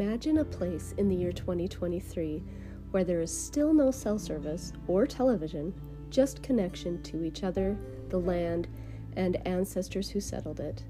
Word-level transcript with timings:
Imagine 0.00 0.38
a 0.38 0.44
place 0.44 0.94
in 0.96 1.08
the 1.08 1.16
year 1.16 1.32
2023 1.32 2.40
where 2.92 3.02
there 3.02 3.20
is 3.20 3.36
still 3.36 3.74
no 3.74 3.90
cell 3.90 4.16
service 4.16 4.72
or 4.86 5.08
television, 5.08 5.74
just 6.08 6.40
connection 6.40 7.02
to 7.02 7.24
each 7.24 7.42
other, 7.42 7.76
the 8.08 8.16
land, 8.20 8.68
and 9.16 9.44
ancestors 9.44 10.08
who 10.08 10.20
settled 10.20 10.60
it. 10.60 10.84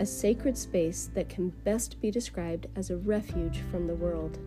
A 0.00 0.04
sacred 0.04 0.58
space 0.58 1.10
that 1.14 1.28
can 1.28 1.50
best 1.62 2.00
be 2.00 2.10
described 2.10 2.66
as 2.74 2.90
a 2.90 2.96
refuge 2.96 3.60
from 3.70 3.86
the 3.86 3.94
world. 3.94 4.40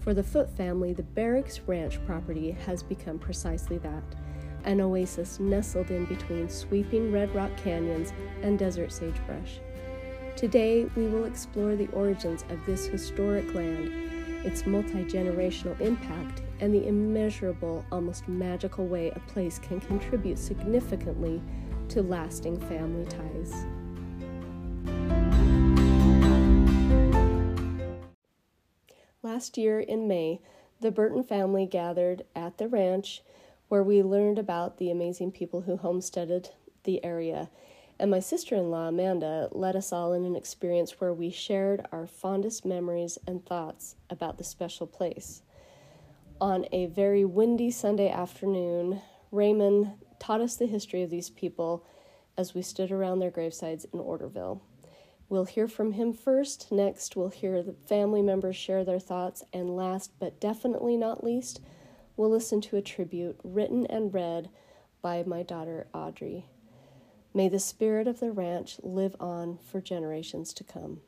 For 0.00 0.12
the 0.12 0.24
Foote 0.24 0.50
family, 0.50 0.92
the 0.92 1.04
Barracks 1.04 1.60
Ranch 1.68 2.04
property 2.04 2.50
has 2.50 2.82
become 2.82 3.16
precisely 3.16 3.78
that 3.78 4.02
an 4.64 4.80
oasis 4.80 5.38
nestled 5.38 5.92
in 5.92 6.06
between 6.06 6.48
sweeping 6.48 7.12
red 7.12 7.32
rock 7.32 7.56
canyons 7.56 8.12
and 8.42 8.58
desert 8.58 8.90
sagebrush. 8.90 9.60
Today, 10.36 10.84
we 10.94 11.06
will 11.06 11.24
explore 11.24 11.76
the 11.76 11.88
origins 11.92 12.44
of 12.50 12.58
this 12.66 12.84
historic 12.84 13.54
land, 13.54 13.90
its 14.44 14.66
multi 14.66 15.02
generational 15.04 15.80
impact, 15.80 16.42
and 16.60 16.74
the 16.74 16.86
immeasurable, 16.86 17.86
almost 17.90 18.28
magical 18.28 18.86
way 18.86 19.10
a 19.10 19.20
place 19.20 19.58
can 19.58 19.80
contribute 19.80 20.38
significantly 20.38 21.40
to 21.88 22.02
lasting 22.02 22.60
family 22.68 23.06
ties. 23.06 23.64
Last 29.22 29.56
year 29.56 29.80
in 29.80 30.06
May, 30.06 30.42
the 30.82 30.90
Burton 30.90 31.24
family 31.24 31.64
gathered 31.64 32.24
at 32.34 32.58
the 32.58 32.68
ranch 32.68 33.22
where 33.68 33.82
we 33.82 34.02
learned 34.02 34.38
about 34.38 34.76
the 34.76 34.90
amazing 34.90 35.32
people 35.32 35.62
who 35.62 35.78
homesteaded 35.78 36.50
the 36.84 37.02
area. 37.02 37.48
And 37.98 38.10
my 38.10 38.20
sister 38.20 38.54
in 38.54 38.70
law, 38.70 38.88
Amanda, 38.88 39.48
led 39.52 39.74
us 39.74 39.92
all 39.92 40.12
in 40.12 40.24
an 40.24 40.36
experience 40.36 41.00
where 41.00 41.14
we 41.14 41.30
shared 41.30 41.86
our 41.92 42.06
fondest 42.06 42.66
memories 42.66 43.18
and 43.26 43.44
thoughts 43.44 43.96
about 44.10 44.36
the 44.36 44.44
special 44.44 44.86
place. 44.86 45.42
On 46.40 46.66
a 46.72 46.86
very 46.86 47.24
windy 47.24 47.70
Sunday 47.70 48.10
afternoon, 48.10 49.00
Raymond 49.30 49.92
taught 50.18 50.42
us 50.42 50.56
the 50.56 50.66
history 50.66 51.02
of 51.02 51.08
these 51.08 51.30
people 51.30 51.86
as 52.36 52.54
we 52.54 52.60
stood 52.60 52.92
around 52.92 53.20
their 53.20 53.30
gravesides 53.30 53.86
in 53.92 53.98
Orderville. 53.98 54.60
We'll 55.28 55.46
hear 55.46 55.66
from 55.66 55.92
him 55.92 56.12
first. 56.12 56.70
Next, 56.70 57.16
we'll 57.16 57.30
hear 57.30 57.62
the 57.62 57.72
family 57.88 58.22
members 58.22 58.56
share 58.56 58.84
their 58.84 59.00
thoughts. 59.00 59.42
And 59.52 59.74
last 59.74 60.12
but 60.20 60.38
definitely 60.38 60.96
not 60.98 61.24
least, 61.24 61.60
we'll 62.16 62.30
listen 62.30 62.60
to 62.60 62.76
a 62.76 62.82
tribute 62.82 63.38
written 63.42 63.86
and 63.86 64.12
read 64.12 64.50
by 65.00 65.24
my 65.26 65.42
daughter 65.42 65.86
Audrey. 65.94 66.46
May 67.36 67.50
the 67.50 67.60
spirit 67.60 68.08
of 68.08 68.18
the 68.18 68.32
ranch 68.32 68.78
live 68.82 69.14
on 69.20 69.58
for 69.58 69.82
generations 69.82 70.54
to 70.54 70.64
come. 70.64 71.02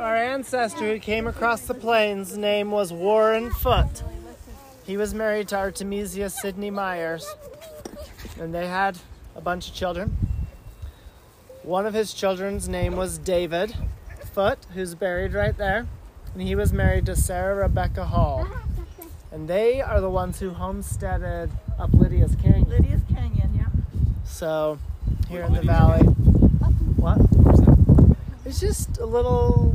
Our 0.00 0.16
ancestor 0.16 0.88
who 0.88 0.98
came 0.98 1.28
across 1.28 1.60
the 1.60 1.74
plains' 1.74 2.36
name 2.36 2.72
was 2.72 2.92
Warren 2.92 3.52
Foote. 3.52 4.02
He 4.82 4.96
was 4.96 5.14
married 5.14 5.46
to 5.50 5.56
Artemisia 5.56 6.28
Sidney 6.28 6.72
Myers, 6.72 7.32
and 8.40 8.52
they 8.52 8.66
had 8.66 8.98
a 9.36 9.40
bunch 9.40 9.68
of 9.68 9.74
children. 9.76 10.16
One 11.62 11.86
of 11.86 11.94
his 11.94 12.12
children's 12.12 12.68
name 12.68 12.96
was 12.96 13.18
David 13.18 13.76
Foote, 14.32 14.64
who's 14.74 14.94
buried 14.94 15.34
right 15.34 15.56
there, 15.56 15.86
and 16.32 16.42
he 16.42 16.54
was 16.54 16.72
married 16.72 17.06
to 17.06 17.16
Sarah 17.16 17.54
Rebecca 17.56 18.04
Hall. 18.06 18.46
And 19.32 19.46
they 19.46 19.80
are 19.80 20.00
the 20.00 20.10
ones 20.10 20.40
who 20.40 20.50
homesteaded 20.50 21.52
up 21.78 21.90
Lydia's 21.94 22.34
Canyon. 22.34 22.68
Lydia's 22.68 23.02
Canyon, 23.08 23.54
yeah. 23.54 23.66
So, 24.24 24.80
here 25.28 25.42
in 25.42 25.52
the 25.52 25.62
valley. 25.62 26.02
What? 26.96 27.18
It's 28.44 28.58
just 28.58 28.98
a 28.98 29.06
little, 29.06 29.72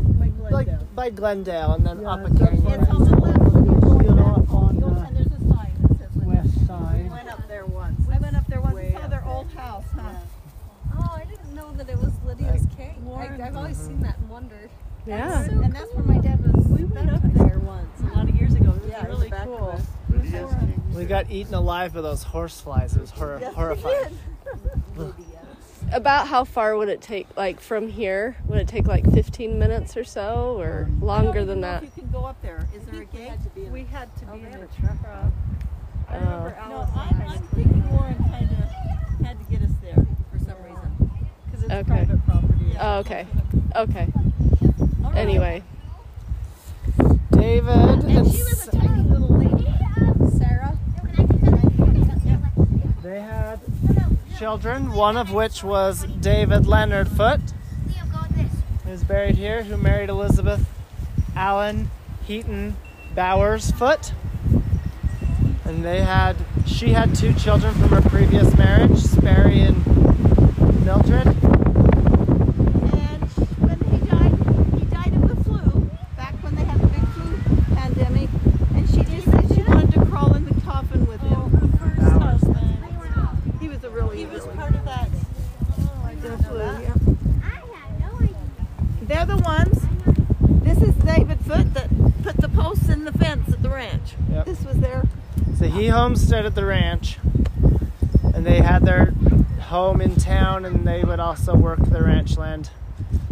like 0.52 0.68
by 0.94 1.09
Glendale, 1.09 1.72
and 1.72 1.85
then 1.85 2.06
up 2.06 2.19
a 2.29 2.35
canyon. 2.38 2.68
It's 2.81 2.91
on 2.91 3.06
the 3.06 3.16
left 3.16 3.40
when 3.40 3.66
you're 3.66 3.79
going 3.79 4.06
You 4.09 4.13
know, 4.16 4.35
up. 4.35 4.53
on 4.53 4.78
You'll- 4.78 4.90
the 4.90 5.02
and 5.08 5.16
there's 5.16 5.28
a 5.28 5.40
sign 5.47 5.72
that 5.88 5.97
says 6.00 6.16
Lydia. 6.18 6.34
west 6.44 6.58
We 6.59 6.66
side. 6.68 7.09
went 7.12 7.29
up 7.29 7.47
there 7.47 7.66
once. 7.66 8.02
I 8.12 8.18
went 8.19 8.35
up 8.35 8.47
there 8.47 8.59
once 8.62 8.78
and 8.78 8.94
saw 8.94 9.08
their 9.08 9.25
old 9.25 9.47
house, 9.53 9.85
huh? 9.96 10.02
Oh, 10.97 11.12
I 11.16 11.24
didn't 11.45 11.56
know 11.56 11.72
that 11.73 11.89
it 11.89 11.97
was 11.97 12.11
Lydia's 12.25 12.66
cake. 12.75 12.95
Warren. 13.03 13.41
I, 13.41 13.47
I've 13.47 13.56
always 13.56 13.78
mm-hmm. 13.78 13.88
seen 13.88 14.01
that 14.01 14.17
and 14.17 14.29
wondered. 14.29 14.69
Yeah. 15.06 15.44
And 15.44 15.73
that's 15.73 15.94
where 15.94 16.03
my 16.03 16.17
dad 16.17 16.44
was. 16.44 16.66
We 16.67 16.85
went 16.85 17.11
up 17.11 17.22
there 17.23 17.59
once 17.59 18.00
a 18.01 18.16
lot 18.16 18.28
of 18.28 18.35
years 18.35 18.56
ago. 18.56 18.72
It 18.72 18.81
was 18.81 18.89
Yeah, 18.89 19.06
really 19.06 19.29
back 19.29 19.45
cool. 19.45 19.79
We 20.94 21.05
got 21.05 21.29
eaten 21.29 21.53
alive 21.53 21.94
by 21.94 22.01
those 22.01 22.23
horseflies. 22.23 22.95
It 22.95 23.01
was 23.01 23.11
hor- 23.11 23.38
horrifying. 23.39 24.17
About 25.91 26.28
how 26.28 26.45
far 26.45 26.75
would 26.78 26.89
it 26.89 27.01
take, 27.01 27.28
like 27.38 27.59
from 27.59 27.89
here? 27.89 28.38
Would 28.47 28.57
it 28.57 28.67
take 28.67 28.88
like 28.88 29.09
15 29.13 29.59
minutes 29.59 29.95
or 29.95 30.03
so, 30.03 30.57
or 30.57 30.89
longer 31.00 31.45
than 31.45 31.61
that? 31.61 31.84
You 31.84 31.91
can 31.95 32.09
go 32.09 32.25
up 32.25 32.41
there. 32.41 32.67
Is 32.73 32.84
there 32.85 33.03
a 33.03 33.05
gate? 33.05 33.34
We 33.72 33.84
had 33.84 34.09
to 34.17 34.25
be 34.25 34.39
in 34.39 34.45
a 34.45 34.67
truck. 34.81 35.00
truck. 35.01 35.31
I 36.09 36.16
remember 36.17 36.57
Oh. 36.63 36.69
No, 36.69 36.88
I'm, 36.95 37.22
I'm 37.29 37.41
thinking 37.50 37.89
Warren 37.95 38.16
kind 38.16 38.50
of 38.50 39.25
had 39.25 39.38
to 39.38 39.51
get 39.51 39.61
us 39.61 39.72
there 39.84 40.05
for 40.31 40.39
some 40.39 40.57
reason. 40.63 41.11
because 41.45 41.55
it's 41.66 41.74
Okay. 41.74 41.84
private 42.06 42.26
property. 42.26 42.76
Oh, 42.80 42.98
okay. 43.00 43.28
Okay. 43.76 44.08
All 45.03 45.12
right. 45.12 45.18
Anyway, 45.18 45.64
David 47.31 47.70
and, 47.70 48.03
And 48.03 48.31
she 48.31 48.44
was 48.44 48.68
a 48.68 48.72
tiny 48.72 49.03
little 49.03 49.38
lady. 49.38 49.66
Sarah? 50.38 50.78
they 53.03 53.20
had 53.22 53.59
children, 54.38 54.92
one 54.94 55.18
of 55.18 55.31
which 55.34 55.64
was 55.64 56.03
David 56.20 56.66
Leonard 56.68 57.08
Foote, 57.08 57.53
who's 58.86 59.03
buried 59.03 59.36
here, 59.36 59.64
who 59.64 59.78
married 59.78 60.09
Elizabeth 60.09 60.68
Allen 61.36 61.90
Heaton 62.26 62.76
Bowers 63.16 63.72
Foote. 63.72 64.14
And 65.66 65.84
they 65.84 66.02
had, 66.02 66.36
she 66.66 66.90
had 66.90 67.16
two 67.16 67.34
children 67.34 67.74
from 67.74 67.90
her 67.90 68.02
previous 68.09 68.56
marriage, 68.58 69.00
Sperry 69.00 69.62
and 69.62 69.84
Mildred. 70.86 71.26
And 71.26 71.36
when 73.59 73.80
he 73.90 73.97
died, 74.06 74.34
he 74.80 74.86
died 74.86 75.14
of 75.16 75.28
the 75.28 75.44
flu, 75.44 75.90
back 76.16 76.36
when 76.44 76.56
they 76.56 76.64
had 76.64 76.80
the 76.80 76.88
big 76.88 77.08
flu 77.09 77.76
pandemic. 77.76 78.30
And 78.76 78.88
she 78.90 79.03
just 79.06 79.26
said 79.32 79.56
she 79.56 79.64
wanted 79.64 79.92
to 79.94 80.06
crawl 80.06 80.36
in 80.36 80.46
the 80.46 80.53
coffin 80.62 81.08
with 81.08 81.20
him. 81.22 81.50
First 81.80 82.02
husband. 82.22 82.78
He 83.59 83.68
was 83.68 83.84
a 83.84 83.90
really, 83.90 84.18
He 84.20 84.26
was 84.28 84.44
really 84.44 84.56
part 84.58 84.76
of 84.76 84.86
that. 84.86 85.09
Oh, 85.80 86.03
I 86.06 86.14
the 86.14 86.22
didn't 86.22 86.42
know 86.44 86.47
flu, 86.47 86.58
that. 86.59 86.82
yeah. 86.84 86.96
They're 89.02 89.26
the 89.26 89.38
ones. 89.38 89.82
This 90.64 90.78
is 90.88 90.94
David 91.03 91.40
Foote 91.42 91.74
that 91.74 91.90
put 92.24 92.38
the 92.38 92.50
posts 92.50 92.88
in 92.90 93.06
the 93.06 93.12
fence 93.14 93.52
at 93.52 93.62
the 93.64 93.70
ranch. 93.70 94.14
Yep. 94.32 94.46
This 94.46 94.64
was 94.64 94.78
their. 94.78 95.03
So 95.58 95.66
he 96.35 96.41
homesteaded 96.41 96.56
the 96.56 96.66
ranch, 96.66 97.18
and 98.34 98.46
they 98.46 98.59
had 98.59 98.84
their 98.84 99.13
home 99.62 100.01
in 100.01 100.16
town, 100.16 100.66
and 100.66 100.85
they 100.85 101.01
would 101.01 101.19
also 101.19 101.56
work 101.56 101.79
the 101.85 102.03
ranch 102.03 102.38
land 102.38 102.72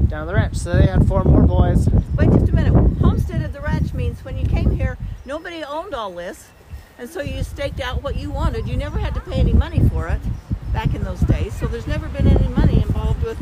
down 0.08 0.25
the 0.25 0.34
ranch. 0.34 0.56
So 0.56 0.72
they 0.72 0.86
had 0.86 1.06
four 1.06 1.25
more 1.25 1.41
boys. 1.41 1.90
Wait 2.16 2.30
just 2.31 2.47
a 2.47 2.56
minute. 2.56 2.74
Homestead 3.00 3.41
at 3.41 3.52
the 3.52 3.59
ranch 3.59 3.94
means 3.94 4.24
when 4.24 4.38
you 4.38 4.46
came 4.46 4.72
here, 4.72 4.97
nobody 5.25 5.66
owned 5.66 5.94
all 5.94 6.12
this, 6.12 6.47
and 6.97 7.09
so 7.09 7.22
you 7.22 7.44
staked 7.44 7.81
out 7.81 8.02
what 8.02 8.16
you 8.16 8.31
wanted. 8.31 8.69
You 8.69 8.78
never 8.78 9.00
had 9.00 9.14
to 9.16 9.20
pay 9.20 9.40
any 9.40 9.53
money 9.53 9.81
for 9.90 10.08
it 10.08 10.22
back 10.72 10.96
in 10.96 11.03
those 11.03 11.20
days. 11.22 11.53
So 11.59 11.68
there's 11.68 11.88
never 11.88 12.08
been 12.08 12.28
any 12.28 12.47
money 12.47 12.81
involved 12.81 13.22
with 13.24 13.38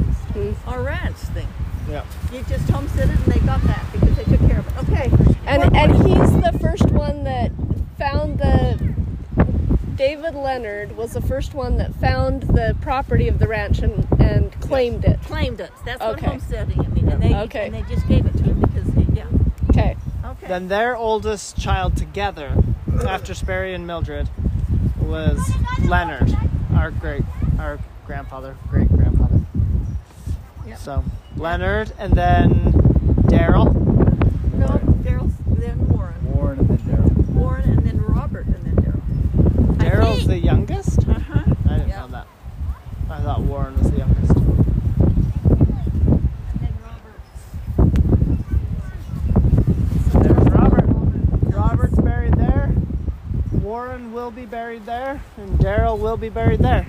our 0.66 0.82
ranch 0.82 1.18
thing. 1.18 1.48
Yeah. 1.88 2.04
You 2.34 2.42
just 2.50 2.68
homesteaded, 2.68 3.16
and 3.16 3.26
they 3.26 3.40
got 3.46 3.62
that 3.64 3.86
because 3.92 4.16
they 4.16 4.24
took 4.24 4.40
care 4.40 4.60
of 4.60 4.68
it. 4.68 4.90
Okay. 4.90 5.12
and 5.46 5.76
and 5.76 5.94
he's 6.08 6.32
the 6.42 6.58
first 6.60 6.86
one 6.92 7.26
that 7.26 7.52
found 8.00 8.40
the. 8.40 9.01
David 10.02 10.34
Leonard 10.34 10.98
was 10.98 11.14
the 11.14 11.22
first 11.22 11.54
one 11.54 11.78
that 11.78 11.94
found 11.94 12.42
the 12.42 12.76
property 12.82 13.28
of 13.28 13.38
the 13.38 13.48
ranch 13.48 13.78
and, 13.84 14.08
and 14.20 14.52
claimed 14.60 15.06
it. 15.06 15.22
claimed 15.22 15.60
it. 15.60 15.70
That's 15.86 16.02
what 16.02 16.20
homesteading 16.20 16.80
I 16.80 16.88
mean, 16.88 17.08
and 17.08 17.22
they 17.22 17.36
Okay. 17.36 17.68
and 17.68 17.76
they 17.76 17.84
just 17.84 18.08
gave 18.08 18.26
it 18.26 18.36
to 18.38 18.44
him 18.44 18.62
because 18.62 18.88
he, 18.96 19.04
yeah. 19.14 19.28
Okay. 19.70 19.96
Okay. 20.26 20.48
Then 20.48 20.70
their 20.70 20.98
oldest 20.98 21.56
child 21.56 21.98
together, 21.98 22.58
after 23.08 23.36
Sperry 23.36 23.76
and 23.76 23.86
Mildred, 23.86 24.28
was 25.00 25.40
Leonard, 25.84 26.36
our 26.74 26.90
great, 26.90 27.22
our 27.60 27.78
grandfather, 28.08 28.58
great 28.72 28.90
grandfather. 28.90 29.42
Yep. 30.66 30.80
So 30.80 31.04
Leonard, 31.38 31.92
and 32.00 32.14
then 32.14 32.74
Daryl. 33.30 33.72
no, 34.56 34.68
Daryl's 35.04 35.36
then 35.60 35.88
Warren, 35.90 36.34
Warren 36.34 36.58
and 36.58 36.70
then 36.70 36.80
Daryl. 36.80 37.26
Warren, 37.36 37.70
and 37.70 37.86
then 37.86 38.02
Robert, 38.02 38.48
and 38.48 38.56
then 38.66 38.72
Daryl. 39.78 40.11
I 40.22 40.24
Daryl's 40.24 40.28
think- 40.28 40.42
the 40.42 40.46
youngest. 40.46 41.00
Uh 41.08 41.14
huh. 41.14 41.40
I 41.70 41.74
didn't 41.78 41.90
Yeah. 41.90 42.00
know 42.02 42.08
that. 42.10 42.28
I 43.10 43.20
thought 43.22 43.42
Warren 43.42 43.78
was 43.78 43.92
the 43.92 43.98
youngest. 43.98 44.34
So 50.12 50.20
there's 50.20 50.50
Robert. 50.50 50.86
Robert's 51.54 52.00
buried 52.00 52.34
there. 52.36 52.74
Warren 53.62 54.12
will 54.14 54.32
be 54.32 54.46
buried 54.46 54.86
there, 54.86 55.22
and 55.38 55.60
Daryl 55.60 55.98
will 56.00 56.18
be 56.18 56.30
buried 56.30 56.60
there. 56.60 56.86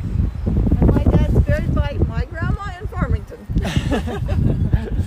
And 0.81 0.87
my 0.93 1.05
dad's 1.05 1.39
buried 1.41 1.75
by 1.75 1.99
my 2.09 2.25
grandma 2.25 2.71
in 2.81 2.87
Farmington. 2.89 3.47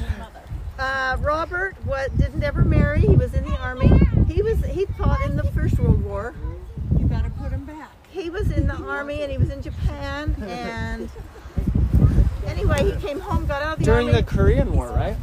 uh, 0.80 1.18
Robert 1.20 1.76
what 1.86 2.16
didn't 2.18 2.44
ever 2.44 2.64
marry. 2.64 3.02
He 3.02 3.16
was 3.16 3.34
in 3.34 3.44
the 3.46 3.58
army. 3.58 3.90
He 4.30 4.42
was 4.42 4.64
he 4.66 4.86
fought 4.98 5.22
in 5.26 5.36
the 5.36 5.44
First 5.52 5.80
World 5.80 6.04
War. 6.04 6.34
You 6.98 7.08
gotta 7.08 7.30
put 7.32 7.52
him 7.52 7.66
back. 7.66 7.85
He 8.16 8.30
was 8.30 8.50
in 8.52 8.68
the 8.68 8.76
army 8.76 9.22
and 9.24 9.32
he 9.32 9.38
was 9.38 9.50
in 9.50 9.62
Japan 9.62 10.36
and 10.48 11.10
anyway 12.48 12.90
he 12.92 12.96
came 13.06 13.20
home, 13.20 13.46
got 13.46 13.62
out 13.62 13.74
of 13.74 13.80
the 13.80 13.86
During 13.86 14.08
army. 14.08 14.22
the 14.22 14.26
Korean 14.26 14.72
War, 14.74 14.88
right? 14.88 15.18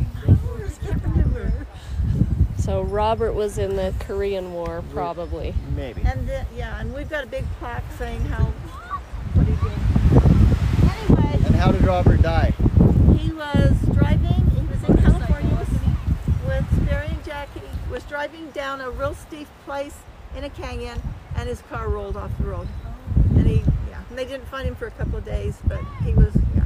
So 2.58 2.82
Robert 2.82 3.32
was 3.32 3.58
in 3.58 3.74
the 3.76 3.92
Korean 4.00 4.52
War, 4.52 4.84
probably. 4.92 5.52
Maybe. 5.74 6.02
And 6.04 6.28
the, 6.28 6.44
yeah, 6.56 6.78
and 6.80 6.94
we've 6.94 7.10
got 7.10 7.24
a 7.24 7.26
big 7.26 7.44
plaque 7.58 7.82
saying 7.98 8.20
how 8.26 8.44
what 8.44 9.46
he 9.46 9.54
did. 9.54 11.18
Anyway, 11.18 11.46
And 11.46 11.56
how 11.56 11.72
did 11.72 11.82
Robert 11.82 12.22
die? 12.22 12.52
he 13.18 13.32
was 13.32 13.72
driving. 13.92 14.50
He 14.50 14.60
was 14.66 14.84
in 14.88 14.96
California 15.02 15.56
with, 15.58 16.46
with 16.46 16.84
Sperry 16.86 17.08
and 17.08 17.24
Jackie. 17.24 17.62
Was 17.90 18.04
driving 18.04 18.50
down 18.52 18.80
a 18.80 18.90
real 18.90 19.14
steep 19.14 19.48
place 19.64 19.96
in 20.36 20.44
a 20.44 20.50
canyon, 20.50 21.02
and 21.34 21.48
his 21.48 21.62
car 21.62 21.88
rolled 21.88 22.16
off 22.16 22.30
the 22.38 22.44
road. 22.44 22.68
And 23.42 23.50
he, 23.50 23.56
yeah, 23.90 24.00
and 24.08 24.16
they 24.16 24.24
didn't 24.24 24.46
find 24.46 24.68
him 24.68 24.76
for 24.76 24.86
a 24.86 24.90
couple 24.92 25.18
of 25.18 25.24
days, 25.24 25.58
but 25.66 25.80
he 26.04 26.12
was, 26.14 26.32
yeah. 26.54 26.62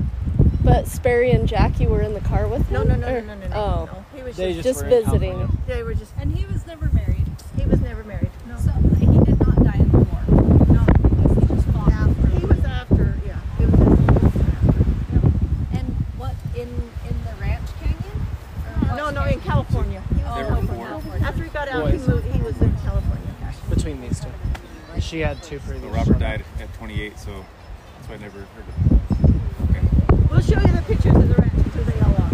But 0.63 0.87
Sperry 0.87 1.31
and 1.31 1.49
Jackie 1.49 1.87
were 1.87 2.03
in 2.03 2.13
the 2.13 2.21
car 2.21 2.47
with 2.47 2.67
him? 2.69 2.75
no, 2.75 2.83
no, 2.83 2.97
no, 2.97 3.09
Or- 3.15 3.21
no, 3.23 3.35
no, 3.35 3.49
no. 3.49 3.57
Oh, 3.57 3.85
no. 3.91 4.05
He 4.15 4.23
was 4.23 4.37
They 4.37 4.53
just, 4.53 4.65
just 4.65 4.83
were 4.85 4.91
visiting. 4.91 5.33
California. 5.33 5.57
they 5.67 5.83
were 5.83 5.95
just. 5.95 6.13
And 6.21 6.37
he 6.37 6.45
was 6.45 6.67
never 6.67 6.91
married. 6.93 7.25
He 7.57 7.65
was 7.65 7.81
never 7.81 8.05
married. 8.05 8.31
No. 8.47 8.59
So 8.59 8.73
he 8.99 9.07
did 9.07 9.41
not 9.41 9.57
die 9.65 9.79
in 9.79 9.91
the 9.91 9.99
war. 10.01 10.21
No. 10.69 10.85
Because 10.85 11.39
he 11.39 11.55
just 11.55 11.67
fought. 11.69 11.93
He 12.39 12.45
was 12.45 12.63
after, 12.65 13.19
yeah. 13.27 13.39
It 13.59 13.71
was 13.71 13.81
after. 13.81 15.79
And 15.79 15.97
what 16.19 16.35
in 16.55 16.69
in 16.69 17.17
the 17.25 17.41
Ranch 17.41 17.69
Canyon? 17.81 18.27
Or 18.67 18.89
what 18.89 18.97
No, 18.99 19.11
no, 19.11 19.25
in 19.25 19.41
California. 19.41 20.03
He 20.11 20.15
was 20.17 20.25
Oh, 20.27 20.39
in 20.41 20.45
in 20.45 20.49
California. 20.53 20.87
California. 20.87 21.27
After 21.27 21.43
he 21.45 21.49
got 21.49 21.69
out, 21.69 21.91
he 21.91 21.97
moved. 21.99 22.27
He 22.35 22.43
was 22.43 22.61
in 22.61 22.77
California. 22.85 23.23
Between 23.71 24.01
these 24.03 24.21
two. 24.21 24.29
She 25.01 25.21
had 25.21 25.43
two 25.43 25.59
previous. 25.61 25.83
So 25.83 25.89
Robert 25.91 26.19
died 26.19 26.45
at 26.61 26.73
28, 26.75 27.19
so 27.19 27.45
that's 27.97 28.09
why 28.09 28.15
I 28.15 28.19
never 28.19 28.39
heard 28.41 28.65
of 28.69 28.75
him. 28.77 29.41
Okay. 29.71 29.83
We'll 30.31 30.41
show 30.41 30.61
you 30.61 30.75
the 30.75 30.83
pictures 30.83 31.15
of 31.17 31.29
the 31.29 31.35
ranch 31.35 31.53
until 31.55 31.85
they 31.85 32.01
all 32.01 32.17
are. 32.17 32.31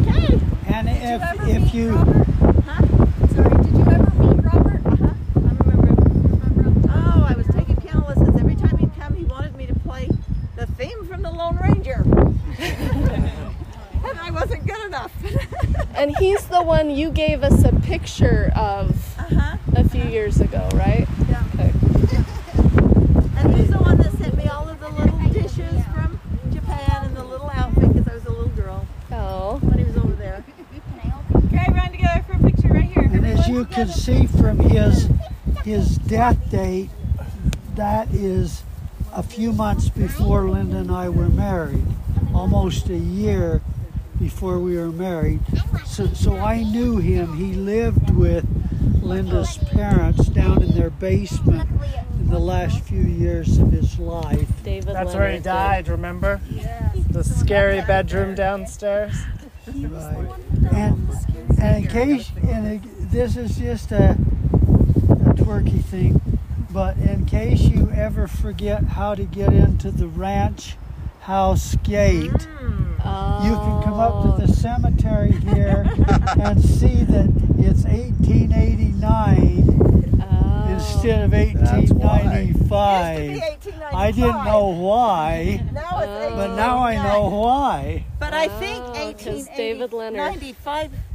Okay. 0.00 0.40
And 0.68 0.88
Did 0.88 0.96
you 0.96 1.08
if, 1.08 1.22
ever 1.22 1.48
if 1.48 1.62
meet 1.62 1.74
you, 1.74 1.90
Robert? 1.94 2.26
Huh? 2.66 3.26
Sorry, 3.28 3.62
did 3.62 3.72
you 3.74 3.80
ever 3.82 4.10
meet 4.18 4.44
Robert? 4.44 4.86
Uh-huh. 4.86 5.14
I 5.36 5.38
remember 5.38 5.86
him. 5.86 6.56
Remember? 6.56 6.88
Oh, 6.92 7.26
I 7.28 7.34
was 7.36 7.46
taking 7.48 7.76
piano 7.76 8.06
lessons. 8.08 8.40
Every 8.40 8.56
time 8.56 8.76
he'd 8.78 8.94
come, 8.98 9.14
he 9.14 9.24
wanted 9.24 9.56
me 9.56 9.66
to 9.66 9.74
play 9.74 10.08
the 10.56 10.66
theme 10.66 11.06
from 11.06 11.22
the 11.22 11.30
Lone 11.30 11.56
Ranger. 11.58 12.02
and 12.58 14.18
I 14.20 14.30
wasn't 14.30 14.66
good 14.66 14.84
enough. 14.86 15.12
and 15.94 16.16
he's 16.16 16.46
the 16.46 16.62
one 16.62 16.90
you 16.90 17.10
gave 17.10 17.42
us 17.42 17.62
a 17.64 17.72
picture 17.80 18.52
of 18.56 18.90
uh-huh. 19.18 19.56
a 19.76 19.88
few 19.88 20.04
years 20.04 20.40
ago, 20.40 20.68
right? 20.74 21.06
Yeah. 21.28 21.42
Okay. 21.54 21.72
And 23.36 23.54
he's 23.56 23.70
the 23.70 23.78
one 23.78 23.98
that 23.98 24.12
sent 24.12 24.36
me 24.36 24.46
all 24.48 24.68
of 24.68 24.80
the 24.80 24.88
little 24.90 25.18
dishes 25.30 25.84
from 25.92 26.18
Japan 26.52 27.06
and 27.06 27.16
the 27.16 27.24
little 27.24 27.50
outfit 27.50 27.92
because 27.92 28.08
I 28.08 28.14
was 28.14 28.24
a 28.24 28.30
little 28.30 28.48
girl 28.50 28.86
Oh. 29.12 29.58
when 29.62 29.78
he 29.78 29.84
was 29.84 29.96
over 29.96 30.12
there. 30.14 30.44
Okay, 31.46 31.66
run 31.72 31.90
together 31.90 32.24
for 32.26 32.32
a 32.34 32.50
picture 32.50 32.68
right 32.68 32.84
here. 32.84 33.02
and 33.04 33.26
as 33.26 33.48
you 33.48 33.64
can 33.84 33.92
see 33.92 34.26
from 34.26 34.58
his, 34.58 35.08
his 35.62 35.98
death 35.98 36.50
date, 36.50 36.88
that 37.74 38.08
is 38.14 38.62
a 39.12 39.22
few 39.22 39.52
months 39.52 39.88
before 39.90 40.44
Lynda 40.44 40.76
and 40.76 40.90
I 40.90 41.08
were 41.10 41.28
married, 41.28 41.84
almost 42.34 42.88
a 42.88 42.96
year 42.96 43.60
before 44.18 44.58
we 44.58 44.76
were 44.78 44.90
married. 44.90 45.40
So, 45.84 46.06
so 46.08 46.36
I 46.38 46.62
knew 46.62 46.96
him. 46.96 47.36
He 47.36 47.52
lived 47.54 48.10
with 48.14 48.46
Lynda's 49.02 49.58
parents 49.58 50.28
down 50.28 50.62
in 50.62 50.74
their 50.74 50.90
basement 50.90 51.68
in 52.18 52.30
the 52.30 52.38
last 52.38 52.80
few 52.84 53.02
years 53.02 53.58
of 53.58 53.70
his 53.70 53.98
life. 53.98 54.48
David 54.62 54.94
That's 54.94 55.14
where 55.14 55.28
he 55.28 55.38
Leonard 55.38 55.42
did. 55.42 55.44
died, 55.44 55.88
remember? 55.88 56.40
The 57.10 57.22
scary 57.22 57.82
bedroom 57.82 58.34
downstairs. 58.34 59.14
Right. 59.66 60.28
And, 60.72 61.08
and 61.60 61.84
in 61.84 61.90
case, 61.90 62.30
and 62.48 62.66
it- 62.66 62.93
this 63.14 63.36
is 63.36 63.56
just 63.56 63.92
a, 63.92 64.10
a 64.10 65.34
twerky 65.34 65.80
thing, 65.84 66.20
but 66.72 66.96
in 66.96 67.24
case 67.26 67.60
you 67.60 67.88
ever 67.94 68.26
forget 68.26 68.82
how 68.82 69.14
to 69.14 69.22
get 69.24 69.52
into 69.52 69.92
the 69.92 70.08
ranch 70.08 70.74
house 71.20 71.76
gate, 71.84 72.48
Oh. 73.06 73.44
you 73.44 73.52
can 73.54 73.82
come 73.84 74.00
up 74.00 74.24
to 74.40 74.46
the 74.46 74.52
cemetery 74.52 75.30
here 75.54 75.84
and 76.40 76.60
see 76.64 77.04
that 77.04 77.28
it's 77.58 77.84
1889 77.84 80.20
Oh. 80.20 80.72
instead 80.72 81.22
of 81.22 81.30
That's 81.30 81.54
why. 81.54 81.78
Used 81.78 81.88
to 81.90 81.94
be 81.94 82.00
1895. 82.00 83.38
1895. 83.38 83.94
I 83.94 84.10
didn't 84.10 84.44
know 84.44 84.66
why, 84.68 85.62
Now 85.72 86.00
it's 86.00 86.34
but 86.34 86.56
now 86.56 86.78
I 86.78 86.96
know 86.96 87.28
why. 87.28 88.04
But 88.18 88.34
I 88.34 88.48
think 88.48 88.82
Oh, 88.82 89.12
'cause 89.12 89.46
1895, 89.54 89.56
David 89.56 89.92
Leonard. 89.92 90.32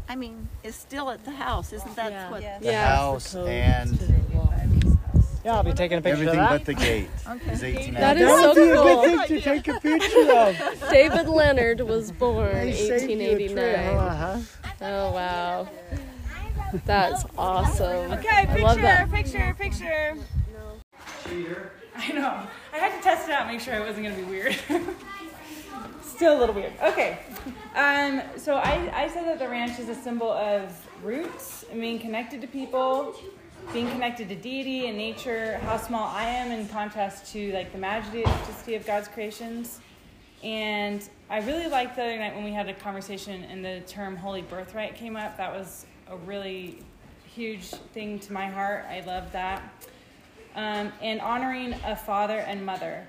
I 0.10 0.16
mean, 0.16 0.50
is 0.64 0.76
still 0.76 1.12
at 1.12 1.24
the 1.24 1.30
house. 1.32 1.72
Isn't 1.72 1.96
that 1.96 2.12
Yeah. 2.12 2.32
what? 2.32 2.42
Yes. 2.42 2.62
The 2.64 2.72
Yeah, 2.72 2.96
house 2.96 3.26
it's 3.26 3.34
the 3.34 3.48
and 3.48 4.98
Yeah, 5.46 5.56
I'll 5.56 5.64
be 5.64 5.72
taking 5.72 6.00
a 6.00 6.02
picture 6.02 6.14
everything 6.24 6.40
of 6.40 6.50
that. 6.50 6.54
Everything 6.56 6.58
but 6.58 6.66
the 6.66 6.74
gate 6.74 7.10
Okay. 7.30 7.52
is 7.54 7.62
1890. 7.64 8.00
That 8.00 8.18
is 8.18 8.28
That 8.28 8.40
so 8.42 8.48
would 8.48 8.56
be 8.56 8.70
a 8.72 8.76
cool. 8.76 9.02
good 9.06 9.28
thing 9.28 9.38
to 9.38 9.42
take 9.44 9.68
a 9.68 9.80
picture 9.80 10.32
of. 10.34 10.90
David 10.90 11.28
Leonard 11.30 11.82
was 11.82 12.12
born 12.12 12.54
They 12.56 12.72
saved 12.74 13.10
you 13.12 13.20
a 13.22 13.50
trip, 13.50 13.78
1889. 13.78 13.98
Uh-huh. 13.98 14.40
Oh 14.82 15.12
wow. 15.14 15.70
That's 16.86 17.24
awesome. 17.38 18.12
Okay, 18.14 18.28
I 18.30 18.46
love 18.46 18.78
picture, 18.78 18.82
that. 18.82 19.12
picture, 19.12 19.56
picture. 19.60 20.18
I 21.96 22.12
know. 22.14 22.48
I 22.74 22.78
had 22.78 22.98
to 22.98 23.04
test 23.04 23.28
it 23.30 23.34
out, 23.34 23.42
and 23.42 23.52
make 23.52 23.60
sure 23.62 23.76
it 23.76 23.82
wasn't 23.82 24.06
gonna 24.06 24.16
be 24.16 24.24
weird. 24.24 24.56
Still 26.20 26.38
a 26.38 26.40
little 26.42 26.54
weird. 26.54 26.74
Okay. 26.84 27.18
Um, 27.76 28.22
so 28.36 28.56
I, 28.56 28.92
I 28.94 29.08
said 29.08 29.26
that 29.26 29.40
the 29.40 29.48
ranch 29.48 29.80
is 29.80 29.88
a 29.88 29.96
symbol 29.96 30.30
of 30.30 30.70
roots, 31.02 31.64
being 31.72 31.98
connected 31.98 32.42
to 32.42 32.48
people, 32.48 33.16
being 33.72 33.90
connected 33.90 34.28
to 34.28 34.36
deity 34.36 34.88
and 34.88 34.98
nature, 34.98 35.60
how 35.60 35.78
small 35.78 36.14
I 36.14 36.26
am 36.26 36.52
in 36.52 36.68
contrast 36.68 37.32
to 37.32 37.54
like 37.54 37.72
the 37.72 37.78
majesty 37.78 38.76
of 38.76 38.86
God's 38.86 39.08
creations. 39.08 39.80
And 40.44 41.08
I 41.30 41.40
really 41.40 41.68
liked 41.68 41.96
the 41.96 42.04
other 42.04 42.18
night 42.18 42.36
when 42.36 42.44
we 42.44 42.52
had 42.52 42.68
a 42.68 42.74
conversation 42.74 43.46
and 43.46 43.64
the 43.64 43.80
term 43.88 44.18
holy 44.18 44.42
birthright 44.42 44.96
came 44.96 45.16
up. 45.16 45.38
That 45.38 45.54
was 45.54 45.86
a 46.10 46.18
really 46.18 46.80
huge 47.34 47.68
thing 47.94 48.20
to 48.20 48.34
my 48.34 48.48
heart. 48.48 48.84
I 48.90 49.00
love 49.08 49.32
that. 49.32 49.88
Um, 50.54 50.92
and 51.02 51.22
honoring 51.22 51.76
a 51.86 51.96
father 51.96 52.40
and 52.40 52.66
mother, 52.66 53.08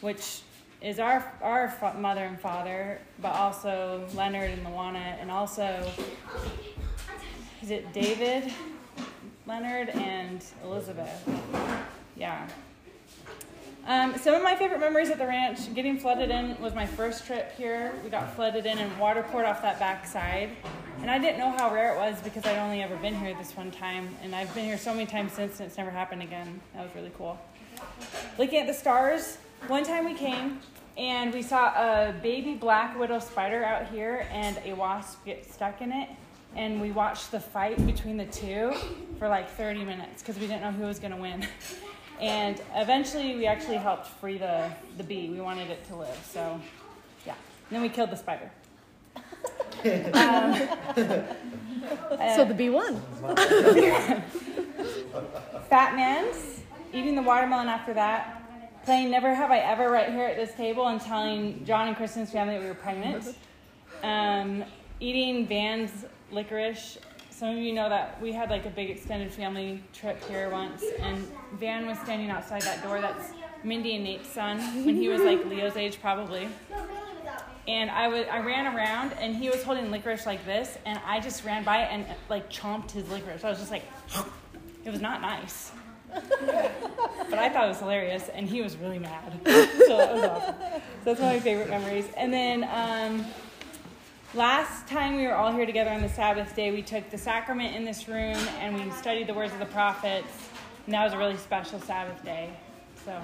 which 0.00 0.40
is 0.80 0.98
our 0.98 1.32
our 1.42 1.94
mother 1.98 2.24
and 2.24 2.40
father, 2.40 3.00
but 3.20 3.32
also 3.32 4.06
Leonard 4.14 4.50
and 4.50 4.66
Luana, 4.66 5.20
and 5.20 5.30
also 5.30 5.90
is 7.62 7.70
it 7.70 7.92
David, 7.92 8.52
Leonard, 9.46 9.88
and 9.90 10.44
Elizabeth? 10.62 11.28
Yeah. 12.16 12.48
Um, 13.86 14.18
some 14.18 14.34
of 14.34 14.42
my 14.42 14.54
favorite 14.54 14.80
memories 14.80 15.08
at 15.08 15.18
the 15.18 15.26
ranch, 15.26 15.74
getting 15.74 15.98
flooded 15.98 16.30
in 16.30 16.60
was 16.60 16.74
my 16.74 16.84
first 16.84 17.26
trip 17.26 17.56
here. 17.56 17.94
We 18.04 18.10
got 18.10 18.36
flooded 18.36 18.66
in 18.66 18.78
and 18.78 18.98
water 18.98 19.22
poured 19.22 19.46
off 19.46 19.62
that 19.62 19.78
back 19.78 20.06
side. 20.06 20.50
And 21.00 21.10
I 21.10 21.18
didn't 21.18 21.38
know 21.38 21.50
how 21.52 21.72
rare 21.72 21.94
it 21.94 21.96
was 21.96 22.20
because 22.20 22.44
I'd 22.44 22.58
only 22.58 22.82
ever 22.82 22.96
been 22.96 23.14
here 23.14 23.34
this 23.38 23.56
one 23.56 23.70
time. 23.70 24.14
And 24.22 24.34
I've 24.34 24.54
been 24.54 24.66
here 24.66 24.76
so 24.76 24.92
many 24.92 25.06
times 25.06 25.32
since 25.32 25.58
and 25.60 25.66
it's 25.66 25.78
never 25.78 25.90
happened 25.90 26.22
again. 26.22 26.60
That 26.74 26.84
was 26.84 26.94
really 26.94 27.12
cool. 27.16 27.40
Looking 28.36 28.58
at 28.60 28.66
the 28.66 28.74
stars, 28.74 29.38
one 29.66 29.84
time 29.84 30.04
we 30.04 30.14
came 30.14 30.60
and 30.96 31.32
we 31.32 31.42
saw 31.42 31.68
a 31.68 32.12
baby 32.22 32.54
black 32.54 32.98
widow 32.98 33.18
spider 33.18 33.64
out 33.64 33.86
here 33.88 34.26
and 34.30 34.58
a 34.64 34.72
wasp 34.72 35.24
get 35.24 35.50
stuck 35.52 35.80
in 35.80 35.92
it. 35.92 36.08
And 36.56 36.80
we 36.80 36.90
watched 36.90 37.30
the 37.30 37.40
fight 37.40 37.84
between 37.86 38.16
the 38.16 38.24
two 38.26 38.72
for 39.18 39.28
like 39.28 39.50
30 39.50 39.84
minutes 39.84 40.22
because 40.22 40.38
we 40.38 40.46
didn't 40.46 40.62
know 40.62 40.72
who 40.72 40.84
was 40.84 40.98
going 40.98 41.12
to 41.12 41.18
win. 41.18 41.46
And 42.20 42.60
eventually, 42.74 43.36
we 43.36 43.46
actually 43.46 43.76
helped 43.76 44.06
free 44.06 44.38
the, 44.38 44.70
the 44.96 45.04
bee. 45.04 45.28
We 45.28 45.40
wanted 45.40 45.70
it 45.70 45.86
to 45.88 45.96
live, 45.96 46.18
so 46.28 46.60
yeah. 47.24 47.34
And 47.34 47.76
then 47.76 47.82
we 47.82 47.88
killed 47.88 48.10
the 48.10 48.16
spider. 48.16 48.50
Um, 50.12 50.54
so 52.34 52.44
the 52.44 52.54
bee 52.56 52.70
won. 52.70 53.00
Fat 55.68 55.94
Man's 55.94 56.62
eating 56.92 57.14
the 57.14 57.22
watermelon 57.22 57.68
after 57.68 57.94
that. 57.94 58.37
Playing 58.88 59.10
Never 59.10 59.34
Have 59.34 59.50
I 59.50 59.58
Ever 59.58 59.90
right 59.90 60.08
here 60.08 60.24
at 60.24 60.36
this 60.36 60.54
table 60.54 60.88
and 60.88 60.98
telling 60.98 61.62
John 61.66 61.88
and 61.88 61.96
Kristen's 61.98 62.30
family 62.30 62.54
that 62.54 62.62
we 62.62 62.68
were 62.68 62.74
pregnant. 62.74 63.36
Um, 64.02 64.64
eating 64.98 65.46
Van's 65.46 66.06
licorice 66.32 66.96
some 67.28 67.50
of 67.50 67.58
you 67.58 67.74
know 67.74 67.90
that 67.90 68.18
we 68.22 68.32
had 68.32 68.48
like 68.48 68.64
a 68.64 68.70
big 68.70 68.88
extended 68.88 69.30
family 69.30 69.82
trip 69.92 70.24
here 70.24 70.48
once, 70.48 70.82
and 71.00 71.30
Van 71.60 71.86
was 71.86 71.98
standing 71.98 72.30
outside 72.30 72.62
that 72.62 72.82
door. 72.82 73.02
That's 73.02 73.32
Mindy 73.62 73.94
and 73.96 74.04
Nate's 74.04 74.30
son 74.30 74.58
when 74.86 74.96
he 74.96 75.10
was 75.10 75.20
like 75.20 75.44
Leo's 75.44 75.76
age, 75.76 76.00
probably. 76.00 76.48
And 77.66 77.90
I 77.90 78.08
was 78.08 78.24
I 78.30 78.40
ran 78.40 78.74
around, 78.74 79.12
and 79.20 79.36
he 79.36 79.50
was 79.50 79.62
holding 79.62 79.90
licorice 79.90 80.24
like 80.24 80.46
this, 80.46 80.78
and 80.86 80.98
I 81.04 81.20
just 81.20 81.44
ran 81.44 81.62
by 81.62 81.80
and 81.80 82.06
like 82.30 82.48
chomped 82.50 82.92
his 82.92 83.06
licorice. 83.10 83.44
I 83.44 83.50
was 83.50 83.58
just 83.58 83.70
like, 83.70 83.84
it 84.86 84.90
was 84.90 85.02
not 85.02 85.20
nice. 85.20 85.72
But 86.10 87.38
I 87.38 87.48
thought 87.48 87.64
it 87.64 87.68
was 87.68 87.78
hilarious, 87.78 88.28
and 88.28 88.48
he 88.48 88.62
was 88.62 88.76
really 88.76 88.98
mad. 88.98 89.32
so 89.46 89.96
was 90.14 90.24
awesome. 90.24 90.54
So 90.58 91.04
that's 91.04 91.20
one 91.20 91.30
of 91.30 91.36
my 91.36 91.40
favorite 91.40 91.70
memories. 91.70 92.06
And 92.16 92.32
then 92.32 92.64
um, 92.64 93.26
last 94.34 94.86
time 94.86 95.16
we 95.16 95.26
were 95.26 95.34
all 95.34 95.52
here 95.52 95.66
together 95.66 95.90
on 95.90 96.02
the 96.02 96.08
Sabbath 96.08 96.54
day, 96.54 96.70
we 96.70 96.82
took 96.82 97.10
the 97.10 97.18
sacrament 97.18 97.74
in 97.74 97.84
this 97.84 98.08
room 98.08 98.36
and 98.60 98.74
we 98.74 98.90
studied 98.92 99.26
the 99.26 99.34
words 99.34 99.52
of 99.52 99.58
the 99.58 99.66
prophets, 99.66 100.48
and 100.86 100.94
that 100.94 101.04
was 101.04 101.12
a 101.12 101.18
really 101.18 101.36
special 101.36 101.80
Sabbath 101.80 102.24
day. 102.24 102.50
So, 103.04 103.20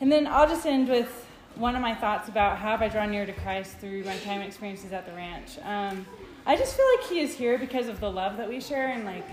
and 0.00 0.10
then 0.10 0.26
I'll 0.26 0.48
just 0.48 0.66
end 0.66 0.88
with 0.88 1.26
one 1.56 1.76
of 1.76 1.82
my 1.82 1.94
thoughts 1.94 2.28
about 2.28 2.58
how 2.58 2.70
have 2.70 2.82
I 2.82 2.88
drawn 2.88 3.10
near 3.10 3.26
to 3.26 3.32
Christ 3.32 3.78
through 3.78 4.04
my 4.04 4.16
time 4.18 4.40
experiences 4.40 4.92
at 4.92 5.06
the 5.06 5.12
ranch. 5.12 5.58
Um, 5.62 6.04
I 6.46 6.56
just 6.56 6.76
feel 6.76 6.86
like 6.96 7.08
He 7.08 7.20
is 7.20 7.34
here 7.34 7.58
because 7.58 7.88
of 7.88 8.00
the 8.00 8.10
love 8.10 8.36
that 8.36 8.48
we 8.48 8.60
share 8.60 8.88
and 8.88 9.04
like 9.04 9.26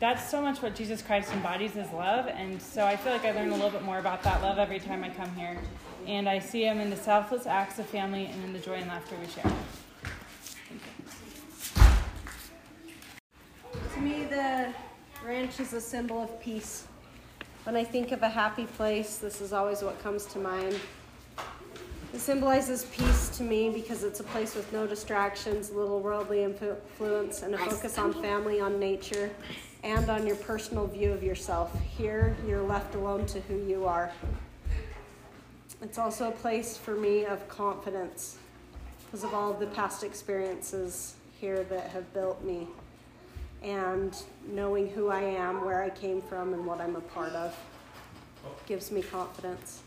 that's 0.00 0.28
so 0.28 0.42
much 0.42 0.60
what 0.60 0.74
Jesus 0.74 1.02
Christ 1.02 1.32
embodies 1.32 1.76
is 1.76 1.90
love. 1.92 2.26
And 2.26 2.60
so 2.60 2.84
I 2.84 2.96
feel 2.96 3.12
like 3.12 3.24
I 3.24 3.32
learn 3.32 3.50
a 3.50 3.54
little 3.54 3.70
bit 3.70 3.82
more 3.82 3.98
about 3.98 4.22
that 4.24 4.42
love 4.42 4.58
every 4.58 4.80
time 4.80 5.04
I 5.04 5.10
come 5.10 5.34
here. 5.34 5.56
And 6.06 6.28
I 6.28 6.38
see 6.38 6.64
him 6.64 6.80
in 6.80 6.90
the 6.90 6.96
selfless 6.96 7.46
acts 7.46 7.78
of 7.78 7.86
family 7.86 8.26
and 8.26 8.44
in 8.44 8.52
the 8.52 8.58
joy 8.58 8.74
and 8.74 8.88
laughter 8.88 9.16
we 9.20 9.26
share. 9.28 9.52
To 13.94 14.00
me, 14.00 14.24
the 14.24 14.72
ranch 15.24 15.60
is 15.60 15.72
a 15.72 15.80
symbol 15.80 16.22
of 16.22 16.40
peace. 16.40 16.86
When 17.62 17.76
I 17.76 17.84
think 17.84 18.12
of 18.12 18.22
a 18.22 18.28
happy 18.28 18.66
place, 18.66 19.16
this 19.16 19.40
is 19.40 19.52
always 19.52 19.82
what 19.82 20.02
comes 20.02 20.26
to 20.26 20.38
mind. 20.38 20.78
It 22.12 22.20
symbolizes 22.20 22.84
peace 22.92 23.28
to 23.38 23.42
me 23.42 23.70
because 23.70 24.04
it's 24.04 24.20
a 24.20 24.24
place 24.24 24.54
with 24.54 24.70
no 24.72 24.86
distractions, 24.86 25.70
little 25.70 26.00
worldly 26.00 26.44
influence, 26.44 27.42
and 27.42 27.54
a 27.54 27.58
focus 27.58 27.98
on 27.98 28.12
family, 28.12 28.60
on 28.60 28.78
nature, 28.78 29.30
and 29.84 30.08
on 30.08 30.26
your 30.26 30.36
personal 30.36 30.86
view 30.86 31.12
of 31.12 31.22
yourself. 31.22 31.78
Here, 31.82 32.34
you're 32.48 32.62
left 32.62 32.94
alone 32.94 33.26
to 33.26 33.40
who 33.42 33.56
you 33.66 33.84
are. 33.84 34.10
It's 35.82 35.98
also 35.98 36.28
a 36.28 36.32
place 36.32 36.76
for 36.76 36.96
me 36.96 37.26
of 37.26 37.46
confidence 37.48 38.38
because 39.04 39.22
of 39.22 39.34
all 39.34 39.52
of 39.52 39.60
the 39.60 39.66
past 39.66 40.02
experiences 40.02 41.14
here 41.38 41.64
that 41.64 41.90
have 41.90 42.12
built 42.14 42.42
me 42.42 42.66
and 43.62 44.16
knowing 44.48 44.88
who 44.88 45.08
I 45.08 45.20
am, 45.20 45.64
where 45.64 45.82
I 45.82 45.90
came 45.90 46.22
from, 46.22 46.54
and 46.54 46.66
what 46.66 46.80
I'm 46.80 46.96
a 46.96 47.00
part 47.00 47.32
of 47.32 47.56
gives 48.66 48.90
me 48.90 49.02
confidence. 49.02 49.82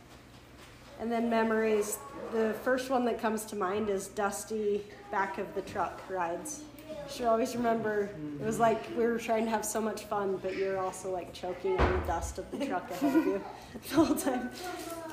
And 1.00 1.12
then 1.12 1.30
memories. 1.30 1.98
The 2.34 2.56
first 2.64 2.90
one 2.90 3.06
that 3.06 3.20
comes 3.20 3.46
to 3.46 3.56
mind 3.56 3.90
is 3.90 4.08
dusty 4.08 4.84
back 5.12 5.38
of 5.38 5.54
the 5.56 5.62
truck 5.62 6.02
rides. 6.10 6.62
Should 7.10 7.26
always 7.26 7.56
remember 7.56 8.10
it 8.40 8.46
was 8.46 8.60
like 8.60 8.84
we 8.98 9.06
were 9.06 9.18
trying 9.18 9.46
to 9.46 9.50
have 9.50 9.64
so 9.64 9.80
much 9.80 10.04
fun, 10.04 10.38
but 10.44 10.56
you're 10.56 10.78
also 10.78 11.10
like 11.12 11.34
choking 11.34 11.80
on 11.80 12.00
the 12.00 12.08
dust 12.08 12.38
of 12.38 12.52
the 12.52 12.66
truck 12.66 12.90
ahead 12.92 13.16
of 13.16 13.26
you 13.26 13.42
the 13.90 13.96
whole 13.96 14.16
time. 14.16 14.50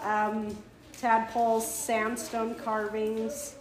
Um, 0.03 0.57
tadpoles, 0.99 1.73
sandstone 1.73 2.57
carvings, 2.57 3.55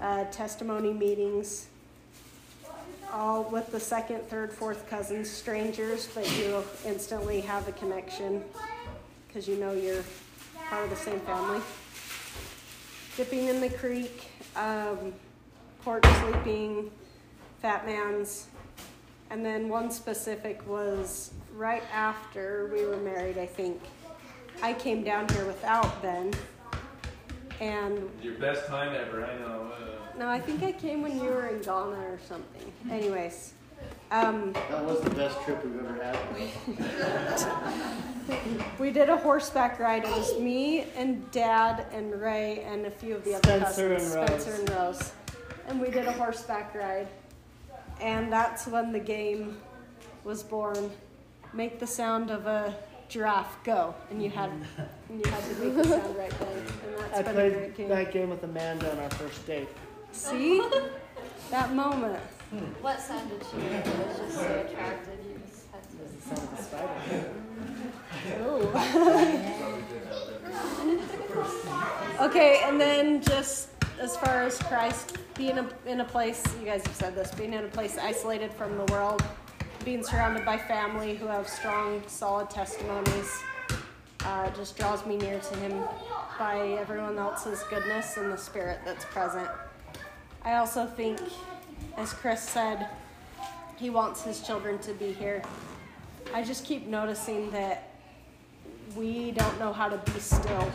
uh, 0.00 0.24
testimony 0.26 0.92
meetings, 0.92 1.68
all 3.12 3.44
with 3.44 3.70
the 3.72 3.80
second, 3.80 4.22
third, 4.28 4.52
fourth 4.52 4.88
cousins, 4.88 5.30
strangers, 5.30 6.08
but 6.14 6.30
you 6.38 6.62
instantly 6.86 7.40
have 7.40 7.66
a 7.68 7.72
connection 7.72 8.44
because 9.26 9.48
you 9.48 9.56
know 9.56 9.72
you're 9.72 10.04
part 10.68 10.84
of 10.84 10.90
the 10.90 10.96
same 10.96 11.20
family. 11.20 11.60
Dipping 13.16 13.48
in 13.48 13.60
the 13.60 13.70
creek, 13.70 14.24
um, 14.56 15.12
porch 15.82 16.04
sleeping, 16.20 16.90
fat 17.62 17.86
man's, 17.86 18.48
and 19.30 19.46
then 19.46 19.68
one 19.68 19.88
specific 19.88 20.66
was 20.66 21.30
right 21.54 21.84
after 21.92 22.68
we 22.72 22.84
were 22.84 22.96
married, 22.96 23.38
I 23.38 23.46
think. 23.46 23.80
I 24.62 24.72
came 24.72 25.04
down 25.04 25.28
here 25.28 25.46
without 25.46 26.02
Ben. 26.02 26.32
And 27.60 28.10
your 28.20 28.34
best 28.34 28.66
time 28.66 28.94
ever, 28.96 29.24
I 29.24 29.38
know. 29.38 29.70
Uh, 29.72 30.18
no, 30.18 30.28
I 30.28 30.40
think 30.40 30.64
I 30.64 30.72
came 30.72 31.02
when 31.02 31.16
you 31.16 31.30
were 31.30 31.46
in 31.46 31.62
Ghana 31.62 32.00
or 32.00 32.18
something. 32.26 32.72
Anyways, 32.90 33.54
um, 34.10 34.52
that 34.52 34.84
was 34.84 35.00
the 35.00 35.10
best 35.10 35.40
trip 35.42 35.64
we've 35.64 35.78
ever 35.78 36.02
had. 36.02 36.18
we 38.80 38.90
did 38.90 39.08
a 39.08 39.16
horseback 39.16 39.78
ride. 39.78 40.02
It 40.04 40.10
was 40.10 40.36
me 40.40 40.86
and 40.96 41.30
Dad 41.30 41.86
and 41.92 42.20
Ray 42.20 42.64
and 42.64 42.86
a 42.86 42.90
few 42.90 43.14
of 43.14 43.22
the 43.24 43.36
other 43.36 43.60
Spencer 43.60 43.94
cousins, 43.94 44.14
and 44.14 44.28
Spencer 44.28 44.60
and 44.60 44.70
Rose, 44.70 45.12
and 45.68 45.80
we 45.80 45.90
did 45.90 46.06
a 46.06 46.12
horseback 46.12 46.74
ride. 46.74 47.06
And 48.02 48.32
that's 48.32 48.66
when 48.66 48.92
the 48.92 48.98
game 49.00 49.58
was 50.24 50.42
born. 50.42 50.90
Make 51.52 51.78
the 51.78 51.86
sound 51.86 52.30
of 52.30 52.46
a 52.46 52.74
giraffe 53.08 53.62
go, 53.62 53.94
and 54.10 54.22
you 54.22 54.30
had 54.30 54.50
and 55.10 55.24
you 55.24 55.30
had 55.30 55.44
to 55.44 55.54
make 55.62 55.76
the 55.76 55.84
sound 55.84 56.16
right 56.16 56.30
then. 56.30 56.48
And 56.48 56.66
that's 56.98 57.18
I 57.18 57.22
been 57.22 57.30
a 57.30 57.34
played 57.34 57.74
game. 57.76 57.88
that 57.88 58.12
game 58.12 58.30
with 58.30 58.42
Amanda 58.42 58.90
on 58.90 58.98
our 58.98 59.10
first 59.10 59.46
date. 59.46 59.68
See 60.12 60.60
that 61.50 61.74
moment. 61.74 62.18
Hmm. 62.50 62.58
What 62.82 63.00
sound 63.00 63.30
did 63.30 63.44
she 63.50 63.56
make 63.58 63.84
that 63.84 64.08
was 64.08 64.18
just 64.18 64.34
so 64.34 64.66
attractive? 64.66 65.18
You 65.28 65.40
just 65.46 65.66
had 65.70 65.82
to. 65.90 65.96
Does 65.96 66.12
it 66.14 66.22
sound 66.22 66.48
of 66.48 66.58
a 66.58 66.62
spider? 66.62 67.30
Okay, 72.20 72.60
and 72.64 72.80
then 72.80 73.20
just 73.22 73.68
as 74.00 74.16
far 74.16 74.42
as 74.42 74.58
Christ 74.58 75.18
being 75.34 75.58
a, 75.58 75.68
in 75.86 76.00
a 76.00 76.04
place, 76.04 76.42
you 76.60 76.66
guys 76.66 76.84
have 76.86 76.96
said 76.96 77.14
this, 77.14 77.32
being 77.32 77.52
in 77.52 77.64
a 77.64 77.68
place 77.68 77.98
isolated 77.98 78.52
from 78.52 78.76
the 78.76 78.84
world, 78.92 79.24
being 79.84 80.04
surrounded 80.04 80.44
by 80.44 80.58
family 80.58 81.16
who 81.16 81.26
have 81.26 81.48
strong, 81.48 82.02
solid 82.06 82.50
testimonies, 82.50 83.42
uh, 84.24 84.50
just 84.50 84.76
draws 84.76 85.04
me 85.06 85.16
near 85.16 85.38
to 85.40 85.56
Him 85.56 85.82
by 86.38 86.58
everyone 86.78 87.18
else's 87.18 87.62
goodness 87.64 88.16
and 88.16 88.32
the 88.32 88.36
Spirit 88.36 88.80
that's 88.84 89.04
present. 89.06 89.48
I 90.44 90.54
also 90.56 90.86
think, 90.86 91.18
as 91.96 92.12
Chris 92.12 92.42
said, 92.42 92.88
He 93.76 93.90
wants 93.90 94.22
His 94.22 94.40
children 94.40 94.78
to 94.80 94.92
be 94.94 95.12
here. 95.12 95.42
I 96.34 96.42
just 96.42 96.64
keep 96.64 96.86
noticing 96.86 97.50
that 97.50 97.90
we 98.94 99.32
don't 99.32 99.58
know 99.58 99.72
how 99.72 99.88
to 99.88 99.98
be 100.12 100.20
still. 100.20 100.70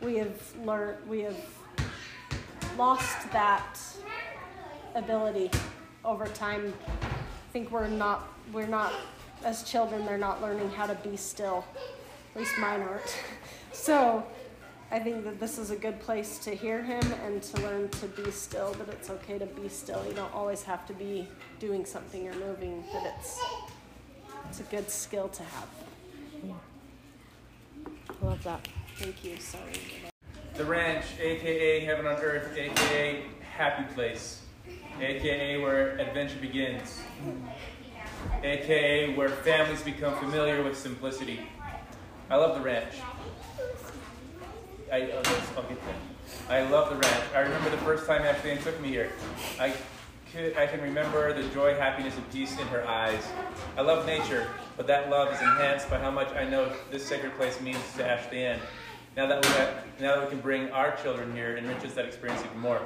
We 0.00 0.16
have 0.16 0.40
learned, 0.64 1.08
we 1.08 1.20
have 1.20 1.36
lost 2.76 3.30
that 3.32 3.78
ability 4.94 5.50
over 6.04 6.26
time. 6.26 6.72
I 6.88 7.52
think 7.52 7.70
we're 7.70 7.88
not, 7.88 8.28
we're 8.52 8.66
not, 8.66 8.92
as 9.44 9.62
children, 9.62 10.04
they're 10.04 10.18
not 10.18 10.42
learning 10.42 10.70
how 10.70 10.86
to 10.86 10.94
be 10.96 11.16
still. 11.16 11.64
At 12.34 12.40
least 12.40 12.58
mine 12.58 12.80
aren't. 12.80 13.16
So 13.72 14.24
I 14.90 14.98
think 14.98 15.24
that 15.24 15.38
this 15.38 15.58
is 15.58 15.70
a 15.70 15.76
good 15.76 16.00
place 16.00 16.38
to 16.38 16.56
hear 16.56 16.82
him 16.82 17.04
and 17.24 17.42
to 17.42 17.62
learn 17.62 17.90
to 17.90 18.06
be 18.06 18.30
still, 18.30 18.72
that 18.72 18.88
it's 18.88 19.10
okay 19.10 19.38
to 19.38 19.44
be 19.44 19.68
still. 19.68 20.04
You 20.08 20.14
don't 20.14 20.32
always 20.32 20.62
have 20.62 20.86
to 20.86 20.94
be 20.94 21.28
doing 21.60 21.84
something 21.84 22.26
or 22.26 22.34
moving, 22.36 22.82
that 22.94 23.14
it's, 23.18 23.38
it's 24.48 24.60
a 24.60 24.64
good 24.64 24.90
skill 24.90 25.28
to 25.28 25.42
have. 25.42 25.68
Love 28.22 28.42
that. 28.44 28.66
Thank 28.96 29.24
you. 29.24 29.36
Sorry. 29.38 30.10
The 30.56 30.64
ranch, 30.64 31.04
aka 31.20 31.80
Heaven 31.80 32.06
on 32.06 32.16
Earth, 32.16 32.56
aka 32.56 33.24
Happy 33.56 33.84
Place, 33.92 34.40
aka 34.98 35.58
where 35.60 35.98
adventure 35.98 36.38
begins, 36.40 37.02
aka 38.42 39.14
where 39.14 39.28
families 39.28 39.82
become 39.82 40.16
familiar 40.16 40.62
with 40.62 40.78
simplicity. 40.78 41.40
I 42.30 42.36
love 42.36 42.56
the 42.56 42.62
ranch. 42.62 42.94
I, 44.90 45.02
oh, 45.02 45.22
yes, 45.24 45.52
I'll 45.58 45.62
get 45.64 45.78
that. 45.84 46.50
I 46.50 46.62
love 46.70 46.88
the 46.88 46.96
ranch. 46.96 47.24
I 47.34 47.40
remember 47.40 47.68
the 47.68 47.76
first 47.78 48.06
time 48.06 48.22
Ashley 48.22 48.56
took 48.56 48.80
me 48.80 48.88
here. 48.88 49.12
I 49.60 49.74
could, 50.32 50.56
I 50.56 50.66
can 50.66 50.80
remember 50.80 51.34
the 51.34 51.46
joy, 51.50 51.74
happiness, 51.74 52.16
and 52.16 52.30
peace 52.32 52.58
in 52.58 52.66
her 52.68 52.86
eyes. 52.88 53.22
I 53.76 53.82
love 53.82 54.06
nature, 54.06 54.46
but 54.78 54.86
that 54.86 55.10
love 55.10 55.34
is 55.34 55.40
enhanced 55.40 55.90
by 55.90 55.98
how 55.98 56.10
much 56.10 56.32
I 56.32 56.48
know 56.48 56.72
this 56.90 57.04
sacred 57.04 57.34
place 57.36 57.60
means 57.60 57.82
to 57.98 58.08
Ashley 58.08 58.44
Ann. 58.44 58.60
Now 59.16 59.26
that 59.28 59.42
we 59.42 60.04
now 60.04 60.16
that 60.16 60.24
we 60.24 60.28
can 60.28 60.40
bring 60.40 60.68
our 60.72 60.94
children 60.96 61.34
here, 61.34 61.56
enriches 61.56 61.94
that 61.94 62.04
experience 62.04 62.44
even 62.44 62.58
more. 62.60 62.82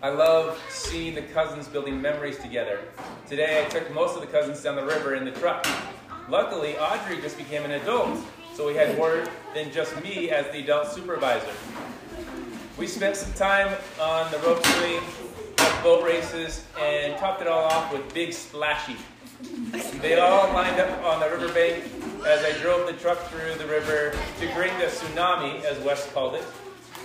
I 0.00 0.10
love 0.10 0.62
seeing 0.70 1.16
the 1.16 1.22
cousins 1.22 1.66
building 1.66 2.00
memories 2.00 2.38
together. 2.38 2.78
Today 3.26 3.64
I 3.66 3.68
took 3.68 3.92
most 3.92 4.14
of 4.14 4.20
the 4.20 4.28
cousins 4.28 4.62
down 4.62 4.76
the 4.76 4.86
river 4.86 5.16
in 5.16 5.24
the 5.24 5.32
truck. 5.32 5.66
Luckily, 6.28 6.78
Audrey 6.78 7.20
just 7.20 7.36
became 7.36 7.64
an 7.64 7.72
adult, 7.72 8.20
so 8.54 8.68
we 8.68 8.74
had 8.74 8.96
more 8.96 9.26
than 9.52 9.72
just 9.72 10.00
me 10.00 10.30
as 10.30 10.46
the 10.52 10.60
adult 10.60 10.92
supervisor. 10.92 11.50
We 12.78 12.86
spent 12.86 13.16
some 13.16 13.32
time 13.32 13.76
on 14.00 14.30
the 14.30 14.38
rope 14.38 14.64
swing, 14.64 15.02
boat 15.82 16.04
races, 16.04 16.62
and 16.80 17.18
topped 17.18 17.42
it 17.42 17.48
all 17.48 17.64
off 17.64 17.92
with 17.92 18.14
Big 18.14 18.32
Splashy. 18.32 18.94
They 20.00 20.18
all 20.18 20.52
lined 20.52 20.80
up 20.80 21.04
on 21.04 21.20
the 21.20 21.28
riverbank 21.28 21.84
as 22.26 22.44
I 22.44 22.56
drove 22.60 22.86
the 22.86 22.92
truck 22.94 23.18
through 23.28 23.54
the 23.54 23.66
river 23.66 24.16
to 24.40 24.52
create 24.52 24.76
the 24.78 24.86
tsunami, 24.86 25.62
as 25.64 25.78
Wes 25.84 26.10
called 26.12 26.34
it, 26.34 26.44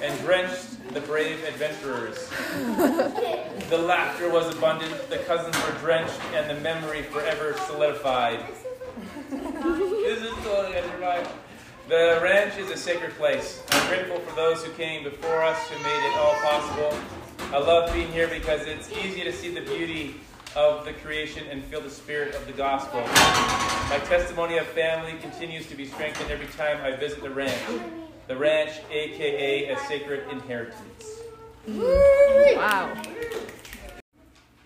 and 0.01 0.17
drenched 0.21 0.93
the 0.93 1.01
brave 1.01 1.43
adventurers. 1.43 2.29
the 3.69 3.77
laughter 3.77 4.29
was 4.29 4.55
abundant, 4.55 5.09
the 5.09 5.19
cousins 5.19 5.55
were 5.63 5.77
drenched, 5.79 6.19
and 6.33 6.49
the 6.49 6.61
memory 6.61 7.03
forever 7.03 7.55
solidified. 7.65 8.43
this 9.29 10.21
is 10.21 10.33
totally 10.43 10.77
undermined. 10.77 11.27
The 11.87 12.19
ranch 12.23 12.57
is 12.57 12.69
a 12.69 12.77
sacred 12.77 13.13
place. 13.15 13.61
I'm 13.69 13.87
grateful 13.87 14.19
for 14.19 14.35
those 14.35 14.63
who 14.63 14.71
came 14.73 15.03
before 15.03 15.43
us 15.43 15.59
who 15.67 15.83
made 15.83 16.07
it 16.07 16.17
all 16.17 16.35
possible. 16.35 16.97
I 17.51 17.57
love 17.57 17.93
being 17.93 18.11
here 18.11 18.27
because 18.27 18.61
it's 18.61 18.91
easy 18.91 19.23
to 19.23 19.33
see 19.33 19.53
the 19.53 19.61
beauty 19.61 20.21
of 20.55 20.85
the 20.85 20.93
creation 20.93 21.47
and 21.49 21.63
feel 21.65 21.81
the 21.81 21.89
spirit 21.89 22.35
of 22.35 22.45
the 22.45 22.53
gospel. 22.53 23.01
My 23.01 23.99
testimony 24.07 24.57
of 24.57 24.67
family 24.67 25.17
continues 25.19 25.67
to 25.67 25.75
be 25.75 25.85
strengthened 25.85 26.29
every 26.31 26.47
time 26.47 26.79
I 26.83 26.95
visit 26.95 27.21
the 27.21 27.29
ranch. 27.29 27.61
The 28.27 28.37
ranch, 28.37 28.71
aka 28.89 29.69
a 29.69 29.79
sacred 29.87 30.29
inheritance. 30.31 31.21
Wow. 31.67 32.93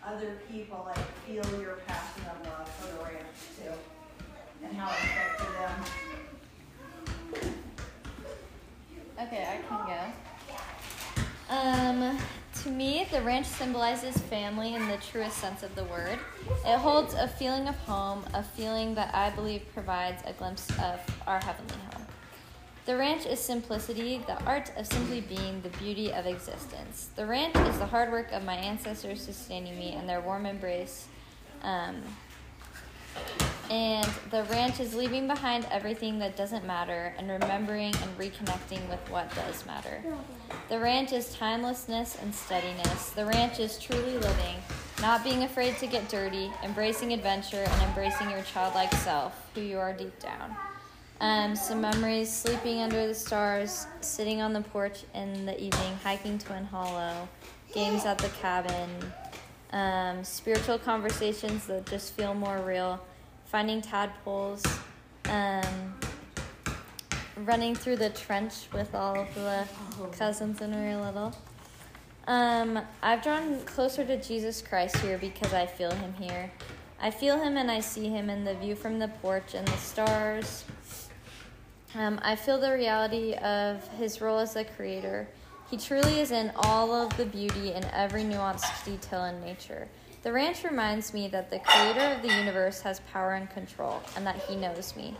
Other 0.05 0.37
people 0.51 0.85
like 0.87 1.05
feel 1.25 1.61
your 1.61 1.77
passion 1.87 2.23
of 2.31 2.45
love 2.47 2.69
for 2.75 2.87
the 2.97 3.03
ranch 3.03 3.25
too, 3.57 3.71
and 4.63 4.75
how 4.77 4.89
it 4.89 4.95
affected 5.03 5.53
them. 5.59 5.85
Okay, 9.19 9.43
I 9.43 9.57
can 9.67 9.79
go. 9.87 9.99
Um, 11.49 12.17
to 12.63 12.69
me, 12.69 13.07
the 13.11 13.21
ranch 13.21 13.45
symbolizes 13.45 14.17
family 14.17 14.75
in 14.75 14.87
the 14.87 14.97
truest 14.97 15.37
sense 15.37 15.63
of 15.63 15.73
the 15.75 15.83
word. 15.85 16.17
It 16.65 16.77
holds 16.77 17.13
a 17.13 17.27
feeling 17.27 17.67
of 17.67 17.75
home, 17.79 18.23
a 18.33 18.43
feeling 18.43 18.95
that 18.95 19.13
I 19.13 19.29
believe 19.31 19.63
provides 19.73 20.21
a 20.25 20.33
glimpse 20.33 20.69
of 20.79 20.99
our 21.25 21.39
heavenly 21.39 21.77
home. 21.93 22.05
The 22.85 22.95
ranch 22.95 23.25
is 23.25 23.39
simplicity, 23.39 24.23
the 24.27 24.41
art 24.45 24.71
of 24.77 24.87
simply 24.87 25.21
being, 25.21 25.61
the 25.61 25.69
beauty 25.77 26.13
of 26.13 26.25
existence. 26.25 27.09
The 27.15 27.25
ranch 27.25 27.55
is 27.55 27.77
the 27.79 27.85
hard 27.85 28.11
work 28.11 28.31
of 28.31 28.43
my 28.43 28.55
ancestors 28.55 29.21
sustaining 29.21 29.77
me 29.77 29.93
and 29.93 30.07
their 30.07 30.21
warm 30.21 30.45
embrace. 30.45 31.07
Um, 31.63 32.01
and 33.69 34.07
the 34.31 34.43
ranch 34.43 34.79
is 34.79 34.95
leaving 34.95 35.27
behind 35.27 35.67
everything 35.71 36.19
that 36.19 36.37
doesn't 36.37 36.65
matter 36.65 37.13
and 37.17 37.29
remembering 37.29 37.93
and 38.01 38.17
reconnecting 38.17 38.87
with 38.89 38.99
what 39.09 39.33
does 39.35 39.65
matter. 39.65 40.01
The 40.69 40.79
ranch 40.79 41.11
is 41.11 41.33
timelessness 41.35 42.17
and 42.21 42.33
steadiness. 42.33 43.09
The 43.09 43.25
ranch 43.25 43.59
is 43.59 43.77
truly 43.77 44.17
living, 44.17 44.55
not 45.01 45.23
being 45.23 45.43
afraid 45.43 45.77
to 45.79 45.87
get 45.87 46.07
dirty, 46.07 46.49
embracing 46.63 47.11
adventure, 47.11 47.65
and 47.67 47.81
embracing 47.83 48.29
your 48.29 48.41
childlike 48.43 48.93
self, 48.93 49.33
who 49.53 49.61
you 49.61 49.79
are 49.79 49.93
deep 49.93 50.17
down. 50.19 50.55
Um, 51.19 51.55
some 51.55 51.81
memories 51.81 52.31
sleeping 52.31 52.81
under 52.81 53.07
the 53.07 53.15
stars, 53.15 53.87
sitting 54.01 54.39
on 54.39 54.53
the 54.53 54.61
porch 54.61 55.03
in 55.13 55.45
the 55.45 55.55
evening, 55.61 55.97
hiking 56.03 56.37
Twin 56.37 56.63
Hollow, 56.65 57.27
games 57.73 58.05
at 58.05 58.19
the 58.19 58.29
cabin, 58.29 58.89
um, 59.71 60.23
spiritual 60.23 60.79
conversations 60.79 61.67
that 61.67 61.85
just 61.85 62.13
feel 62.13 62.33
more 62.33 62.59
real, 62.59 62.99
finding 63.45 63.81
tadpoles, 63.81 64.63
um, 65.29 65.95
running 67.37 67.75
through 67.75 67.97
the 67.97 68.09
trench 68.09 68.53
with 68.73 68.95
all 68.95 69.19
of 69.19 69.35
the 69.35 69.65
cousins 70.17 70.59
when 70.59 70.71
we 70.71 70.95
were 70.95 71.01
little. 71.01 71.33
Um, 72.27 72.79
I've 73.01 73.21
drawn 73.21 73.61
closer 73.61 74.03
to 74.03 74.21
Jesus 74.21 74.61
Christ 74.61 74.97
here 74.97 75.17
because 75.17 75.53
I 75.53 75.65
feel 75.65 75.91
him 75.91 76.13
here. 76.19 76.51
I 76.99 77.11
feel 77.11 77.39
him 77.39 77.57
and 77.57 77.69
I 77.69 77.79
see 77.79 78.09
him 78.09 78.29
in 78.29 78.43
the 78.43 78.55
view 78.55 78.75
from 78.75 78.99
the 78.99 79.07
porch 79.07 79.53
and 79.53 79.67
the 79.67 79.77
stars. 79.77 80.65
Um, 81.95 82.19
I 82.21 82.35
feel 82.35 82.59
the 82.59 82.73
reality 82.73 83.33
of 83.35 83.87
his 83.97 84.19
role 84.19 84.39
as 84.39 84.55
a 84.55 84.65
creator. 84.65 85.27
He 85.69 85.75
truly 85.75 86.21
is 86.21 86.31
in 86.31 86.53
all 86.55 86.93
of 86.93 87.15
the 87.17 87.25
beauty 87.25 87.73
and 87.73 87.85
every 87.91 88.23
nuanced 88.23 88.85
detail 88.85 89.25
in 89.25 89.41
nature. 89.41 89.89
The 90.23 90.31
ranch 90.31 90.63
reminds 90.63 91.13
me 91.13 91.27
that 91.27 91.49
the 91.49 91.59
creator 91.59 92.15
of 92.15 92.21
the 92.21 92.33
universe 92.33 92.79
has 92.81 93.01
power 93.11 93.33
and 93.33 93.49
control, 93.49 94.01
and 94.15 94.25
that 94.25 94.37
he 94.43 94.55
knows 94.55 94.95
me, 94.95 95.15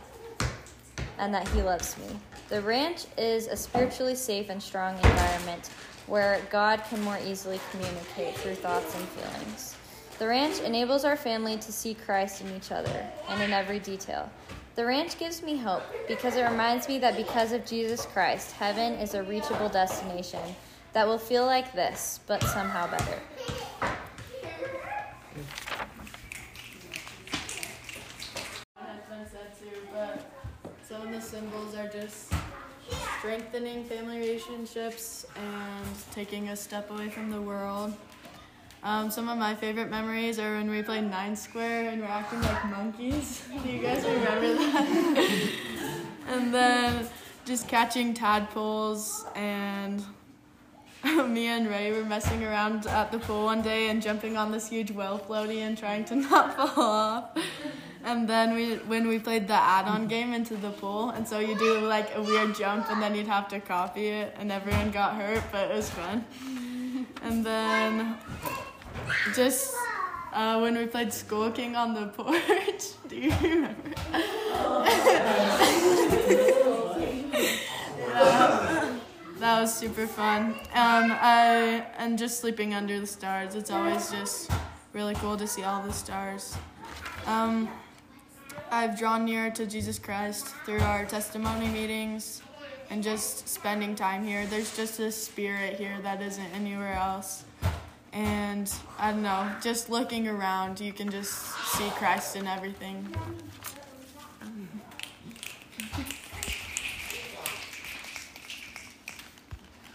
and 1.18 1.34
that 1.34 1.46
he 1.48 1.60
loves 1.60 1.98
me. 1.98 2.06
The 2.48 2.62
ranch 2.62 3.04
is 3.18 3.46
a 3.46 3.56
spiritually 3.56 4.14
safe 4.14 4.48
and 4.48 4.62
strong 4.62 4.96
environment 4.96 5.68
where 6.06 6.40
God 6.50 6.82
can 6.88 7.02
more 7.02 7.18
easily 7.26 7.60
communicate 7.70 8.34
through 8.36 8.54
thoughts 8.54 8.94
and 8.94 9.06
feelings. 9.08 9.76
The 10.18 10.28
ranch 10.28 10.60
enables 10.60 11.04
our 11.04 11.16
family 11.16 11.58
to 11.58 11.72
see 11.72 11.92
Christ 11.92 12.40
in 12.40 12.56
each 12.56 12.72
other 12.72 13.06
and 13.28 13.42
in 13.42 13.52
every 13.52 13.78
detail. 13.80 14.30
The 14.78 14.86
ranch 14.86 15.18
gives 15.18 15.42
me 15.42 15.56
hope 15.56 15.82
because 16.06 16.36
it 16.36 16.48
reminds 16.48 16.86
me 16.86 17.00
that 17.00 17.16
because 17.16 17.50
of 17.50 17.66
Jesus 17.66 18.06
Christ, 18.06 18.52
heaven 18.52 18.92
is 18.92 19.14
a 19.14 19.24
reachable 19.24 19.68
destination 19.68 20.38
that 20.92 21.04
will 21.04 21.18
feel 21.18 21.46
like 21.46 21.72
this, 21.72 22.20
but 22.28 22.40
somehow 22.44 22.88
better. 22.88 23.18
some 30.86 31.02
of 31.02 31.10
the 31.10 31.20
symbols 31.20 31.74
are 31.74 31.88
just 31.88 32.32
strengthening 33.18 33.82
family 33.82 34.20
relationships 34.20 35.26
and 35.34 35.88
taking 36.12 36.50
a 36.50 36.56
step 36.56 36.88
away 36.92 37.08
from 37.08 37.30
the 37.30 37.42
world. 37.42 37.92
Um, 38.88 39.10
some 39.10 39.28
of 39.28 39.36
my 39.36 39.54
favorite 39.54 39.90
memories 39.90 40.38
are 40.38 40.54
when 40.54 40.70
we 40.70 40.82
played 40.82 41.10
Nine 41.10 41.36
Square 41.36 41.90
and 41.90 42.00
we're 42.00 42.08
acting 42.08 42.40
like 42.40 42.70
monkeys. 42.70 43.42
Do 43.62 43.68
you 43.68 43.82
guys 43.82 44.02
remember 44.02 44.54
that? 44.54 45.52
and 46.28 46.54
then 46.54 47.06
just 47.44 47.68
catching 47.68 48.14
tadpoles 48.14 49.26
and 49.36 50.02
me 51.04 51.48
and 51.48 51.68
Ray 51.68 51.92
were 51.92 52.02
messing 52.02 52.42
around 52.42 52.86
at 52.86 53.12
the 53.12 53.18
pool 53.18 53.44
one 53.44 53.60
day 53.60 53.90
and 53.90 54.00
jumping 54.00 54.38
on 54.38 54.52
this 54.52 54.70
huge 54.70 54.90
whale 54.90 55.18
floaty 55.18 55.58
and 55.58 55.76
trying 55.76 56.06
to 56.06 56.16
not 56.16 56.56
fall 56.56 56.82
off. 56.82 57.24
And 58.04 58.26
then 58.26 58.54
we, 58.54 58.76
when 58.76 59.06
we 59.06 59.18
played 59.18 59.48
the 59.48 59.60
add-on 59.60 60.08
game 60.08 60.32
into 60.32 60.56
the 60.56 60.70
pool, 60.70 61.10
and 61.10 61.28
so 61.28 61.40
you 61.40 61.58
do 61.58 61.80
like 61.80 62.16
a 62.16 62.22
weird 62.22 62.54
jump, 62.54 62.90
and 62.90 63.02
then 63.02 63.14
you'd 63.14 63.26
have 63.26 63.48
to 63.48 63.60
copy 63.60 64.06
it, 64.06 64.34
and 64.38 64.50
everyone 64.50 64.92
got 64.92 65.14
hurt, 65.14 65.42
but 65.52 65.70
it 65.70 65.74
was 65.74 65.90
fun. 65.90 66.24
And 67.22 67.44
then 67.44 68.16
just 69.34 69.74
uh, 70.32 70.58
when 70.60 70.76
we 70.76 70.86
played 70.86 71.12
Skull 71.12 71.50
King 71.50 71.76
on 71.76 71.94
the 71.94 72.06
porch, 72.08 72.92
do 73.08 73.16
you 73.16 73.32
remember? 73.42 73.90
Yeah. 78.10 78.94
That 79.38 79.60
was 79.60 79.72
super 79.72 80.08
fun. 80.08 80.54
Um, 80.74 81.12
I 81.14 81.86
and 81.96 82.18
just 82.18 82.40
sleeping 82.40 82.74
under 82.74 82.98
the 82.98 83.06
stars. 83.06 83.54
It's 83.54 83.70
always 83.70 84.10
just 84.10 84.50
really 84.92 85.14
cool 85.14 85.36
to 85.36 85.46
see 85.46 85.62
all 85.62 85.80
the 85.80 85.92
stars. 85.92 86.56
Um, 87.24 87.68
I've 88.72 88.98
drawn 88.98 89.24
near 89.24 89.48
to 89.52 89.64
Jesus 89.64 89.96
Christ 89.96 90.46
through 90.66 90.80
our 90.80 91.04
testimony 91.04 91.68
meetings 91.68 92.42
and 92.90 93.00
just 93.00 93.48
spending 93.48 93.94
time 93.94 94.24
here. 94.24 94.44
There's 94.46 94.76
just 94.76 94.98
a 94.98 95.12
spirit 95.12 95.74
here 95.74 95.98
that 96.02 96.20
isn't 96.20 96.50
anywhere 96.52 96.94
else. 96.94 97.44
And 98.12 98.72
I 98.98 99.12
don't 99.12 99.22
know, 99.22 99.50
just 99.62 99.90
looking 99.90 100.26
around, 100.28 100.80
you 100.80 100.92
can 100.92 101.10
just 101.10 101.32
see 101.76 101.88
Christ 101.90 102.36
in 102.36 102.46
everything. 102.46 103.06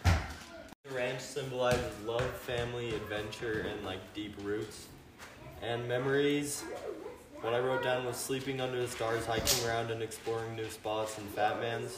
The 0.03 0.93
ranch 0.93 1.21
symbolizes 1.21 1.99
love, 2.05 2.29
family, 2.41 2.93
adventure, 2.93 3.65
and 3.69 3.83
like 3.83 3.99
deep 4.13 4.35
roots. 4.43 4.87
And 5.61 5.87
memories, 5.87 6.63
what 7.41 7.53
I 7.53 7.59
wrote 7.59 7.83
down 7.83 8.05
was 8.05 8.17
sleeping 8.17 8.61
under 8.61 8.79
the 8.79 8.87
stars, 8.87 9.25
hiking 9.25 9.67
around 9.67 9.91
and 9.91 10.03
exploring 10.03 10.55
new 10.55 10.69
spots 10.69 11.17
and 11.17 11.27
Fat 11.29 11.59
Man's. 11.59 11.97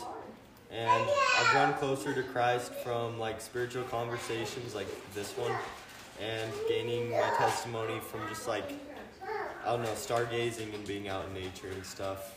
And 0.71 1.09
I've 1.39 1.51
grown 1.51 1.73
closer 1.73 2.13
to 2.13 2.23
Christ 2.23 2.73
from 2.83 3.19
like 3.19 3.41
spiritual 3.41 3.83
conversations 3.83 4.73
like 4.73 4.87
this 5.13 5.31
one 5.37 5.51
and 6.21 6.51
gaining 6.67 7.11
my 7.11 7.29
testimony 7.37 7.99
from 7.99 8.27
just 8.29 8.47
like, 8.47 8.71
I 9.65 9.71
don't 9.71 9.83
know, 9.83 9.89
stargazing 9.89 10.73
and 10.73 10.85
being 10.87 11.07
out 11.07 11.25
in 11.27 11.33
nature 11.33 11.69
and 11.69 11.85
stuff. 11.85 12.33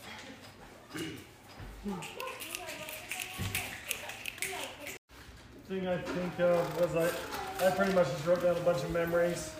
thing 5.69 5.87
I 5.87 5.97
think 5.99 6.39
of 6.39 6.81
was 6.81 6.95
I, 6.95 7.67
I 7.67 7.69
pretty 7.69 7.93
much 7.93 8.07
just 8.07 8.25
wrote 8.25 8.41
down 8.41 8.57
a 8.57 8.59
bunch 8.61 8.83
of 8.83 8.89
memories. 8.89 9.51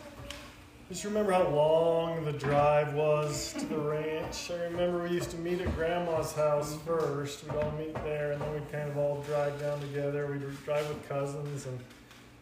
Just 0.89 1.03
remember 1.03 1.31
how 1.31 1.47
long 1.49 2.25
the 2.25 2.31
drive 2.31 2.95
was 2.95 3.53
to 3.53 3.65
the 3.65 3.77
ranch. 3.77 4.49
I 4.49 4.63
remember 4.63 5.03
we 5.03 5.11
used 5.11 5.29
to 5.31 5.37
meet 5.37 5.61
at 5.61 5.71
Grandma's 5.75 6.33
house 6.33 6.75
first. 6.83 7.43
We'd 7.43 7.55
all 7.57 7.71
meet 7.77 7.93
there, 7.93 8.31
and 8.31 8.41
then 8.41 8.51
we'd 8.53 8.71
kind 8.71 8.89
of 8.89 8.97
all 8.97 9.21
drive 9.21 9.59
down 9.59 9.79
together. 9.81 10.25
We'd 10.25 10.41
drive 10.65 10.89
with 10.89 11.07
cousins, 11.07 11.67
and 11.67 11.79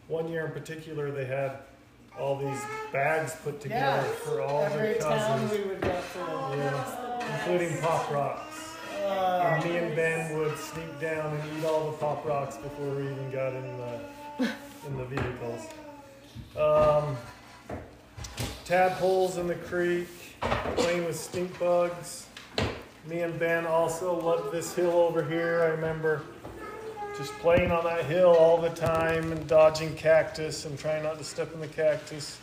one 0.06 0.28
year 0.28 0.46
in 0.46 0.52
particular, 0.52 1.10
they 1.10 1.26
had 1.26 1.58
all 2.18 2.36
these 2.36 2.60
bags 2.92 3.36
put 3.44 3.60
together 3.60 4.02
Yeah, 4.06 4.12
for 4.24 4.40
all 4.42 4.62
every 4.64 4.94
town 4.94 5.18
cousins. 5.40 5.52
we 5.52 5.68
would 5.68 5.80
go. 5.80 6.02
Yeah, 6.56 7.36
including 7.36 7.80
Pop 7.80 8.10
Rocks. 8.10 8.76
Oh, 9.04 9.40
and 9.40 9.64
me 9.64 9.76
and 9.78 9.96
Ben 9.96 10.36
would 10.38 10.56
sneak 10.58 11.00
down 11.00 11.34
and 11.36 11.58
eat 11.58 11.64
all 11.64 11.90
the 11.90 11.96
Pop 11.98 12.24
Rocks 12.26 12.56
before 12.56 12.90
we 12.94 13.02
even 13.04 13.30
got 13.30 13.52
in 13.54 13.78
the 13.78 14.00
in 14.86 14.96
the 14.96 15.04
vehicles. 15.04 15.66
Um, 16.56 17.16
tadpoles 18.64 19.38
in 19.38 19.46
the 19.46 19.54
creek, 19.54 20.08
playing 20.76 21.04
with 21.04 21.18
stink 21.18 21.58
bugs. 21.58 22.26
Me 23.06 23.20
and 23.20 23.38
Ben 23.38 23.66
also 23.66 24.18
loved 24.20 24.52
this 24.52 24.74
hill 24.74 24.92
over 24.92 25.22
here. 25.24 25.62
I 25.62 25.66
remember 25.68 26.22
just 27.18 27.32
playing 27.40 27.72
on 27.72 27.82
that 27.82 28.04
hill 28.04 28.30
all 28.38 28.58
the 28.58 28.70
time 28.70 29.32
and 29.32 29.44
dodging 29.48 29.92
cactus 29.96 30.64
and 30.66 30.78
trying 30.78 31.02
not 31.02 31.18
to 31.18 31.24
step 31.24 31.52
in 31.52 31.58
the 31.58 31.66
cactus. 31.66 32.38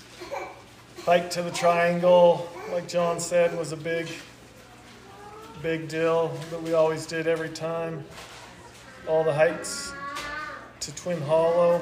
Hike 1.06 1.30
to 1.30 1.42
the 1.42 1.52
triangle, 1.52 2.50
like 2.74 2.86
John 2.86 3.22
said, 3.22 3.58
was 3.58 3.72
a 3.72 3.78
big, 3.78 4.10
big 5.62 5.88
deal 5.88 6.38
that 6.52 6.62
we 6.62 6.74
always 6.74 7.06
did 7.06 7.26
every 7.26 7.48
time. 7.48 8.04
All 9.08 9.24
the 9.24 9.34
hikes 9.34 9.94
to 10.82 10.94
Twin 10.94 11.22
Hollow. 11.22 11.82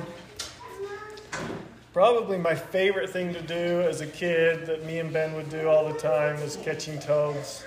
Probably 1.93 2.37
my 2.37 2.53
favorite 2.53 3.09
thing 3.09 3.33
to 3.33 3.41
do 3.41 3.81
as 3.81 4.01
a 4.01 4.07
kid 4.07 4.67
that 4.67 4.85
me 4.85 4.99
and 4.99 5.11
Ben 5.11 5.33
would 5.33 5.49
do 5.49 5.67
all 5.67 5.91
the 5.91 5.97
time 5.97 6.39
was 6.41 6.57
catching 6.57 6.99
toads. 6.99 7.65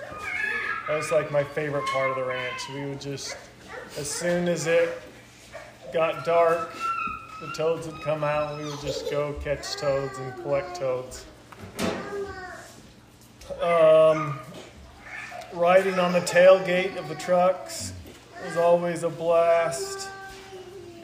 That 0.87 0.95
was 0.95 1.11
like 1.11 1.31
my 1.33 1.43
favorite 1.43 1.85
part 1.87 2.11
of 2.11 2.15
the 2.15 2.23
ranch. 2.23 2.61
We 2.73 2.85
would 2.85 3.01
just, 3.01 3.35
as 3.97 4.09
soon 4.09 4.47
as 4.47 4.67
it 4.67 5.01
got 5.93 6.25
dark, 6.25 6.71
the 7.41 7.47
toads 7.53 7.87
would 7.87 8.01
come 8.01 8.23
out 8.23 8.53
and 8.53 8.63
we 8.63 8.69
would 8.69 8.81
just 8.81 9.09
go 9.11 9.33
catch 9.43 9.75
toads 9.75 10.17
and 10.17 10.33
collect 10.41 10.75
toads. 10.75 11.25
Um, 13.61 14.39
riding 15.53 15.99
on 15.99 16.13
the 16.13 16.21
tailgate 16.21 16.97
of 16.97 17.07
the 17.09 17.15
trucks 17.15 17.93
was 18.45 18.57
always 18.57 19.03
a 19.03 19.09
blast. 19.09 20.09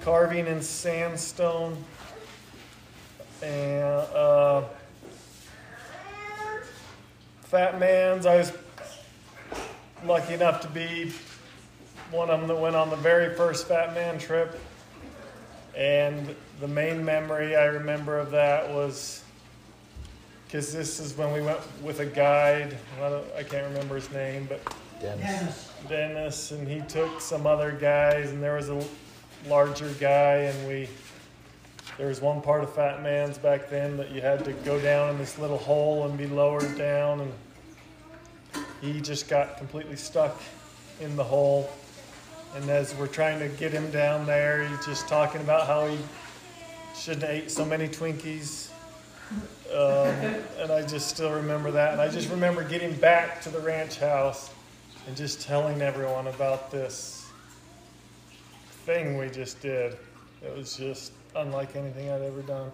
Carving 0.01 0.47
in 0.47 0.61
sandstone. 0.61 1.77
And 3.41 3.83
uh, 3.83 4.63
Fat 7.43 7.79
Man's, 7.79 8.25
I 8.25 8.37
was 8.37 8.51
lucky 10.05 10.33
enough 10.33 10.61
to 10.61 10.67
be 10.67 11.13
one 12.11 12.29
of 12.29 12.39
them 12.39 12.47
that 12.47 12.59
went 12.59 12.75
on 12.75 12.89
the 12.89 12.95
very 12.97 13.35
first 13.35 13.67
Fat 13.67 13.93
Man 13.93 14.19
trip. 14.19 14.59
And 15.75 16.35
the 16.59 16.67
main 16.67 17.03
memory 17.03 17.55
I 17.55 17.65
remember 17.65 18.19
of 18.19 18.31
that 18.31 18.69
was 18.69 19.23
because 20.45 20.71
this 20.71 20.99
is 20.99 21.17
when 21.17 21.33
we 21.33 21.41
went 21.41 21.59
with 21.81 21.99
a 21.99 22.05
guide. 22.05 22.77
I, 23.01 23.09
don't, 23.09 23.25
I 23.35 23.41
can't 23.41 23.65
remember 23.65 23.95
his 23.95 24.11
name, 24.11 24.47
but 24.47 24.61
Dennis. 25.01 25.71
Dennis, 25.89 26.51
and 26.51 26.67
he 26.67 26.81
took 26.81 27.19
some 27.19 27.47
other 27.47 27.71
guys, 27.71 28.31
and 28.31 28.41
there 28.41 28.55
was 28.55 28.69
a 28.69 28.83
larger 29.47 29.89
guy, 29.99 30.35
and 30.35 30.67
we. 30.67 30.87
There 31.97 32.07
was 32.07 32.21
one 32.21 32.41
part 32.41 32.63
of 32.63 32.73
Fat 32.73 33.03
Man's 33.03 33.37
back 33.37 33.69
then 33.69 33.97
that 33.97 34.11
you 34.11 34.21
had 34.21 34.45
to 34.45 34.53
go 34.53 34.79
down 34.79 35.09
in 35.09 35.17
this 35.17 35.37
little 35.37 35.57
hole 35.57 36.05
and 36.05 36.17
be 36.17 36.25
lowered 36.27 36.77
down, 36.77 37.19
and 37.21 37.33
he 38.81 39.01
just 39.01 39.27
got 39.27 39.57
completely 39.57 39.95
stuck 39.95 40.39
in 40.99 41.15
the 41.15 41.23
hole. 41.23 41.69
And 42.55 42.69
as 42.69 42.93
we're 42.95 43.07
trying 43.07 43.39
to 43.39 43.47
get 43.47 43.71
him 43.71 43.89
down 43.91 44.25
there, 44.25 44.67
he's 44.67 44.85
just 44.85 45.07
talking 45.07 45.41
about 45.41 45.65
how 45.65 45.87
he 45.87 45.97
shouldn't 46.95 47.23
have 47.23 47.31
ate 47.31 47.51
so 47.51 47.65
many 47.65 47.87
Twinkies. 47.87 48.69
Um, 49.71 50.13
and 50.59 50.71
I 50.71 50.85
just 50.85 51.09
still 51.09 51.31
remember 51.31 51.71
that. 51.71 51.93
And 51.93 52.01
I 52.01 52.09
just 52.09 52.29
remember 52.29 52.63
getting 52.63 52.93
back 52.93 53.41
to 53.41 53.49
the 53.49 53.59
ranch 53.59 53.97
house 53.97 54.51
and 55.07 55.17
just 55.17 55.41
telling 55.41 55.81
everyone 55.81 56.27
about 56.27 56.69
this 56.69 57.25
thing 58.85 59.17
we 59.17 59.29
just 59.29 59.59
did. 59.61 59.97
It 60.43 60.55
was 60.55 60.77
just 60.77 61.13
unlike 61.35 61.75
anything 61.75 62.11
I'd 62.11 62.21
ever 62.21 62.41
done. 62.41 62.71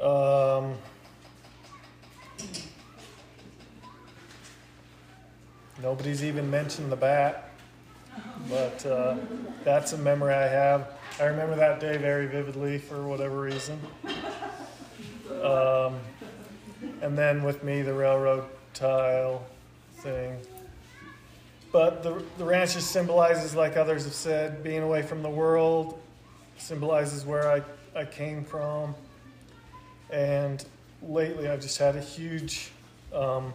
Um, 0.00 0.74
nobody's 5.82 6.22
even 6.22 6.50
mentioned 6.50 6.92
the 6.92 6.96
bat, 6.96 7.49
but 8.48 8.84
uh, 8.86 9.16
that's 9.64 9.92
a 9.92 9.98
memory 9.98 10.34
I 10.34 10.48
have. 10.48 10.88
I 11.20 11.24
remember 11.24 11.56
that 11.56 11.80
day 11.80 11.96
very 11.96 12.26
vividly 12.26 12.78
for 12.78 13.06
whatever 13.06 13.40
reason. 13.40 13.78
Um, 15.42 15.98
and 17.02 17.16
then 17.16 17.42
with 17.42 17.62
me, 17.62 17.82
the 17.82 17.94
railroad 17.94 18.44
tile 18.74 19.44
thing. 19.98 20.36
But 21.72 22.02
the, 22.02 22.22
the 22.36 22.44
ranch 22.44 22.74
just 22.74 22.90
symbolizes, 22.90 23.54
like 23.54 23.76
others 23.76 24.04
have 24.04 24.14
said, 24.14 24.62
being 24.62 24.82
away 24.82 25.02
from 25.02 25.22
the 25.22 25.30
world, 25.30 26.00
symbolizes 26.56 27.24
where 27.24 27.50
I, 27.50 27.62
I 27.98 28.04
came 28.04 28.44
from. 28.44 28.94
And 30.10 30.64
lately, 31.02 31.48
I've 31.48 31.60
just 31.60 31.78
had 31.78 31.96
a 31.96 32.00
huge 32.00 32.72
um, 33.14 33.54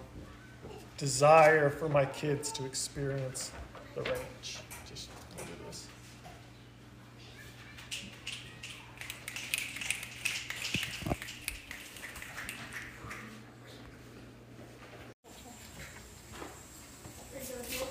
desire 0.97 1.69
for 1.69 1.89
my 1.89 2.05
kids 2.05 2.51
to 2.53 2.65
experience 2.65 3.51
the 3.95 4.01
ranch. 4.01 4.60
Just 4.89 5.10
look 5.38 5.47
at 5.47 5.67
this. 5.67 5.88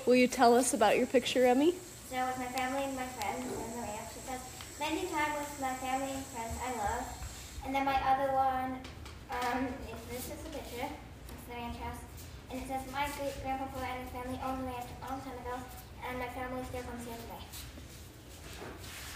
Will 0.05 0.15
you 0.15 0.27
tell 0.27 0.53
us 0.55 0.75
about 0.75 0.97
your 0.97 1.07
picture, 1.07 1.45
Emmy? 1.45 1.73
So 2.11 2.23
with 2.27 2.37
my 2.37 2.45
family 2.53 2.83
and 2.83 2.95
my 2.95 3.07
friends 3.17 3.41
and 3.41 3.73
the 3.73 3.81
ranch. 3.81 4.13
It 4.13 4.21
says, 4.29 4.41
spending 4.75 5.09
time 5.09 5.33
with 5.33 5.49
my 5.59 5.73
family 5.81 6.13
and 6.13 6.25
friends 6.27 6.53
I 6.61 6.77
love. 6.77 7.05
And 7.65 7.73
then 7.73 7.83
my 7.83 7.97
other 8.05 8.31
one, 8.33 8.77
um, 9.33 9.65
is 9.89 9.97
this 10.13 10.37
is 10.37 10.45
a 10.45 10.49
picture. 10.49 10.85
It's 10.85 11.45
the 11.49 11.55
ranch 11.55 11.77
house. 11.77 11.97
And 12.51 12.61
it 12.61 12.67
says, 12.67 12.81
my 12.93 13.09
great-grandpa 13.17 13.65
and 13.81 14.05
his 14.05 14.11
family 14.13 14.39
owned 14.45 14.61
the 14.61 14.67
ranch 14.69 14.85
a 14.85 15.09
long 15.09 15.19
time 15.21 15.41
ago, 15.41 15.57
and 16.09 16.19
my 16.19 16.27
family 16.27 16.63
still 16.69 16.81
comes 16.83 17.05
here 17.05 17.15
today. 17.15 17.45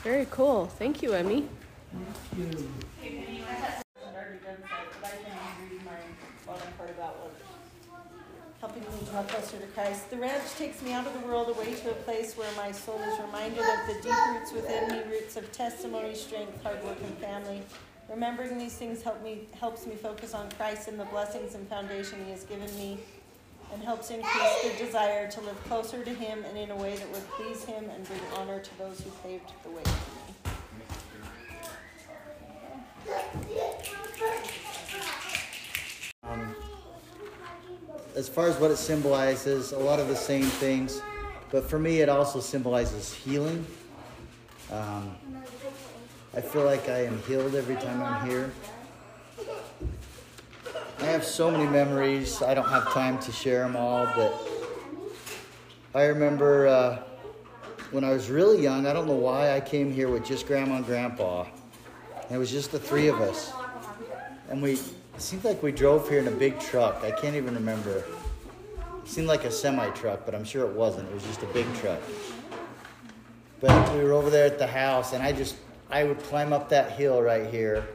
Very 0.03 0.27
cool. 0.31 0.67
Thank 0.67 1.01
you, 1.01 1.13
Emmy. 1.13 1.47
Thank 1.91 2.55
you. 2.55 2.69
Helping 8.61 8.83
me 8.83 8.87
draw 9.09 9.23
closer 9.23 9.57
to 9.57 9.67
Christ. 9.67 10.09
The 10.09 10.17
ranch 10.17 10.43
takes 10.57 10.81
me 10.81 10.91
out 10.91 11.07
of 11.07 11.13
the 11.13 11.25
world 11.25 11.47
away 11.49 11.75
to 11.75 11.91
a 11.91 11.93
place 11.93 12.35
where 12.35 12.51
my 12.57 12.73
soul 12.73 12.99
is 12.99 13.17
reminded 13.19 13.59
of 13.59 13.87
the 13.87 14.01
deep 14.03 14.13
roots 14.33 14.51
within 14.51 14.89
me, 14.89 15.01
roots 15.09 15.37
of 15.37 15.49
testimony, 15.53 16.13
strength, 16.13 16.61
hard 16.61 16.83
work, 16.83 16.97
and 17.01 17.17
family. 17.19 17.61
Remembering 18.09 18.57
these 18.57 18.75
things 18.75 19.01
help 19.01 19.23
me 19.23 19.47
helps 19.57 19.85
me 19.85 19.95
focus 19.95 20.33
on 20.33 20.51
Christ 20.51 20.89
and 20.89 20.99
the 20.99 21.05
blessings 21.05 21.55
and 21.55 21.67
foundation 21.69 22.25
He 22.25 22.31
has 22.31 22.43
given 22.43 22.67
me, 22.75 22.97
and 23.73 23.83
helps 23.83 24.09
increase 24.09 24.61
the 24.63 24.83
desire 24.83 25.29
to 25.31 25.41
live 25.41 25.63
closer 25.65 26.03
to 26.03 26.13
Him 26.13 26.43
and 26.47 26.57
in 26.57 26.71
a 26.71 26.75
way 26.75 26.95
that 26.95 27.11
would 27.11 27.27
please 27.31 27.63
Him 27.63 27.89
and 27.89 28.05
bring 28.05 28.19
honor 28.37 28.59
to 28.59 28.77
those 28.77 29.01
who 29.01 29.09
paved 29.23 29.51
the 29.63 29.69
way 29.69 29.83
for 29.83 30.11
me. 30.15 30.29
Um, 36.23 36.55
as 38.15 38.27
far 38.27 38.47
as 38.47 38.57
what 38.57 38.71
it 38.71 38.77
symbolizes, 38.77 39.71
a 39.71 39.79
lot 39.79 39.99
of 39.99 40.07
the 40.07 40.15
same 40.15 40.43
things, 40.43 41.01
but 41.51 41.69
for 41.69 41.79
me, 41.79 42.01
it 42.01 42.09
also 42.09 42.39
symbolizes 42.39 43.13
healing. 43.13 43.65
Um, 44.71 45.17
I 46.35 46.41
feel 46.41 46.63
like 46.63 46.87
I 46.89 47.05
am 47.05 47.21
healed 47.23 47.55
every 47.55 47.75
time 47.75 48.03
I'm 48.03 48.29
here. 48.29 48.51
Have 51.19 51.27
so 51.27 51.51
many 51.51 51.65
memories. 51.65 52.41
I 52.41 52.53
don't 52.53 52.69
have 52.69 52.93
time 52.93 53.19
to 53.19 53.31
share 53.33 53.63
them 53.63 53.75
all, 53.75 54.05
but 54.15 54.33
I 55.93 56.05
remember 56.05 56.65
uh, 56.65 57.03
when 57.91 58.05
I 58.05 58.11
was 58.11 58.29
really 58.29 58.63
young. 58.63 58.87
I 58.87 58.93
don't 58.93 59.05
know 59.05 59.17
why 59.17 59.53
I 59.53 59.59
came 59.59 59.91
here 59.91 60.07
with 60.07 60.23
just 60.23 60.47
grandma 60.47 60.77
and 60.77 60.85
grandpa. 60.85 61.41
And 61.41 62.31
it 62.31 62.37
was 62.37 62.49
just 62.49 62.71
the 62.71 62.79
three 62.79 63.07
of 63.07 63.19
us, 63.19 63.51
and 64.49 64.61
we. 64.61 64.75
It 64.75 64.81
seemed 65.17 65.43
like 65.43 65.61
we 65.61 65.73
drove 65.73 66.07
here 66.07 66.19
in 66.19 66.27
a 66.29 66.31
big 66.31 66.57
truck. 66.57 67.03
I 67.03 67.11
can't 67.11 67.35
even 67.35 67.53
remember. 67.53 67.97
It 69.03 69.09
seemed 69.09 69.27
like 69.27 69.43
a 69.43 69.51
semi 69.51 69.89
truck, 69.89 70.21
but 70.23 70.33
I'm 70.33 70.45
sure 70.45 70.65
it 70.69 70.73
wasn't. 70.73 71.09
It 71.09 71.13
was 71.13 71.23
just 71.23 71.43
a 71.43 71.47
big 71.47 71.65
truck. 71.81 71.99
But 73.59 73.93
we 73.93 74.05
were 74.05 74.13
over 74.13 74.29
there 74.29 74.45
at 74.45 74.57
the 74.57 74.67
house, 74.67 75.11
and 75.11 75.21
I 75.21 75.33
just 75.33 75.57
I 75.91 76.05
would 76.05 76.23
climb 76.23 76.53
up 76.53 76.69
that 76.69 76.93
hill 76.93 77.21
right 77.21 77.47
here, 77.47 77.85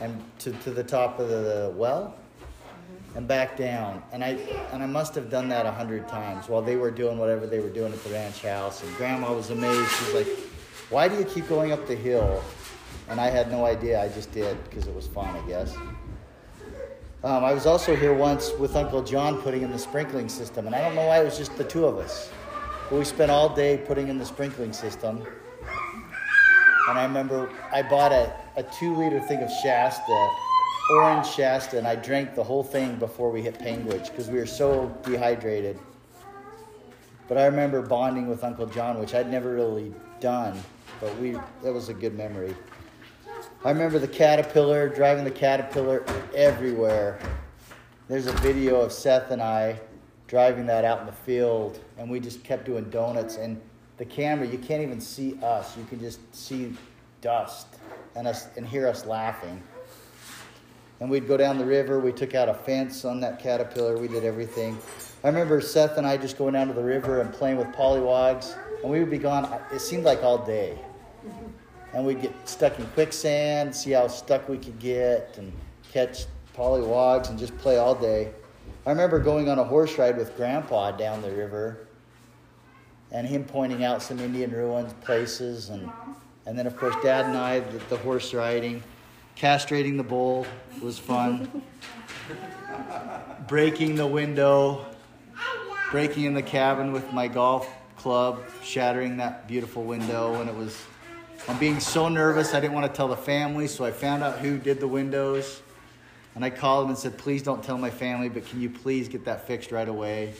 and 0.00 0.20
to, 0.40 0.50
to 0.50 0.72
the 0.72 0.82
top 0.82 1.20
of 1.20 1.28
the 1.28 1.72
well, 1.76 2.16
and 3.14 3.28
back 3.28 3.56
down. 3.56 4.02
And 4.12 4.24
I 4.24 4.30
and 4.72 4.82
I 4.82 4.86
must 4.86 5.14
have 5.14 5.30
done 5.30 5.48
that 5.48 5.66
a 5.66 5.72
hundred 5.72 6.08
times 6.08 6.48
while 6.48 6.62
they 6.62 6.76
were 6.76 6.90
doing 6.90 7.18
whatever 7.18 7.46
they 7.46 7.60
were 7.60 7.68
doing 7.68 7.92
at 7.92 8.02
the 8.04 8.10
ranch 8.10 8.42
house. 8.42 8.82
And 8.82 8.94
Grandma 8.96 9.32
was 9.32 9.50
amazed. 9.50 9.90
She's 9.90 10.14
like, 10.14 10.28
"Why 10.90 11.08
do 11.08 11.16
you 11.16 11.24
keep 11.24 11.48
going 11.48 11.72
up 11.72 11.86
the 11.86 11.96
hill?" 11.96 12.42
And 13.08 13.20
I 13.20 13.30
had 13.30 13.50
no 13.50 13.66
idea. 13.66 14.00
I 14.00 14.08
just 14.08 14.32
did 14.32 14.62
because 14.64 14.86
it 14.86 14.94
was 14.94 15.06
fun, 15.06 15.34
I 15.36 15.46
guess. 15.46 15.76
Um, 17.24 17.44
I 17.44 17.52
was 17.52 17.66
also 17.66 17.94
here 17.94 18.14
once 18.14 18.50
with 18.58 18.74
Uncle 18.74 19.02
John 19.02 19.40
putting 19.42 19.62
in 19.62 19.70
the 19.70 19.78
sprinkling 19.78 20.28
system, 20.28 20.66
and 20.66 20.74
I 20.74 20.80
don't 20.80 20.96
know 20.96 21.06
why 21.06 21.20
it 21.20 21.24
was 21.24 21.38
just 21.38 21.56
the 21.56 21.64
two 21.64 21.86
of 21.86 21.98
us. 21.98 22.30
But 22.90 22.98
we 22.98 23.04
spent 23.04 23.30
all 23.30 23.54
day 23.54 23.78
putting 23.86 24.08
in 24.08 24.18
the 24.18 24.24
sprinkling 24.24 24.72
system. 24.72 25.24
And 26.88 26.98
I 26.98 27.04
remember 27.04 27.48
I 27.70 27.82
bought 27.82 28.10
a, 28.10 28.34
a 28.56 28.64
two 28.64 28.96
liter 28.96 29.20
thing 29.20 29.40
of 29.40 29.50
Shasta, 29.62 30.28
orange 30.90 31.26
Shasta, 31.26 31.78
and 31.78 31.86
I 31.86 31.96
drank 31.96 32.34
the 32.34 32.44
whole 32.44 32.62
thing 32.62 32.96
before 32.96 33.30
we 33.30 33.42
hit 33.42 33.58
Panguitch 33.58 34.10
because 34.10 34.28
we 34.28 34.38
were 34.38 34.46
so 34.46 34.94
dehydrated. 35.02 35.78
But 37.28 37.38
I 37.38 37.46
remember 37.46 37.82
bonding 37.82 38.28
with 38.28 38.44
Uncle 38.44 38.66
John, 38.66 38.98
which 38.98 39.14
I'd 39.14 39.30
never 39.30 39.54
really 39.54 39.94
done, 40.20 40.60
but 41.00 41.16
we 41.18 41.32
that 41.62 41.72
was 41.72 41.88
a 41.88 41.94
good 41.94 42.16
memory. 42.16 42.54
I 43.64 43.70
remember 43.70 43.98
the 43.98 44.08
caterpillar, 44.08 44.88
driving 44.88 45.24
the 45.24 45.30
caterpillar 45.30 46.04
everywhere. 46.34 47.18
There's 48.08 48.26
a 48.26 48.32
video 48.34 48.80
of 48.80 48.92
Seth 48.92 49.30
and 49.30 49.40
I 49.40 49.80
driving 50.26 50.66
that 50.66 50.84
out 50.84 51.00
in 51.00 51.06
the 51.06 51.12
field, 51.12 51.78
and 51.98 52.10
we 52.10 52.18
just 52.18 52.42
kept 52.42 52.64
doing 52.64 52.88
donuts. 52.90 53.36
And 53.36 53.60
the 53.98 54.04
camera, 54.04 54.46
you 54.46 54.58
can't 54.58 54.82
even 54.82 55.00
see 55.00 55.38
us; 55.42 55.76
you 55.76 55.84
can 55.84 56.00
just 56.00 56.20
see 56.34 56.74
dust 57.20 57.68
and 58.16 58.26
us 58.26 58.48
and 58.56 58.66
hear 58.66 58.88
us 58.88 59.06
laughing. 59.06 59.62
And 61.02 61.10
we'd 61.10 61.26
go 61.26 61.36
down 61.36 61.58
the 61.58 61.66
river. 61.66 61.98
We 61.98 62.12
took 62.12 62.34
out 62.34 62.48
a 62.48 62.54
fence 62.54 63.04
on 63.04 63.18
that 63.20 63.40
caterpillar. 63.40 63.98
We 63.98 64.06
did 64.06 64.24
everything. 64.24 64.78
I 65.22 65.26
remember 65.26 65.60
Seth 65.60 65.98
and 65.98 66.06
I 66.06 66.16
just 66.16 66.38
going 66.38 66.54
down 66.54 66.68
to 66.68 66.72
the 66.72 66.82
river 66.82 67.20
and 67.20 67.30
playing 67.34 67.58
with 67.58 67.66
pollywogs, 67.68 68.56
and 68.82 68.90
we 68.90 69.00
would 69.00 69.10
be 69.10 69.18
gone. 69.18 69.52
It 69.72 69.80
seemed 69.80 70.04
like 70.04 70.22
all 70.22 70.38
day 70.38 70.78
and 71.92 72.06
we'd 72.06 72.22
get 72.22 72.32
stuck 72.48 72.78
in 72.78 72.86
quicksand, 72.88 73.74
see 73.74 73.90
how 73.90 74.08
stuck 74.08 74.48
we 74.48 74.58
could 74.58 74.78
get, 74.78 75.36
and 75.38 75.52
catch 75.92 76.24
pollywogs 76.56 77.28
and 77.28 77.38
just 77.38 77.56
play 77.58 77.78
all 77.78 77.94
day. 77.94 78.32
I 78.86 78.90
remember 78.90 79.18
going 79.18 79.48
on 79.48 79.58
a 79.58 79.64
horse 79.64 79.98
ride 79.98 80.16
with 80.16 80.36
Grandpa 80.36 80.92
down 80.92 81.22
the 81.22 81.30
river, 81.30 81.86
and 83.10 83.26
him 83.26 83.44
pointing 83.44 83.84
out 83.84 84.02
some 84.02 84.18
Indian 84.18 84.50
ruins, 84.50 84.92
places, 85.04 85.68
and 85.68 85.90
and 86.46 86.58
then 86.58 86.66
of 86.66 86.76
course 86.76 86.96
Dad 87.02 87.26
and 87.26 87.36
I 87.36 87.60
the, 87.60 87.78
the 87.90 87.96
horse 87.98 88.34
riding, 88.34 88.82
castrating 89.36 89.96
the 89.96 90.02
bull 90.02 90.46
was 90.80 90.98
fun, 90.98 91.62
breaking 93.48 93.96
the 93.96 94.06
window, 94.06 94.86
breaking 95.90 96.24
in 96.24 96.34
the 96.34 96.42
cabin 96.42 96.92
with 96.92 97.12
my 97.12 97.28
golf 97.28 97.68
club, 97.96 98.40
shattering 98.62 99.18
that 99.18 99.46
beautiful 99.46 99.84
window, 99.84 100.40
and 100.40 100.48
it 100.48 100.56
was 100.56 100.80
I'm 101.48 101.58
being 101.58 101.80
so 101.80 102.08
nervous, 102.08 102.54
I 102.54 102.60
didn't 102.60 102.74
want 102.74 102.86
to 102.86 102.96
tell 102.96 103.08
the 103.08 103.16
family, 103.16 103.66
so 103.66 103.84
I 103.84 103.90
found 103.90 104.22
out 104.22 104.38
who 104.38 104.58
did 104.58 104.78
the 104.78 104.86
windows. 104.86 105.60
And 106.36 106.44
I 106.44 106.50
called 106.50 106.84
them 106.84 106.90
and 106.90 106.98
said, 106.98 107.18
please 107.18 107.42
don't 107.42 107.62
tell 107.62 107.76
my 107.76 107.90
family, 107.90 108.28
but 108.28 108.46
can 108.46 108.60
you 108.60 108.70
please 108.70 109.08
get 109.08 109.24
that 109.24 109.46
fixed 109.46 109.72
right 109.72 109.88
away? 109.88 110.34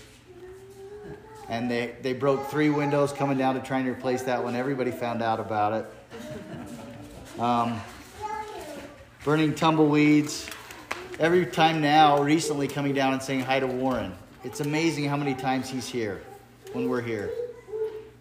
And 1.49 1.69
they, 1.69 1.97
they 2.03 2.13
broke 2.13 2.49
three 2.49 2.71
windows 2.71 3.13
coming 3.13 3.37
down 3.37 3.57
to 3.57 3.61
trying 3.61 3.85
to 3.85 3.91
replace 3.91 4.23
that 4.23 4.43
one. 4.43 4.55
Everybody 4.55 4.93
found 4.93 5.23
out 5.23 5.41
about 5.41 5.73
it. 5.73 7.41
Um, 7.41 7.81
burning 9.25 9.55
tumbleweeds. 9.55 10.51
Every 11.21 11.47
time 11.47 11.81
now, 11.81 12.21
recently 12.23 12.67
coming 12.67 12.93
down 12.93 13.13
and 13.13 13.23
saying 13.23 13.41
hi 13.41 13.61
to 13.61 13.67
Warren. 13.69 14.13
It's 14.43 14.61
amazing 14.61 15.05
how 15.05 15.17
many 15.17 15.35
times 15.35 15.69
he's 15.69 15.89
here 15.89 16.23
when 16.73 16.89
we're 16.89 17.03
here. 17.03 17.31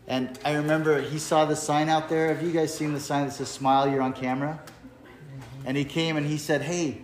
And 0.08 0.38
I 0.46 0.54
remember 0.54 1.02
he 1.02 1.18
saw 1.18 1.46
the 1.46 1.56
sign 1.56 1.90
out 1.90 2.08
there. 2.08 2.28
Have 2.28 2.44
you 2.44 2.52
guys 2.52 2.72
seen 2.72 2.94
the 2.94 3.00
sign 3.00 3.26
that 3.26 3.34
says 3.34 3.50
"Smile, 3.50 3.90
you're 3.90 4.02
on 4.02 4.14
camera"? 4.14 4.60
And 5.66 5.76
he 5.76 5.86
came 5.86 6.18
and 6.18 6.28
he 6.28 6.38
said, 6.38 6.62
"Hey, 6.62 7.02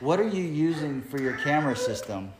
what 0.00 0.18
are 0.18 0.26
you 0.26 0.42
using 0.42 1.02
for 1.02 1.20
your 1.20 1.34
camera 1.34 1.76
system?" 1.76 2.32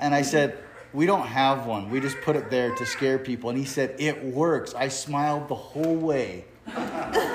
And 0.00 0.14
I 0.14 0.20
said, 0.20 0.58
"We 0.92 1.06
don't 1.06 1.26
have 1.28 1.64
one. 1.64 1.88
We 1.90 2.00
just 2.00 2.20
put 2.20 2.36
it 2.36 2.50
there 2.50 2.74
to 2.74 2.84
scare 2.84 3.18
people." 3.18 3.48
And 3.48 3.58
he 3.58 3.64
said, 3.64 3.94
"It 3.98 4.22
works." 4.22 4.74
I 4.74 4.88
smiled 4.88 5.48
the 5.48 5.54
whole 5.54 5.96
way 5.96 6.44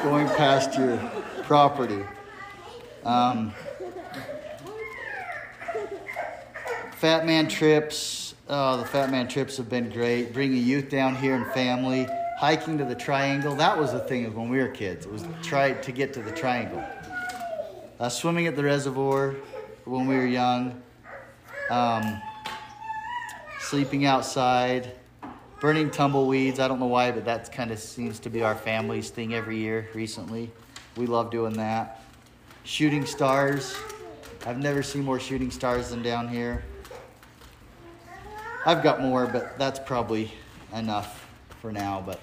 going 0.04 0.28
past 0.28 0.78
your 0.78 0.98
property. 1.44 2.04
Um, 3.06 3.54
Fat 6.94 7.26
Man 7.26 7.48
trips. 7.48 8.36
Oh, 8.50 8.78
the 8.78 8.86
Fat 8.86 9.10
Man 9.12 9.28
trips 9.28 9.58
have 9.58 9.70
been 9.70 9.90
great. 9.90 10.34
Bringing 10.34 10.64
youth 10.64 10.90
down 10.90 11.16
here 11.16 11.36
and 11.36 11.46
family, 11.54 12.08
hiking 12.40 12.78
to 12.78 12.86
the 12.86 12.96
Triangle. 12.96 13.56
That 13.56 13.78
was 13.78 13.94
the 13.94 14.00
thing 14.00 14.26
of 14.26 14.36
when 14.36 14.50
we 14.50 14.58
were 14.58 14.68
kids. 14.68 15.06
It 15.06 15.12
was 15.12 15.26
try 15.42 15.74
to 15.74 15.92
get 15.92 16.14
to 16.14 16.22
the 16.22 16.32
Triangle. 16.32 16.84
Uh, 18.00 18.10
swimming 18.10 18.48
at 18.48 18.56
the 18.56 18.64
reservoir 18.64 19.36
when 19.86 20.08
we 20.08 20.16
were 20.16 20.26
young. 20.26 20.82
Um, 21.70 22.22
sleeping 23.60 24.06
outside. 24.06 24.92
Burning 25.60 25.92
tumbleweeds. 25.92 26.60
I 26.60 26.68
don't 26.68 26.80
know 26.80 26.88
why, 26.88 27.12
but 27.12 27.26
that 27.26 27.52
kind 27.52 27.72
of 27.72 27.80
seems 27.80 28.20
to 28.20 28.30
be 28.30 28.42
our 28.42 28.56
family's 28.56 29.10
thing 29.10 29.34
every 29.34 29.58
year 29.58 29.90
recently. 29.94 30.52
We 30.96 31.06
love 31.06 31.32
doing 31.32 31.54
that. 31.54 31.99
Shooting 32.70 33.04
stars. 33.08 33.76
I've 34.46 34.60
never 34.60 34.84
seen 34.84 35.04
more 35.04 35.20
shooting 35.20 35.50
stars 35.50 35.90
than 35.90 36.04
down 36.04 36.28
here. 36.28 36.64
I've 38.64 38.84
got 38.84 39.02
more, 39.02 39.26
but 39.26 39.58
that's 39.58 39.80
probably 39.80 40.32
enough 40.76 41.28
for 41.64 41.72
now. 41.72 42.04
But 42.06 42.20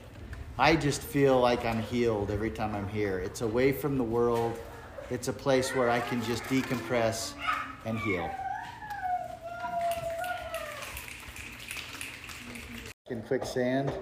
I 0.57 0.77
just 0.77 1.03
feel 1.03 1.41
like 1.41 1.65
I'm 1.65 1.83
healed 1.83 2.31
every 2.31 2.53
time 2.53 2.77
I'm 2.77 2.87
here. 2.89 3.19
It's 3.19 3.41
away 3.41 3.73
from 3.73 3.99
the 3.99 4.05
world, 4.05 4.57
it's 5.11 5.27
a 5.27 5.33
place 5.33 5.75
where 5.75 5.91
I 5.91 5.99
can 5.99 6.23
just 6.23 6.45
decompress 6.45 7.33
and 7.85 7.99
heal. 7.99 8.31
In 13.11 13.21
quicksand, 13.23 13.93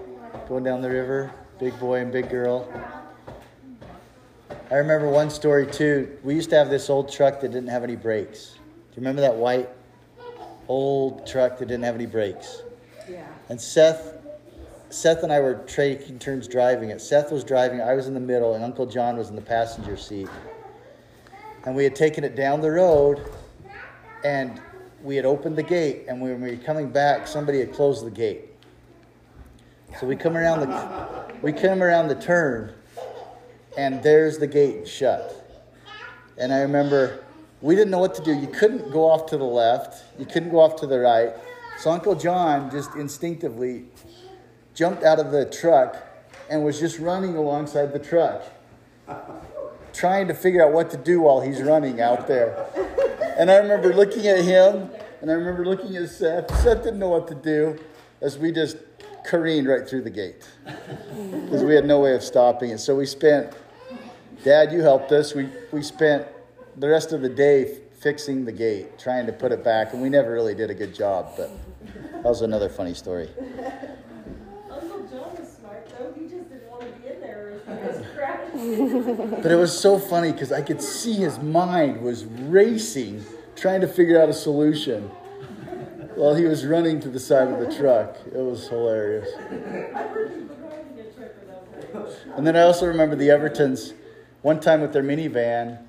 going 0.47 0.63
down 0.63 0.83
the 0.83 0.91
river, 0.91 1.31
big 1.59 1.77
boy 1.79 2.01
and 2.01 2.11
big 2.11 2.29
girl. 2.29 2.71
I 4.71 4.75
remember 4.75 5.09
one 5.09 5.29
story 5.29 5.67
too. 5.67 6.17
We 6.23 6.35
used 6.35 6.49
to 6.49 6.55
have 6.55 6.69
this 6.69 6.89
old 6.89 7.11
truck 7.11 7.41
that 7.41 7.51
didn't 7.51 7.69
have 7.69 7.83
any 7.83 7.95
brakes. 7.95 8.53
Do 8.53 8.61
you 8.95 9.01
remember 9.01 9.21
that 9.21 9.35
white 9.35 9.69
old 10.67 11.25
truck 11.27 11.57
that 11.59 11.67
didn't 11.67 11.83
have 11.83 11.95
any 11.95 12.05
brakes. 12.05 12.63
Yeah. 13.09 13.27
And 13.49 13.59
Seth, 13.59 14.17
Seth 14.89 15.23
and 15.23 15.31
I 15.31 15.39
were 15.39 15.55
taking 15.67 16.19
turns 16.19 16.47
driving 16.47 16.89
it. 16.89 17.01
Seth 17.01 17.31
was 17.31 17.43
driving, 17.43 17.81
I 17.81 17.93
was 17.93 18.07
in 18.07 18.13
the 18.13 18.19
middle, 18.19 18.55
and 18.55 18.63
Uncle 18.63 18.85
John 18.85 19.17
was 19.17 19.29
in 19.29 19.35
the 19.35 19.41
passenger 19.41 19.97
seat. 19.97 20.29
And 21.65 21.75
we 21.75 21.83
had 21.83 21.95
taken 21.95 22.23
it 22.23 22.35
down 22.35 22.61
the 22.61 22.71
road, 22.71 23.21
and 24.23 24.61
we 25.03 25.15
had 25.15 25.25
opened 25.25 25.55
the 25.55 25.63
gate, 25.63 26.05
and 26.07 26.21
when 26.21 26.41
we 26.41 26.51
were 26.51 26.57
coming 26.57 26.89
back, 26.89 27.27
somebody 27.27 27.59
had 27.59 27.73
closed 27.73 28.05
the 28.05 28.11
gate. 28.11 28.49
So 29.99 30.07
we 30.07 30.15
come 30.15 30.35
around 30.35 30.61
the, 30.61 31.25
we 31.41 31.53
come 31.53 31.81
around 31.81 32.07
the 32.07 32.15
turn, 32.15 32.73
and 33.77 34.01
there's 34.03 34.37
the 34.37 34.47
gate 34.47 34.87
shut. 34.87 35.41
And 36.37 36.53
I 36.53 36.59
remember 36.59 37.23
we 37.61 37.75
didn't 37.75 37.91
know 37.91 37.99
what 37.99 38.15
to 38.15 38.23
do. 38.23 38.33
You 38.33 38.47
couldn't 38.47 38.91
go 38.91 39.09
off 39.09 39.25
to 39.27 39.37
the 39.37 39.43
left, 39.43 40.03
you 40.19 40.25
couldn't 40.25 40.49
go 40.49 40.59
off 40.59 40.75
to 40.77 40.87
the 40.87 40.99
right. 40.99 41.33
So 41.79 41.91
Uncle 41.91 42.15
John 42.15 42.71
just 42.71 42.95
instinctively 42.95 43.85
jumped 44.73 45.03
out 45.03 45.19
of 45.19 45.31
the 45.31 45.45
truck 45.45 45.97
and 46.49 46.63
was 46.63 46.79
just 46.79 46.99
running 46.99 47.35
alongside 47.35 47.91
the 47.91 47.99
truck, 47.99 48.43
trying 49.93 50.27
to 50.27 50.33
figure 50.33 50.63
out 50.63 50.73
what 50.73 50.89
to 50.91 50.97
do 50.97 51.21
while 51.21 51.41
he's 51.41 51.61
running 51.61 52.01
out 52.01 52.27
there. 52.27 52.67
And 53.37 53.49
I 53.49 53.57
remember 53.57 53.93
looking 53.93 54.27
at 54.27 54.39
him, 54.39 54.89
and 55.21 55.29
I 55.29 55.33
remember 55.33 55.65
looking 55.65 55.95
at 55.97 56.09
Seth. 56.09 56.49
Seth 56.61 56.83
didn't 56.83 56.99
know 56.99 57.09
what 57.09 57.27
to 57.29 57.35
do 57.35 57.77
as 58.21 58.37
we 58.37 58.51
just 58.51 58.77
careened 59.25 59.67
right 59.67 59.87
through 59.87 60.03
the 60.03 60.09
gate 60.09 60.47
because 60.63 61.63
we 61.63 61.73
had 61.73 61.85
no 61.85 61.99
way 61.99 62.13
of 62.13 62.23
stopping 62.23 62.69
it. 62.69 62.79
So 62.79 62.95
we 62.95 63.05
spent, 63.05 63.53
Dad, 64.45 64.71
you 64.71 64.81
helped 64.81 65.11
us. 65.11 65.33
We, 65.33 65.49
we 65.71 65.81
spent 65.81 66.27
the 66.77 66.87
rest 66.87 67.13
of 67.13 67.21
the 67.21 67.29
day 67.29 67.79
fixing 67.99 68.45
the 68.45 68.51
gate, 68.51 68.99
trying 68.99 69.25
to 69.25 69.33
put 69.33 69.51
it 69.51 69.63
back, 69.63 69.91
and 69.91 70.03
we 70.03 70.07
never 70.07 70.31
really 70.31 70.53
did 70.53 70.69
a 70.69 70.75
good 70.75 70.93
job. 70.93 71.33
But 71.35 71.49
that 72.11 72.23
was 72.25 72.43
another 72.43 72.69
funny 72.69 72.93
story. 72.93 73.27
Uncle 74.69 75.07
John 75.07 75.35
was 75.35 75.51
smart 75.51 75.91
though. 75.97 76.13
He 76.15 76.27
just 76.27 76.47
didn't 76.51 76.69
want 76.69 76.81
to 76.81 77.01
be 77.01 77.07
in 77.07 77.21
there. 77.21 77.59
Or 77.67 77.75
he 77.75 77.87
was 77.87 78.05
crashing. 78.15 79.41
But 79.41 79.51
it 79.51 79.55
was 79.55 79.75
so 79.75 79.97
funny 79.97 80.31
because 80.31 80.51
I 80.51 80.61
could 80.61 80.79
see 80.79 81.13
his 81.13 81.39
mind 81.39 82.03
was 82.03 82.25
racing, 82.25 83.25
trying 83.55 83.81
to 83.81 83.87
figure 83.87 84.21
out 84.21 84.29
a 84.29 84.33
solution 84.33 85.05
while 86.13 86.35
he 86.35 86.45
was 86.45 86.67
running 86.67 86.99
to 86.99 87.09
the 87.09 87.19
side 87.19 87.47
of 87.47 87.59
the 87.59 87.75
truck. 87.75 88.15
It 88.27 88.37
was 88.37 88.67
hilarious. 88.67 89.27
And 92.35 92.45
then 92.45 92.55
I 92.55 92.61
also 92.61 92.85
remember 92.85 93.15
the 93.15 93.29
Evertons 93.29 93.93
one 94.45 94.59
time 94.59 94.79
with 94.79 94.93
their 94.93 95.01
minivan. 95.01 95.79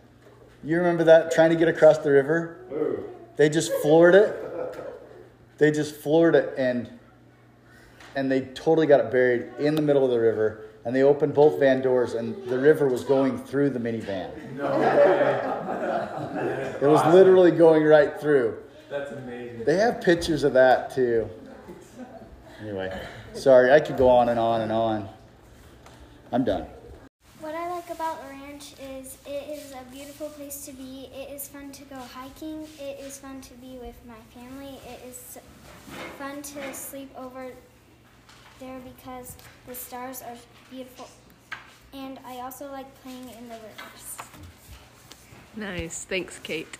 You 0.64 0.78
remember 0.78 1.04
that 1.04 1.30
trying 1.30 1.50
to 1.50 1.56
get 1.56 1.68
across 1.68 1.98
the 1.98 2.10
river? 2.10 3.04
They 3.36 3.50
just 3.50 3.70
floored 3.82 4.14
it. 4.14 4.34
They 5.58 5.70
just 5.70 5.94
floored 5.96 6.34
it 6.34 6.54
and 6.56 6.90
and 8.14 8.32
they 8.32 8.40
totally 8.40 8.86
got 8.86 9.00
it 9.00 9.10
buried 9.10 9.52
in 9.58 9.74
the 9.74 9.82
middle 9.82 10.06
of 10.06 10.10
the 10.10 10.18
river. 10.18 10.62
and 10.86 10.96
they 10.96 11.02
opened 11.02 11.34
both 11.34 11.58
van 11.58 11.82
doors, 11.82 12.14
and 12.14 12.48
the 12.48 12.58
river 12.58 12.86
was 12.86 13.02
going 13.02 13.36
through 13.36 13.70
the 13.70 13.80
minivan. 13.80 14.30
No 14.54 14.78
way. 14.78 16.76
It 16.80 16.86
was 16.86 17.04
literally 17.12 17.50
going 17.50 17.82
right 17.82 18.18
through. 18.20 18.56
That's 18.88 19.10
amazing. 19.10 19.64
They 19.64 19.76
have 19.76 20.00
pictures 20.00 20.44
of 20.44 20.52
that 20.52 20.94
too. 20.94 21.28
Anyway, 22.62 22.96
sorry, 23.34 23.72
I 23.72 23.80
could 23.80 23.98
go 23.98 24.08
on 24.08 24.28
and 24.28 24.38
on 24.38 24.60
and 24.62 24.72
on. 24.72 25.08
I'm 26.32 26.44
done. 26.44 26.66
What 27.40 27.54
I 27.54 27.68
like 27.68 27.90
about 27.90 28.22
the 28.22 28.35
ranch 28.56 28.72
is 28.80 29.18
it 29.26 29.58
is 29.58 29.72
a 29.72 29.84
beautiful 29.92 30.28
place 30.30 30.64
to 30.64 30.72
be. 30.72 31.10
It 31.14 31.30
is 31.30 31.48
fun 31.48 31.72
to 31.72 31.84
go 31.84 31.96
hiking. 31.96 32.66
It 32.80 33.00
is 33.00 33.18
fun 33.18 33.40
to 33.42 33.54
be 33.54 33.78
with 33.78 33.96
my 34.06 34.40
family. 34.40 34.78
It 34.88 35.00
is 35.06 35.38
fun 36.18 36.42
to 36.42 36.72
sleep 36.72 37.10
over 37.18 37.52
there 38.58 38.80
because 38.80 39.36
the 39.66 39.74
stars 39.74 40.22
are 40.22 40.36
beautiful. 40.70 41.08
And 41.92 42.18
I 42.26 42.40
also 42.40 42.70
like 42.70 42.86
playing 43.02 43.28
in 43.38 43.48
the 43.48 43.56
rivers. 43.56 44.16
Nice. 45.56 46.04
Thanks, 46.04 46.38
Kate. 46.38 46.78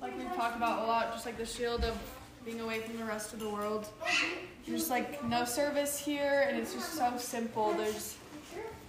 Like 0.00 0.16
we've 0.16 0.34
talked 0.34 0.56
about 0.56 0.84
a 0.84 0.86
lot, 0.86 1.12
just 1.12 1.26
like 1.26 1.36
the 1.36 1.46
shield 1.46 1.84
of 1.84 1.98
being 2.44 2.60
away 2.60 2.80
from 2.80 2.96
the 2.96 3.04
rest 3.04 3.34
of 3.34 3.40
the 3.40 3.48
world. 3.48 3.88
There's 4.66 4.80
just 4.80 4.90
like 4.90 5.22
no 5.24 5.44
service 5.44 5.98
here, 5.98 6.46
and 6.48 6.56
it's 6.56 6.72
just 6.72 6.94
so 6.94 7.14
simple. 7.18 7.74
There's 7.74 8.16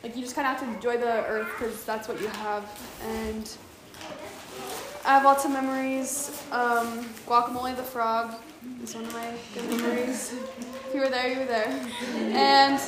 like 0.03 0.15
you 0.15 0.21
just 0.21 0.35
kind 0.35 0.47
of 0.47 0.57
have 0.57 0.67
to 0.67 0.75
enjoy 0.75 0.97
the 0.97 1.25
earth 1.25 1.47
because 1.57 1.83
that's 1.83 2.07
what 2.07 2.21
you 2.21 2.27
have. 2.27 2.63
And 3.03 3.51
I 5.05 5.13
have 5.13 5.23
lots 5.23 5.45
of 5.45 5.51
memories. 5.51 6.43
Um, 6.51 7.05
Guacamole 7.27 7.75
the 7.75 7.83
frog 7.83 8.35
is 8.83 8.95
one 8.95 9.05
of 9.05 9.13
my 9.13 9.33
good 9.53 9.69
memories. 9.69 10.33
if 10.33 10.91
you 10.93 11.01
were 11.01 11.09
there, 11.09 11.29
you 11.31 11.39
were 11.39 11.45
there. 11.45 11.87
And 12.15 12.79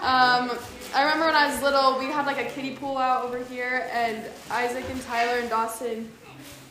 um, 0.00 0.58
I 0.94 1.02
remember 1.02 1.26
when 1.26 1.36
I 1.36 1.46
was 1.52 1.62
little, 1.62 1.98
we 1.98 2.06
had 2.06 2.26
like 2.26 2.38
a 2.38 2.50
kiddie 2.50 2.76
pool 2.76 2.98
out 2.98 3.24
over 3.24 3.38
here, 3.44 3.88
and 3.92 4.24
Isaac 4.50 4.84
and 4.90 5.00
Tyler 5.02 5.38
and 5.38 5.48
Dawson 5.48 6.10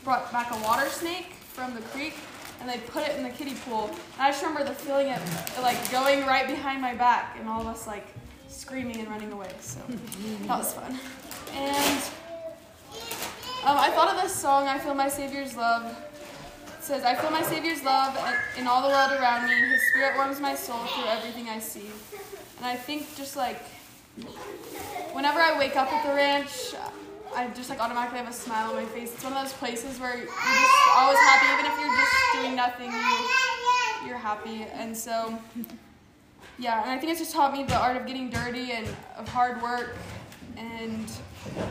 brought 0.03 0.31
back 0.31 0.51
a 0.51 0.63
water 0.63 0.87
snake 0.89 1.33
from 1.33 1.73
the 1.73 1.81
creek 1.81 2.15
and 2.59 2.69
they 2.69 2.77
put 2.87 3.07
it 3.07 3.15
in 3.15 3.23
the 3.23 3.29
kiddie 3.29 3.55
pool. 3.65 3.89
And 4.13 4.21
I 4.21 4.31
just 4.31 4.43
remember 4.43 4.65
the 4.67 4.75
feeling 4.75 5.11
of 5.11 5.59
like 5.61 5.91
going 5.91 6.25
right 6.25 6.47
behind 6.47 6.81
my 6.81 6.93
back 6.93 7.37
and 7.39 7.47
all 7.47 7.61
of 7.61 7.67
us 7.67 7.87
like 7.87 8.07
screaming 8.49 8.99
and 8.99 9.07
running 9.07 9.31
away. 9.31 9.49
So 9.61 9.79
that 10.47 10.57
was 10.57 10.73
fun. 10.73 10.99
And 11.53 12.03
um, 13.63 13.77
I 13.77 13.89
thought 13.91 14.15
of 14.15 14.21
this 14.21 14.35
song, 14.35 14.67
I 14.67 14.77
Feel 14.79 14.95
My 14.95 15.07
Savior's 15.07 15.55
Love. 15.55 15.95
It 16.77 16.83
says, 16.83 17.03
I 17.03 17.15
feel 17.15 17.29
my 17.29 17.41
Savior's 17.43 17.83
love 17.83 18.17
in 18.57 18.67
all 18.67 18.81
the 18.81 18.87
world 18.87 19.11
around 19.11 19.47
me. 19.47 19.55
His 19.69 19.81
spirit 19.89 20.15
warms 20.15 20.39
my 20.39 20.55
soul 20.55 20.79
through 20.85 21.05
everything 21.05 21.49
I 21.49 21.59
see. 21.59 21.91
And 22.57 22.65
I 22.65 22.75
think 22.75 23.15
just 23.15 23.35
like 23.35 23.61
whenever 25.13 25.39
I 25.39 25.57
wake 25.57 25.75
up 25.75 25.91
at 25.91 26.07
the 26.07 26.15
ranch, 26.15 26.73
I 27.35 27.47
just 27.49 27.69
like 27.69 27.79
automatically 27.79 28.17
have 28.17 28.29
a 28.29 28.33
smile 28.33 28.69
on 28.69 28.75
my 28.75 28.85
face. 28.85 29.13
It's 29.13 29.23
one 29.23 29.33
of 29.33 29.43
those 29.43 29.53
places 29.53 29.99
where 29.99 30.17
you're 30.17 30.25
just 30.25 30.87
always 30.95 31.19
happy, 31.19 31.53
even 31.53 31.65
if 31.71 31.79
you're 31.79 31.95
just 31.95 32.15
doing 32.33 32.55
nothing, 32.55 32.91
you, 32.91 34.07
you're 34.07 34.17
happy. 34.17 34.65
And 34.73 34.97
so, 34.97 35.37
yeah, 36.59 36.81
and 36.81 36.91
I 36.91 36.97
think 36.97 37.11
it's 37.11 37.21
just 37.21 37.33
taught 37.33 37.53
me 37.53 37.63
the 37.63 37.77
art 37.77 37.95
of 37.95 38.05
getting 38.05 38.29
dirty 38.29 38.73
and 38.73 38.85
of 39.17 39.27
hard 39.29 39.61
work, 39.61 39.95
and 40.57 41.09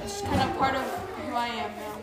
it's 0.03 0.23
kind 0.23 0.41
of 0.41 0.57
part 0.57 0.75
of 0.75 0.83
who 0.83 1.35
I 1.35 1.49
am 1.49 1.71
now. 1.77 1.99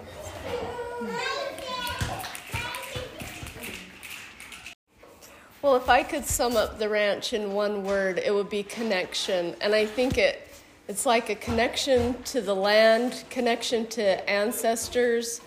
Well, 5.63 5.75
if 5.75 5.89
I 5.89 6.03
could 6.03 6.25
sum 6.25 6.55
up 6.55 6.77
the 6.77 6.87
ranch 6.87 7.33
in 7.33 7.53
one 7.53 7.83
word, 7.83 8.19
it 8.19 8.31
would 8.31 8.51
be 8.51 8.61
connection. 8.61 9.55
And 9.61 9.73
I 9.73 9.87
think 9.87 10.19
it 10.19 10.47
it's 10.87 11.07
like 11.07 11.31
a 11.31 11.35
connection 11.35 12.21
to 12.25 12.41
the 12.41 12.53
land, 12.53 13.23
connection 13.31 13.87
to 13.87 14.29
ancestors, 14.29 15.41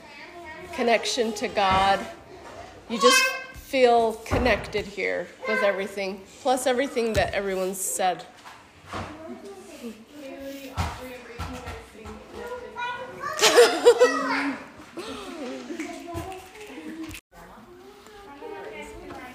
connection 0.72 1.32
to 1.34 1.46
God. 1.46 2.04
You 2.90 3.00
just 3.00 3.24
feel 3.68 4.14
connected 4.24 4.86
here 4.86 5.28
with 5.46 5.62
everything, 5.62 6.22
plus 6.40 6.66
everything 6.66 7.12
that 7.12 7.34
everyone's 7.34 7.78
said. 7.78 8.24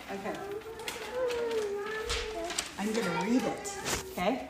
Okay. 0.09 0.33
I'm 2.79 2.91
going 2.91 3.05
to 3.05 3.11
read 3.23 3.43
it, 3.43 3.77
okay? 4.13 4.49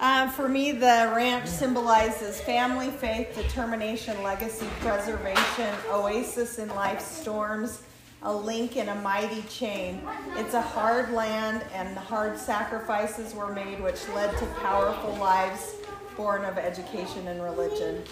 Uh, 0.00 0.30
for 0.30 0.48
me, 0.48 0.72
the 0.72 1.12
ranch 1.14 1.46
symbolizes 1.46 2.40
family, 2.40 2.88
faith, 2.88 3.34
determination, 3.34 4.22
legacy, 4.22 4.66
preservation, 4.80 5.74
oasis 5.90 6.58
in 6.58 6.70
life's 6.70 7.04
storms, 7.04 7.82
a 8.26 8.32
link 8.32 8.76
in 8.76 8.88
a 8.88 8.94
mighty 8.96 9.42
chain. 9.42 10.02
It's 10.36 10.54
a 10.54 10.60
hard 10.60 11.12
land, 11.12 11.62
and 11.72 11.96
the 11.96 12.00
hard 12.00 12.36
sacrifices 12.36 13.34
were 13.34 13.52
made, 13.52 13.80
which 13.80 14.06
led 14.08 14.36
to 14.38 14.46
powerful 14.60 15.14
lives 15.14 15.76
born 16.16 16.44
of 16.44 16.58
education 16.58 17.28
and 17.28 17.40
religion. 17.40 18.02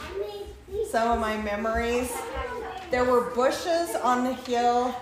Some 0.88 1.11
of 1.11 1.18
my 1.18 1.37
memories 1.38 2.12
there 2.90 3.05
were 3.05 3.35
bushes 3.35 3.96
on 3.96 4.22
the 4.22 4.35
hill 4.35 4.94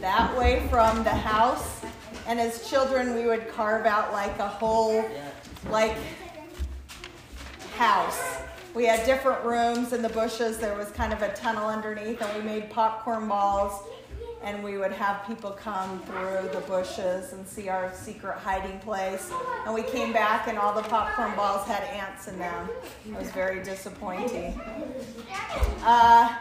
that 0.00 0.38
way 0.38 0.66
from 0.70 1.02
the 1.02 1.10
house. 1.10 1.80
And 2.28 2.38
as 2.38 2.70
children, 2.70 3.16
we 3.16 3.26
would 3.26 3.48
carve 3.50 3.84
out 3.84 4.12
like 4.12 4.38
a 4.38 4.46
whole, 4.46 5.04
like, 5.70 5.96
house. 7.76 8.39
We 8.74 8.86
had 8.86 9.04
different 9.04 9.44
rooms 9.44 9.92
in 9.92 10.00
the 10.00 10.08
bushes. 10.08 10.58
There 10.58 10.76
was 10.76 10.90
kind 10.90 11.12
of 11.12 11.22
a 11.22 11.32
tunnel 11.34 11.66
underneath, 11.68 12.22
and 12.22 12.36
we 12.36 12.42
made 12.48 12.70
popcorn 12.70 13.26
balls. 13.26 13.82
And 14.42 14.64
we 14.64 14.78
would 14.78 14.92
have 14.92 15.26
people 15.26 15.50
come 15.50 16.00
through 16.04 16.48
the 16.52 16.62
bushes 16.66 17.34
and 17.34 17.46
see 17.46 17.68
our 17.68 17.92
secret 17.92 18.38
hiding 18.38 18.78
place. 18.78 19.30
And 19.66 19.74
we 19.74 19.82
came 19.82 20.12
back, 20.12 20.46
and 20.48 20.56
all 20.56 20.72
the 20.72 20.82
popcorn 20.88 21.34
balls 21.36 21.66
had 21.66 21.82
ants 21.82 22.28
in 22.28 22.38
them. 22.38 22.70
It 23.06 23.14
was 23.16 23.30
very 23.32 23.62
disappointing. 23.62 24.58
Uh, 25.82 26.34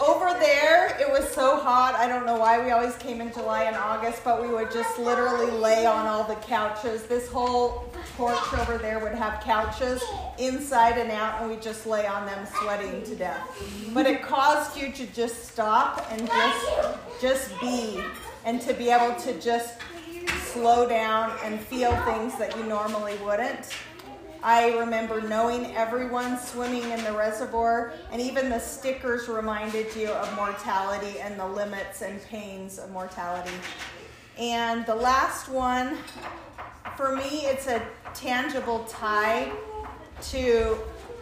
over 0.00 0.38
there, 0.38 0.96
it 1.00 1.10
was 1.10 1.28
so 1.28 1.58
hot. 1.58 1.94
I 1.94 2.06
don't 2.06 2.24
know 2.24 2.38
why 2.38 2.62
we 2.64 2.70
always 2.70 2.96
came 2.96 3.20
in 3.20 3.32
July 3.32 3.64
and 3.64 3.76
August, 3.76 4.22
but 4.24 4.42
we 4.42 4.48
would 4.48 4.70
just 4.70 4.98
literally 4.98 5.50
lay 5.50 5.86
on 5.86 6.06
all 6.06 6.24
the 6.24 6.36
couches. 6.36 7.04
This 7.04 7.28
whole 7.28 7.90
porch 8.16 8.52
over 8.54 8.78
there 8.78 8.98
would 8.98 9.14
have 9.14 9.42
couches 9.42 10.02
inside 10.38 10.98
and 10.98 11.10
out, 11.10 11.40
and 11.40 11.50
we 11.50 11.56
just 11.56 11.86
lay 11.86 12.06
on 12.06 12.26
them 12.26 12.46
sweating 12.60 13.02
to 13.04 13.16
death. 13.16 13.40
But 13.92 14.06
it 14.06 14.22
caused 14.22 14.76
you 14.76 14.90
to 14.92 15.06
just 15.06 15.44
stop 15.44 16.06
and 16.10 16.26
just 16.26 16.66
just 17.20 17.60
be 17.60 18.02
and 18.44 18.60
to 18.62 18.72
be 18.72 18.88
able 18.90 19.14
to 19.20 19.38
just 19.40 19.74
slow 20.52 20.88
down 20.88 21.32
and 21.44 21.60
feel 21.60 21.94
things 22.04 22.38
that 22.38 22.56
you 22.56 22.64
normally 22.64 23.16
wouldn't. 23.24 23.74
I 24.42 24.78
remember 24.78 25.20
knowing 25.20 25.76
everyone 25.76 26.38
swimming 26.38 26.90
in 26.90 27.04
the 27.04 27.12
reservoir, 27.12 27.92
and 28.10 28.22
even 28.22 28.48
the 28.48 28.58
stickers 28.58 29.28
reminded 29.28 29.94
you 29.94 30.08
of 30.08 30.34
mortality 30.34 31.20
and 31.20 31.38
the 31.38 31.46
limits 31.46 32.00
and 32.00 32.22
pains 32.24 32.78
of 32.78 32.90
mortality. 32.90 33.54
And 34.38 34.86
the 34.86 34.94
last 34.94 35.50
one, 35.50 35.98
for 36.96 37.14
me, 37.14 37.44
it's 37.44 37.66
a 37.66 37.82
tangible 38.14 38.84
tie 38.88 39.52
to 40.30 40.78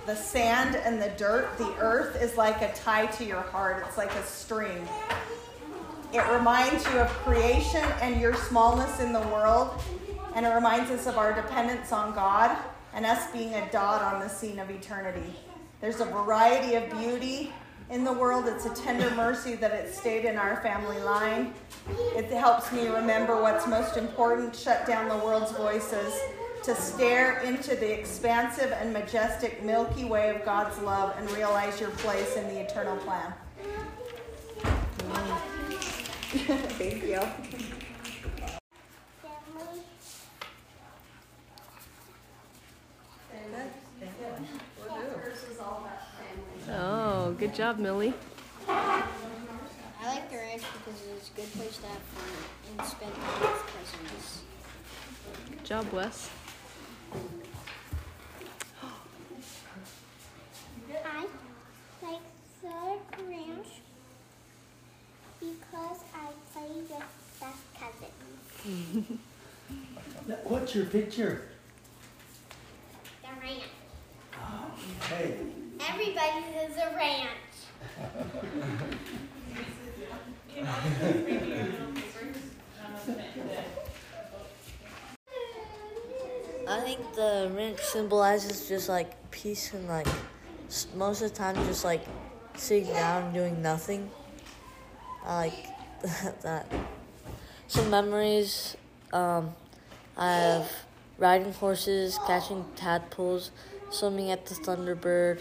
the 0.07 0.15
sand 0.15 0.77
and 0.77 1.03
the 1.03 1.11
dirt. 1.17 1.59
The 1.59 1.75
earth 1.81 2.23
is 2.23 2.37
like 2.37 2.63
a 2.63 2.73
tie 2.75 3.07
to 3.07 3.25
your 3.25 3.43
heart, 3.43 3.85
it's 3.89 3.99
like 3.99 4.13
a 4.15 4.23
string. 4.23 4.89
It 6.13 6.25
reminds 6.33 6.87
you 6.87 7.01
of 7.01 7.09
creation 7.09 7.85
and 8.01 8.21
your 8.21 8.35
smallness 8.35 9.01
in 9.01 9.13
the 9.13 9.21
world, 9.23 9.81
and 10.37 10.47
it 10.47 10.51
reminds 10.51 10.93
us 10.93 11.09
of 11.09 11.19
our 11.19 11.35
dependence 11.35 11.91
on 11.93 12.15
God 12.15 12.57
and 12.95 13.07
us 13.07 13.31
being 13.33 13.55
a 13.55 13.71
dot 13.71 14.03
on 14.03 14.21
the 14.21 14.29
scene 14.29 14.59
of 14.59 14.71
eternity. 14.71 15.35
There's 15.81 16.01
a 16.01 16.05
variety 16.05 16.75
of 16.75 16.91
beauty 16.91 17.53
in 17.91 18.05
the 18.05 18.13
world. 18.13 18.47
It's 18.47 18.67
a 18.67 18.75
tender 18.75 19.11
mercy 19.15 19.55
that 19.57 19.73
it 19.73 19.95
stayed 19.95 20.25
in 20.25 20.37
our 20.37 20.61
family 20.63 20.99
line. 21.01 21.55
It 22.17 22.27
helps 22.27 22.73
me 22.73 22.89
remember 22.89 23.41
what's 23.41 23.67
most 23.67 23.97
important, 23.97 24.55
shut 24.55 24.87
down 24.87 25.09
the 25.09 25.25
world's 25.25 25.53
voices, 25.53 26.15
to 26.65 26.75
stare 26.75 27.39
into 27.41 27.77
the 27.77 27.99
expansive 27.99 28.73
and 28.73 28.93
majestic 28.93 29.63
Milky 29.63 30.05
Way 30.05 30.31
of 30.31 30.45
God's 30.45 30.79
love 30.81 31.15
and 31.17 31.31
realize 31.31 31.81
your 31.81 31.91
place 31.91 32.37
in 32.37 32.49
the 32.49 32.61
eternal 32.61 32.97
plan. 32.99 33.33
Thank 36.77 37.05
you. 37.05 37.78
Oh, 46.71 47.35
good 47.39 47.55
job, 47.55 47.79
Millie. 47.79 48.15
I 48.69 49.03
like 50.05 50.31
the 50.31 50.37
ranch 50.37 50.63
because 50.73 51.01
it's 51.17 51.31
a 51.31 51.33
good 51.35 51.53
place 51.55 51.79
to 51.79 51.87
have 51.87 52.03
fun 52.15 52.79
and 52.79 52.87
spend. 52.87 53.13
Good 55.51 55.65
job, 55.65 55.93
Wes. 55.93 56.31
I 61.05 61.27
like 62.07 63.17
the 63.17 63.25
ranch 63.25 63.69
because 65.41 66.01
I 66.15 66.33
play 66.53 66.69
with 66.69 67.05
best 67.41 67.63
cousins. 67.79 69.19
What's 70.45 70.75
your 70.75 70.87
picture? 70.87 71.43
Everybody's 76.01 76.71
is 76.71 76.77
a 76.77 76.95
ranch. 76.95 77.29
I 86.69 86.81
think 86.83 87.15
the 87.17 87.51
ranch 87.53 87.81
symbolizes 87.81 88.69
just 88.69 88.89
like 88.89 89.11
peace 89.33 89.73
and 89.75 89.89
like 89.89 90.07
most 90.95 91.21
of 91.23 91.31
the 91.31 91.37
time 91.37 91.57
just 91.67 91.85
like 91.85 92.07
sitting 92.55 92.93
down 92.93 93.33
doing 93.33 93.61
nothing. 93.61 94.09
I 95.25 95.47
like 95.47 95.67
that. 96.43 96.73
Some 97.67 97.91
memories. 97.91 98.77
Um, 99.13 99.53
I 100.17 100.31
have 100.31 100.71
riding 101.19 101.53
horses, 101.55 102.21
catching 102.25 102.65
tadpoles, 102.77 103.51
swimming 103.91 104.31
at 104.31 104.47
the 104.47 104.55
Thunderbird, 104.55 105.41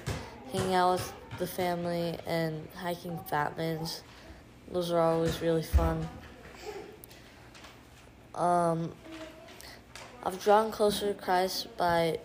hanging 0.52 0.74
out 0.74 0.94
with 0.94 1.14
the 1.40 1.48
family, 1.48 2.18
and 2.26 2.68
hiking 2.76 3.20
Fat 3.30 3.58
Man's. 3.58 4.02
Those 4.72 4.92
are 4.92 5.00
always 5.00 5.42
really 5.42 5.64
fun. 5.64 6.08
Um, 8.36 8.92
I've 10.24 10.44
drawn 10.44 10.72
closer 10.72 11.14
to 11.14 11.20
Christ 11.20 11.68
by 11.78 12.20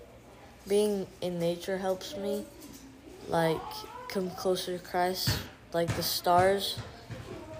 being 0.68 1.06
in 1.20 1.38
nature 1.38 1.78
helps 1.78 2.16
me 2.16 2.44
like 3.28 3.60
come 4.08 4.30
closer 4.30 4.76
to 4.78 4.84
Christ, 4.84 5.38
like 5.72 5.94
the 5.96 6.02
stars 6.02 6.78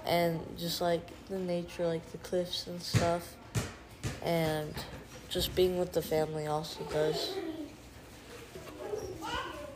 and 0.06 0.40
just 0.58 0.80
like 0.80 1.06
the 1.28 1.38
nature, 1.38 1.86
like 1.86 2.10
the 2.12 2.18
cliffs 2.18 2.66
and 2.66 2.82
stuff. 2.82 3.36
And 4.22 4.74
just 5.28 5.54
being 5.54 5.78
with 5.78 5.92
the 5.92 6.02
family 6.02 6.46
also 6.46 6.84
does. 6.84 7.34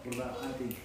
What 0.07 0.15
about 0.15 0.37
hunting? 0.41 0.77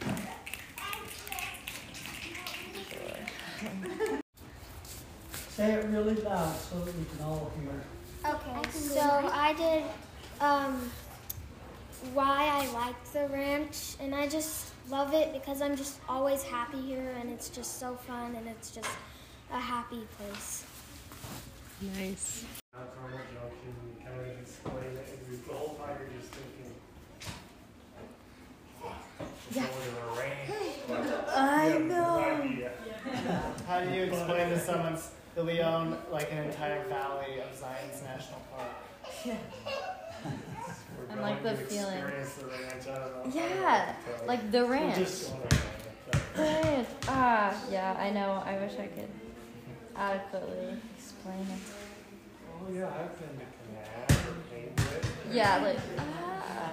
Say 5.49 5.73
it 5.73 5.85
really 5.89 6.15
loud 6.15 6.55
so 6.57 6.79
that 6.79 6.97
we 6.97 7.05
can 7.05 7.23
all 7.23 7.51
hear. 7.59 7.83
Okay, 8.33 8.69
so 8.71 8.99
I 9.31 9.53
did 9.53 9.83
um, 10.39 10.89
why 12.13 12.47
I 12.51 12.71
like 12.73 13.03
the 13.13 13.27
ranch, 13.27 13.95
and 13.99 14.15
I 14.15 14.27
just 14.27 14.71
love 14.89 15.13
it 15.13 15.33
because 15.33 15.61
I'm 15.61 15.75
just 15.75 15.99
always 16.09 16.41
happy 16.41 16.81
here, 16.81 17.15
and 17.19 17.29
it's 17.29 17.49
just 17.49 17.79
so 17.79 17.95
fun, 18.07 18.33
and 18.35 18.47
it's 18.47 18.71
just 18.71 18.89
a 19.51 19.59
happy 19.59 20.07
place. 20.17 20.65
Nice. 21.95 22.45
Not 22.73 22.89
so 22.95 23.01
much 23.15 23.25
y'all 23.35 23.51
can 23.51 24.05
kind 24.05 24.19
of 24.19 24.39
explain 24.41 24.97
it, 24.97 25.07
and 25.19 25.29
we- 25.29 25.35
the 25.47 25.53
whole 25.53 25.75
time 25.75 25.97
you're 25.99 26.19
just 26.19 26.33
thinking. 26.33 26.73
Yeah. 29.53 29.65
Going 30.87 31.03
to 31.03 31.11
a. 31.11 31.37
I 31.37 31.67
You 31.67 31.71
have 31.73 31.81
no 31.83 32.19
know. 32.19 33.41
How 33.67 33.79
do 33.81 33.89
you 33.91 34.03
explain 34.03 34.49
to 34.49 34.59
someone 34.59 34.97
that 35.35 35.45
we 35.45 35.61
own 35.61 35.97
like 36.11 36.31
an 36.31 36.39
entire 36.45 36.83
valley 36.85 37.39
of 37.39 37.55
Zion's 37.57 38.01
National 38.03 38.39
Park? 38.55 38.69
We're 39.25 39.37
And, 41.09 41.21
like, 41.21 41.43
the 41.43 41.55
feeling. 41.55 41.99
the 41.99 42.05
ranch. 42.05 42.27
I 42.37 42.85
don't 42.85 42.87
know. 42.87 43.19
I 43.19 43.23
don't 43.23 43.35
Yeah, 43.35 43.85
what 43.85 44.05
to 44.05 44.11
tell 44.11 44.21
you. 44.21 44.27
like 44.27 44.51
the 44.51 44.65
We're 44.65 44.71
ranch. 44.71 44.97
just 44.97 45.29
going. 45.31 45.41
The 46.35 46.41
ranch. 46.41 46.87
Ah, 47.07 47.55
yeah, 47.71 47.95
I 47.99 48.09
know. 48.11 48.43
I 48.45 48.57
wish 48.59 48.73
I 48.73 48.87
could 48.87 49.09
adequately 49.95 50.77
explain 50.97 51.39
it. 51.41 51.61
Oh 52.53 52.71
yeah, 52.73 52.87
I've 52.87 53.19
been 53.19 53.39
to 53.39 53.45
Canal 53.57 54.31
or 54.31 54.35
Cambridge. 54.49 55.07
Yeah, 55.31 55.57
like 55.57 55.77
ah. 55.97 56.71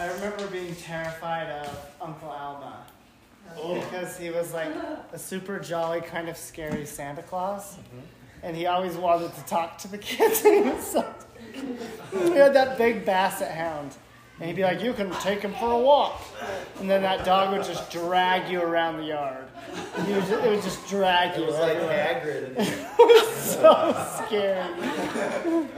I 0.00 0.06
remember 0.14 0.46
being 0.46 0.74
terrified 0.76 1.50
of 1.50 1.90
Uncle 2.00 2.30
Alma. 2.30 2.86
Oh. 3.58 3.74
Because 3.74 4.16
he 4.16 4.30
was 4.30 4.54
like 4.54 4.72
a 5.12 5.18
super 5.18 5.58
jolly, 5.58 6.00
kind 6.00 6.30
of 6.30 6.38
scary 6.38 6.86
Santa 6.86 7.22
Claus, 7.22 7.76
mm-hmm. 7.76 7.98
and 8.42 8.56
he 8.56 8.64
always 8.64 8.96
wanted 8.96 9.34
to 9.34 9.44
talk 9.44 9.76
to 9.78 9.88
the 9.88 9.98
kids. 9.98 10.42
And 10.46 10.64
he 10.64 10.70
was 10.70 10.86
so 10.86 11.04
he 12.12 12.30
had 12.30 12.54
that 12.54 12.78
big 12.78 13.04
basset 13.04 13.54
hound, 13.54 13.94
and 14.40 14.48
he'd 14.48 14.56
be 14.56 14.62
like, 14.62 14.82
"You 14.82 14.92
can 14.94 15.10
take 15.20 15.42
him 15.42 15.52
for 15.54 15.70
a 15.70 15.78
walk," 15.78 16.20
and 16.80 16.88
then 16.88 17.02
that 17.02 17.24
dog 17.24 17.52
would 17.52 17.64
just 17.64 17.90
drag 17.90 18.50
you 18.50 18.62
around 18.62 18.96
the 18.96 19.04
yard. 19.04 19.44
He 20.06 20.12
would 20.14 20.22
just, 20.24 20.32
it 20.44 20.50
would 20.50 20.62
just 20.62 20.88
drag 20.88 21.36
you. 21.36 21.44
It 21.44 21.46
was 21.48 21.58
like 21.58 21.76
everywhere. 21.76 22.54
Hagrid. 22.56 22.58
it 22.98 22.98
was 22.98 23.28
so 23.36 24.24
scary. 24.26 24.58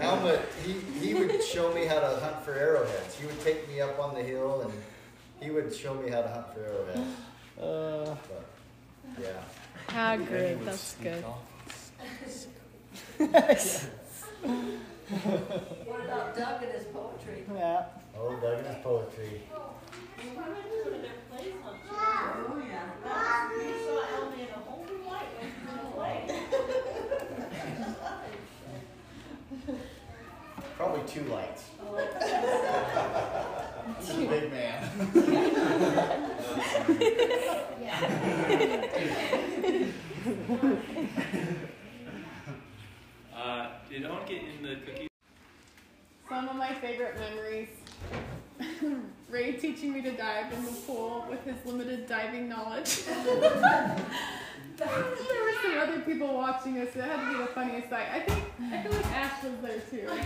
Alma, 0.02 0.38
he, 0.64 0.74
he 1.04 1.14
would 1.14 1.42
show 1.42 1.72
me 1.74 1.84
how 1.86 1.98
to 2.00 2.06
hunt 2.20 2.42
for 2.44 2.54
arrowheads. 2.54 3.18
He 3.18 3.26
would 3.26 3.40
take 3.40 3.68
me 3.68 3.80
up 3.80 3.98
on 3.98 4.14
the 4.14 4.22
hill 4.22 4.62
and 4.62 4.72
he 5.40 5.50
would 5.50 5.74
show 5.74 5.94
me 5.94 6.10
how 6.10 6.22
to 6.22 6.28
hunt 6.28 6.46
for 6.54 6.60
arrowheads. 6.60 7.16
Uh, 7.60 8.16
But, 8.28 9.22
yeah. 9.22 9.42
Hagrid, 9.88 10.64
that's 10.64 10.94
good. 11.02 11.24
What 15.86 16.04
about 16.04 16.36
Doug 16.36 16.62
and 16.62 16.72
his 16.72 16.84
poetry? 16.84 17.44
Yeah. 17.54 17.84
Oh, 18.18 18.36
Doug 18.40 18.58
and 18.58 18.66
his 18.66 18.76
poetry. 18.82 19.42
Oh, 19.54 19.74
yeah. 22.68 22.90
You 23.52 23.72
saw 23.84 23.98
Elmy 24.14 24.40
in 24.42 24.48
a 24.48 24.50
whole 24.52 24.84
new 24.84 25.00
light 25.08 25.30
when 25.38 25.48
she 25.50 25.62
was 25.66 25.84
away. 25.94 26.18
Probably 30.76 31.02
two 31.06 31.24
lights. 31.24 31.62
He's 34.00 34.10
a 34.10 34.26
big 34.26 34.46
man. 34.50 34.78
Uh, 43.34 43.66
did 43.88 43.96
anyone 44.04 44.24
get 44.26 44.42
in 44.42 44.62
the 44.62 44.76
cookie? 44.86 45.08
Some 46.28 46.48
of 46.48 46.56
my 46.56 46.74
favorite 46.74 47.18
memories. 47.18 47.68
Ray 49.30 49.52
teaching 49.52 49.92
me 49.92 50.02
to 50.02 50.12
dive 50.12 50.52
in 50.52 50.64
the 50.64 50.72
pool 50.72 51.26
with 51.30 51.44
his 51.44 51.56
limited 51.64 52.06
diving 52.06 52.48
knowledge. 52.48 53.04
there 53.06 54.88
were 54.88 55.52
some 55.62 55.78
other 55.78 56.00
people 56.00 56.34
watching 56.34 56.78
us. 56.78 56.88
It 56.94 57.02
had 57.02 57.20
to 57.24 57.32
be 57.32 57.38
the 57.38 57.46
funniest 57.48 57.88
sight. 57.88 58.08
I 58.12 58.20
think 58.20 58.44
I 58.72 58.82
feel 58.82 58.92
like 58.92 59.06
Ash 59.06 59.42
was 59.44 59.52
there 59.62 59.80
too. 59.90 60.08
I 60.10 60.16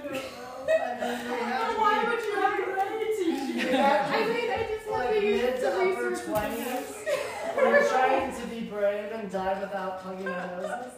don't 0.00 0.12
know. 0.12 0.20
I 0.68 1.00
don't 1.00 1.28
know. 1.28 1.78
Why 1.78 2.04
would 2.08 2.24
you 2.24 2.34
have 2.40 2.58
Ray 2.74 3.06
teach 3.16 3.64
you? 3.64 3.78
I 3.78 4.26
mean, 4.26 4.50
I 4.50 4.52
just 4.68 4.86
want 4.90 5.04
like 5.04 5.14
to 5.20 5.26
use 5.26 5.40
mid 5.42 5.48
it 5.50 5.54
to 5.56 5.60
to 5.60 5.66
upper 5.70 6.08
research 6.08 6.26
twenties. 6.26 6.88
We're 7.56 7.88
trying 7.88 8.34
to 8.34 8.42
be 8.46 8.60
brave 8.60 9.12
and 9.12 9.30
dive 9.30 9.60
without 9.60 10.00
plugging 10.02 10.28
our 10.28 10.46
noses. 10.60 10.92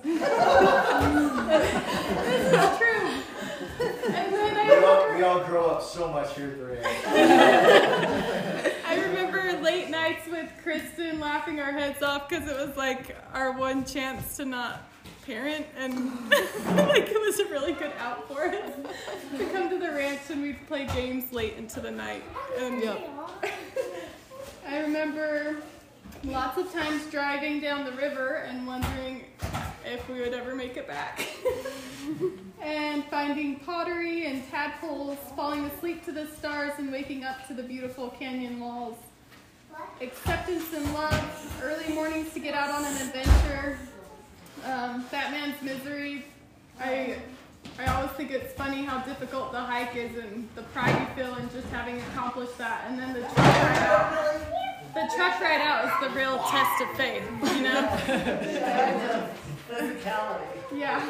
This 2.25 2.43
is 2.53 2.79
true. 2.79 3.23
And 3.81 4.33
then 4.33 4.57
I 4.57 4.79
We 4.79 4.85
all, 4.85 5.15
we 5.17 5.23
all 5.23 5.45
grow 5.45 5.67
up 5.67 5.83
so 5.83 6.09
much 6.09 6.35
here 6.35 6.49
at 6.49 6.59
the 6.59 6.65
ranch. 6.65 6.87
I 8.87 9.01
remember 9.01 9.61
late 9.63 9.91
nights 9.91 10.29
with 10.29 10.51
Kristen 10.63 11.21
laughing 11.21 11.61
our 11.61 11.73
heads 11.73 12.03
off 12.03 12.29
because 12.29 12.49
it 12.49 12.57
was 12.57 12.77
like 12.77 13.17
our 13.33 13.53
one 13.53 13.85
chance 13.85 14.37
to 14.37 14.45
not 14.45 14.89
parent 15.27 15.67
and 15.79 15.95
like 16.31 17.09
it 17.09 17.21
was 17.21 17.39
a 17.39 17.45
really 17.47 17.73
good 17.73 17.93
out 17.99 18.27
for 18.27 18.45
us 18.45 18.73
to 19.37 19.47
come 19.47 19.71
to 19.71 19.79
the 19.79 19.91
ranch 19.91 20.21
and 20.31 20.43
we'd 20.43 20.67
play 20.67 20.87
games 20.89 21.33
late 21.33 21.55
into 21.57 21.81
the 21.81 21.91
night. 21.91 22.25
And 22.59 22.83
I 24.67 24.81
remember 24.81 25.63
lots 26.25 26.59
of 26.59 26.73
times 26.73 27.07
driving 27.11 27.61
down 27.61 27.85
the 27.85 27.93
river 27.93 28.45
and 28.49 28.67
wondering 28.67 29.25
if 29.93 30.09
we 30.09 30.20
would 30.20 30.32
ever 30.32 30.55
make 30.55 30.76
it 30.76 30.88
back. 30.88 31.26
and 32.62 33.05
finding 33.07 33.57
pottery 33.61 34.26
and 34.26 34.49
tadpoles, 34.51 35.18
falling 35.36 35.64
asleep 35.66 36.05
to 36.05 36.12
the 36.12 36.26
stars 36.26 36.72
and 36.78 36.90
waking 36.90 37.24
up 37.24 37.47
to 37.47 37.55
the 37.55 37.62
beautiful 37.62 38.09
canyon 38.11 38.59
walls. 38.59 38.97
Acceptance 40.01 40.72
and 40.74 40.93
love, 40.95 41.61
early 41.62 41.93
mornings 41.95 42.32
to 42.34 42.40
get 42.40 42.55
out 42.55 42.70
on 42.70 42.84
an 42.84 43.09
adventure, 43.09 43.78
um, 44.64 45.03
Fat 45.05 45.30
Man's 45.30 45.61
Misery. 45.62 46.24
I 46.80 47.16
I 47.78 47.86
always 47.86 48.11
think 48.12 48.30
it's 48.30 48.53
funny 48.55 48.84
how 48.84 48.99
difficult 48.99 49.53
the 49.53 49.61
hike 49.61 49.97
is 49.97 50.16
and 50.16 50.49
the 50.55 50.62
pride 50.62 50.99
you 51.01 51.24
feel 51.24 51.34
in 51.36 51.49
just 51.51 51.66
having 51.68 52.01
accomplished 52.01 52.59
that. 52.59 52.84
And 52.86 52.99
then 52.99 53.14
the 53.14 53.20
truck 53.20 53.36
ride 53.36 53.78
out. 53.78 54.34
The 54.95 55.11
truck 55.16 55.40
ride 55.40 55.61
out 55.62 55.86
is 55.86 56.09
the 56.09 56.18
real 56.18 56.38
test 56.38 56.82
of 56.82 56.90
faith, 56.97 57.24
you 57.57 57.62
know? 57.62 59.28
Physicality. 59.73 60.77
Yeah. 60.77 61.01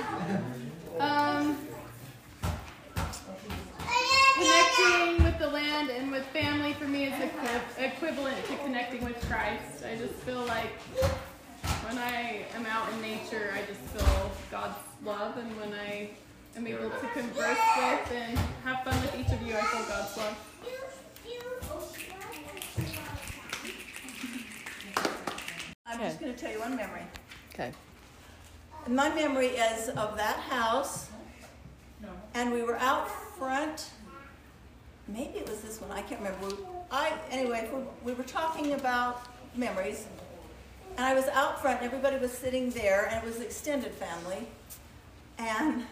Um, 1.01 1.59
connecting 4.35 5.25
with 5.25 5.39
the 5.41 5.49
land 5.49 5.91
and 5.91 6.13
with 6.13 6.25
family 6.27 6.73
for 6.75 6.85
me 6.85 7.07
is 7.07 7.15
equi- 7.15 7.85
equivalent 7.85 8.37
to 8.47 8.57
connecting 8.59 9.05
with 9.05 9.21
Christ. 9.29 9.85
I 9.85 9.97
just 9.97 10.15
feel 10.15 10.45
like 10.45 10.71
when 11.85 11.99
I 11.99 12.45
am 12.55 12.65
out 12.67 12.89
in 12.93 13.03
nature, 13.03 13.53
I 13.53 13.67
just 13.67 13.81
feel 13.81 14.31
God's 14.53 14.79
love, 15.05 15.39
and 15.39 15.57
when 15.61 15.73
I 15.73 16.11
am 16.57 16.65
able 16.65 16.91
to 16.91 17.07
converse 17.15 17.59
with 17.77 18.13
and 18.13 18.39
have 18.65 18.85
fun 18.85 19.01
with 19.03 19.17
each 19.19 19.33
of 19.33 19.43
you, 19.43 19.57
I 19.57 19.61
feel 19.63 19.85
God's 19.87 20.17
love. 20.17 20.37
I'm 25.85 25.99
just 25.99 26.21
going 26.21 26.33
to 26.33 26.39
tell 26.39 26.53
you 26.53 26.61
one 26.61 26.77
memory. 26.77 27.03
Okay. 27.53 27.73
My 28.89 29.15
memory 29.15 29.49
is 29.49 29.91
of 29.91 30.17
that 30.17 30.39
house, 30.41 31.09
and 32.35 32.53
we 32.53 32.63
were 32.63 32.77
out 32.79 33.09
front. 33.09 33.91
Maybe 35.07 35.39
it 35.39 35.49
was 35.49 35.61
this 35.61 35.81
one. 35.81 35.93
I 35.93 36.03
can't 36.03 36.21
remember. 36.21 36.57
I 36.91 37.13
anyway. 37.31 37.71
We 38.03 38.13
were 38.13 38.25
talking 38.25 38.73
about 38.73 39.23
memories, 39.55 40.07
and 40.97 41.07
I 41.07 41.15
was 41.15 41.29
out 41.29 41.63
front. 41.63 41.79
and 41.79 41.87
Everybody 41.87 42.19
was 42.19 42.33
sitting 42.33 42.71
there, 42.71 43.07
and 43.07 43.23
it 43.23 43.25
was 43.25 43.41
extended 43.41 43.93
family. 43.93 44.49
And 45.39 45.85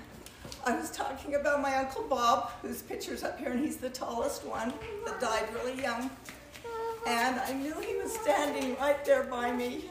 I 0.66 0.76
was 0.76 0.90
talking 0.90 1.36
about 1.36 1.62
my 1.62 1.76
uncle 1.76 2.02
Bob, 2.02 2.50
whose 2.60 2.82
picture's 2.82 3.22
up 3.22 3.38
here, 3.38 3.50
and 3.50 3.60
he's 3.60 3.76
the 3.76 3.90
tallest 3.90 4.44
one 4.44 4.72
that 5.06 5.20
died 5.20 5.48
really 5.54 5.80
young. 5.80 6.10
And 7.06 7.40
I 7.40 7.52
knew 7.52 7.74
he 7.80 7.96
was 7.96 8.12
standing 8.12 8.76
right 8.78 9.02
there 9.04 9.22
by 9.22 9.52
me. 9.52 9.84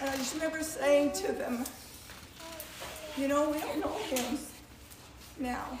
And 0.00 0.10
I 0.10 0.16
just 0.16 0.34
remember 0.34 0.62
saying 0.62 1.12
to 1.12 1.32
them, 1.32 1.64
you 3.16 3.26
know, 3.26 3.50
we 3.50 3.58
don't 3.58 3.80
know 3.80 3.94
him 3.94 4.38
now. 5.40 5.78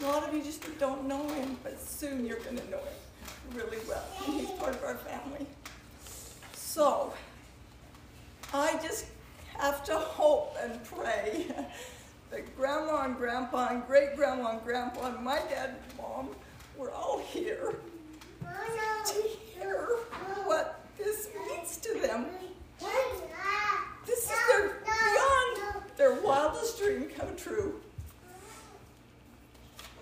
A 0.00 0.04
lot 0.04 0.28
of 0.28 0.34
you 0.34 0.42
just 0.42 0.62
don't 0.78 1.08
know 1.08 1.26
him, 1.30 1.56
but 1.62 1.80
soon 1.80 2.26
you're 2.26 2.40
going 2.40 2.58
to 2.58 2.70
know 2.70 2.78
him 2.78 3.54
really 3.56 3.78
well. 3.88 4.04
And 4.26 4.34
he's 4.34 4.50
part 4.50 4.74
of 4.74 4.84
our 4.84 4.96
family. 4.96 5.46
So, 6.52 7.14
I 8.52 8.78
just 8.82 9.06
have 9.54 9.82
to 9.84 9.96
hope 9.96 10.54
and 10.62 10.84
pray 10.84 11.46
that 12.30 12.56
grandma 12.56 13.04
and 13.04 13.16
grandpa 13.16 13.68
and 13.70 13.86
great 13.86 14.14
grandma 14.14 14.52
and 14.52 14.62
grandpa 14.62 15.06
and 15.06 15.24
my 15.24 15.38
dad 15.48 15.70
and 15.70 15.98
mom 15.98 16.28
were 16.76 16.90
all 16.90 17.18
here 17.18 17.76
to 19.06 19.22
hear 19.54 19.96
what 20.44 20.84
this 20.98 21.28
means 21.48 21.78
to 21.78 21.94
them. 22.00 22.26
This 22.80 24.22
is 24.24 24.30
their 24.48 24.68
beyond 24.84 25.82
their 25.96 26.14
wildest 26.20 26.78
dream 26.78 27.08
come 27.16 27.34
true. 27.36 27.80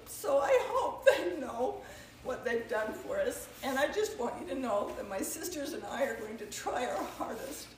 So 0.06 0.38
I 0.38 0.58
hope 0.68 1.06
they 1.06 1.38
know 1.38 1.76
what 2.22 2.44
they've 2.44 2.68
done 2.68 2.92
for 2.92 3.20
us. 3.20 3.48
And 3.62 3.78
I 3.78 3.92
just 3.92 4.18
want 4.18 4.34
you 4.40 4.54
to 4.54 4.58
know 4.58 4.90
that 4.96 5.08
my 5.08 5.20
sisters 5.20 5.72
and 5.74 5.84
I 5.84 6.04
are 6.04 6.16
going 6.16 6.38
to 6.38 6.46
try 6.46 6.86
our 6.86 7.04
hardest 7.18 7.68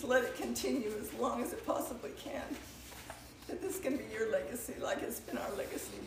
to 0.00 0.06
let 0.06 0.22
it 0.24 0.36
continue 0.36 0.92
as 1.00 1.12
long 1.14 1.42
as 1.42 1.52
it 1.52 1.66
possibly 1.66 2.10
can. 2.22 2.42
That 3.48 3.62
this 3.62 3.78
can 3.80 3.96
be 3.96 4.04
your 4.12 4.30
legacy 4.30 4.74
like 4.80 5.02
it's 5.02 5.20
been 5.20 5.38
our 5.38 5.50
legacy. 5.56 5.98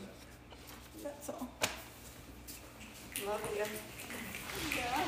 That's 1.04 1.30
all. 1.30 1.50
Love 3.26 3.42
you. 3.56 3.66
Yeah. 4.76 5.04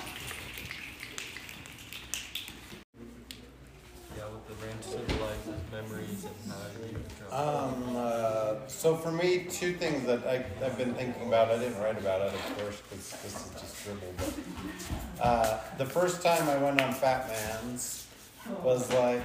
Um, 7.34 7.95
uh, 7.95 8.55
so 8.68 8.95
for 8.95 9.11
me, 9.11 9.45
two 9.49 9.74
things 9.74 10.05
that 10.05 10.26
I, 10.28 10.45
I've 10.64 10.78
been 10.78 10.93
thinking 10.93 11.28
about. 11.28 11.49
I 11.49 11.57
didn't 11.57 11.80
write 11.82 11.97
about 11.97 12.22
it, 12.22 12.34
of 12.34 12.57
course, 12.57 12.82
because 12.82 13.09
this 13.24 13.45
is 13.45 13.51
just 13.59 13.84
dribble. 13.84 14.14
But 14.18 15.24
uh, 15.24 15.59
the 15.80 15.86
first 15.86 16.22
time 16.22 16.47
I 16.47 16.57
went 16.57 16.80
on 16.80 16.93
Fat 16.93 17.28
Man's 17.28 18.07
was 18.61 18.91
like, 18.93 19.24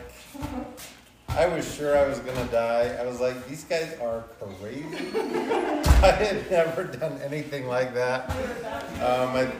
I 1.28 1.46
was 1.46 1.74
sure 1.74 1.98
I 1.98 2.08
was 2.08 2.18
gonna 2.20 2.50
die. 2.50 2.96
I 2.98 3.04
was 3.04 3.20
like, 3.20 3.46
these 3.46 3.64
guys 3.64 3.94
are 4.00 4.24
crazy. 4.40 4.86
I 6.02 6.12
had 6.12 6.50
never 6.50 6.84
done 6.84 7.20
anything 7.22 7.66
like 7.66 7.92
that. 7.92 8.30
Um, 9.02 9.36
I 9.36 9.52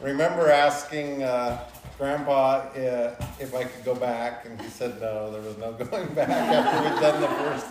remember 0.00 0.50
asking 0.50 1.22
uh, 1.22 1.64
Grandpa 1.98 2.58
uh, 2.58 3.14
if 3.40 3.54
I 3.54 3.64
could 3.64 3.84
go 3.84 3.94
back, 3.94 4.44
and 4.44 4.60
he 4.60 4.68
said 4.68 5.00
no. 5.00 5.32
There 5.32 5.40
was 5.40 5.56
no 5.56 5.72
going 5.84 6.12
back 6.14 6.28
after 6.28 6.82
we'd 6.82 7.00
done 7.00 7.20
the 7.22 7.28
first, 7.28 7.66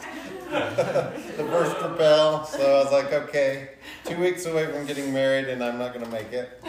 the 1.37 1.43
first 1.43 1.81
rappel. 1.81 2.45
So 2.45 2.59
I 2.59 2.83
was 2.83 2.91
like, 2.91 3.13
okay, 3.13 3.69
two 4.03 4.17
weeks 4.17 4.45
away 4.45 4.65
from 4.65 4.85
getting 4.87 5.13
married, 5.13 5.47
and 5.49 5.63
I'm 5.63 5.77
not 5.77 5.93
gonna 5.93 6.09
make 6.09 6.33
it. 6.33 6.59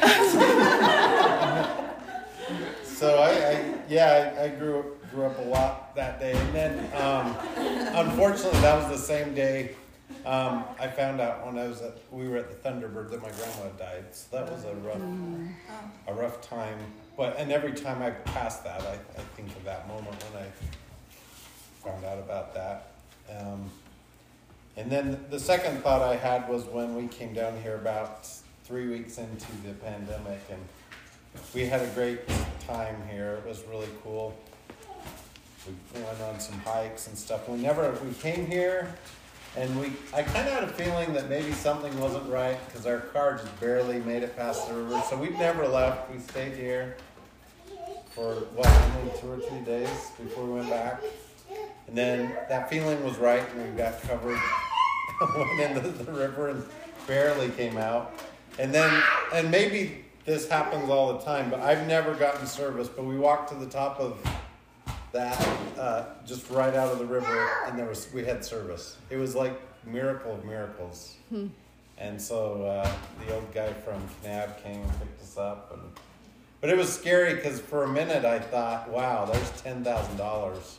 so 2.84 3.18
I, 3.18 3.30
I 3.30 3.74
yeah, 3.88 4.34
I, 4.38 4.44
I 4.44 4.48
grew 4.48 4.80
up 4.80 5.10
grew 5.10 5.24
up 5.24 5.38
a 5.38 5.42
lot 5.48 5.94
that 5.96 6.20
day, 6.20 6.32
and 6.32 6.54
then 6.54 6.78
um, 7.02 7.34
unfortunately 7.96 8.60
that 8.60 8.76
was 8.76 9.00
the 9.00 9.06
same 9.06 9.34
day. 9.34 9.74
Um, 10.26 10.64
I 10.78 10.88
found 10.88 11.20
out 11.20 11.46
when 11.46 11.56
I 11.56 11.66
was 11.68 11.80
at 11.80 11.96
we 12.10 12.28
were 12.28 12.36
at 12.36 12.50
the 12.50 12.68
Thunderbird 12.68 13.10
that 13.10 13.22
my 13.22 13.30
grandma 13.30 13.70
died. 13.78 14.04
So 14.12 14.36
that 14.36 14.52
was 14.52 14.64
a 14.64 14.74
rough 14.74 15.00
a 16.06 16.12
rough 16.12 16.42
time. 16.42 16.78
But 17.16 17.36
and 17.38 17.50
every 17.50 17.72
time 17.72 18.02
I 18.02 18.10
pass 18.10 18.58
that, 18.58 18.82
I, 18.82 18.92
I 18.92 19.22
think 19.36 19.48
of 19.56 19.64
that 19.64 19.88
moment 19.88 20.22
when 20.24 20.42
I 20.42 20.46
found 21.82 22.04
out 22.04 22.18
about 22.18 22.54
that. 22.54 22.92
Um, 23.30 23.70
and 24.76 24.90
then 24.90 25.24
the 25.30 25.40
second 25.40 25.82
thought 25.82 26.02
I 26.02 26.16
had 26.16 26.48
was 26.48 26.64
when 26.64 26.94
we 26.94 27.08
came 27.08 27.32
down 27.32 27.60
here 27.62 27.76
about 27.76 28.28
three 28.64 28.88
weeks 28.88 29.16
into 29.16 29.46
the 29.64 29.72
pandemic, 29.74 30.40
and 30.50 30.60
we 31.54 31.64
had 31.64 31.80
a 31.80 31.88
great 31.88 32.20
time 32.66 32.96
here. 33.10 33.40
It 33.42 33.48
was 33.48 33.62
really 33.70 33.88
cool. 34.02 34.36
We 35.66 36.00
went 36.00 36.20
on 36.20 36.38
some 36.38 36.58
hikes 36.60 37.06
and 37.06 37.16
stuff. 37.16 37.48
We 37.48 37.56
never 37.58 37.90
we 38.04 38.12
came 38.14 38.46
here, 38.46 38.94
and 39.56 39.80
we 39.80 39.92
I 40.12 40.22
kind 40.22 40.46
of 40.46 40.54
had 40.54 40.64
a 40.64 40.68
feeling 40.68 41.12
that 41.14 41.28
maybe 41.28 41.52
something 41.52 41.98
wasn't 41.98 42.28
right 42.30 42.58
because 42.66 42.86
our 42.86 43.00
car 43.00 43.38
just 43.38 43.60
barely 43.60 44.00
made 44.00 44.22
it 44.22 44.36
past 44.36 44.68
the 44.68 44.74
river. 44.74 45.02
So 45.08 45.16
we 45.16 45.30
never 45.30 45.66
left. 45.66 46.10
We 46.10 46.18
stayed 46.18 46.54
here 46.54 46.96
for 48.10 48.34
what 48.54 48.66
only 48.68 49.12
two 49.20 49.30
or 49.30 49.38
three 49.38 49.60
days 49.60 50.10
before 50.18 50.44
we 50.44 50.52
went 50.52 50.70
back. 50.70 51.02
And 51.86 51.96
then 51.96 52.36
that 52.48 52.68
feeling 52.68 53.02
was 53.04 53.16
right, 53.18 53.44
and 53.54 53.70
we 53.70 53.76
got 53.76 54.00
covered, 54.02 54.38
went 55.58 55.76
into 55.76 55.90
the 55.90 56.12
river, 56.12 56.48
and 56.48 56.64
barely 57.06 57.50
came 57.50 57.76
out. 57.76 58.12
And 58.58 58.74
then, 58.74 59.02
and 59.32 59.50
maybe 59.50 60.04
this 60.24 60.48
happens 60.48 60.88
all 60.90 61.12
the 61.18 61.24
time, 61.24 61.50
but 61.50 61.60
I've 61.60 61.86
never 61.86 62.14
gotten 62.14 62.46
service. 62.46 62.88
But 62.88 63.04
we 63.04 63.16
walked 63.16 63.50
to 63.50 63.54
the 63.54 63.66
top 63.66 64.00
of 64.00 64.18
that, 65.16 65.48
uh, 65.78 66.04
just 66.26 66.50
right 66.50 66.74
out 66.74 66.92
of 66.92 66.98
the 66.98 67.06
river, 67.06 67.48
and 67.66 67.78
there 67.78 67.86
was 67.86 68.08
we 68.12 68.24
had 68.24 68.44
service. 68.44 68.96
It 69.10 69.16
was 69.16 69.34
like 69.34 69.58
miracle 69.86 70.34
of 70.34 70.44
miracles. 70.44 71.14
Hmm. 71.30 71.46
And 71.98 72.20
so 72.20 72.64
uh, 72.64 72.90
the 73.24 73.34
old 73.34 73.52
guy 73.54 73.72
from 73.72 74.02
Kanab 74.22 74.62
came 74.62 74.82
and 74.82 74.98
picked 74.98 75.22
us 75.22 75.38
up, 75.38 75.72
and 75.72 75.82
but 76.60 76.68
it 76.68 76.76
was 76.76 76.92
scary 76.92 77.34
because 77.34 77.60
for 77.60 77.84
a 77.84 77.88
minute 77.88 78.24
I 78.24 78.38
thought, 78.38 78.90
wow, 78.90 79.24
there's 79.24 79.50
ten 79.62 79.82
thousand 79.82 80.18
dollars 80.18 80.78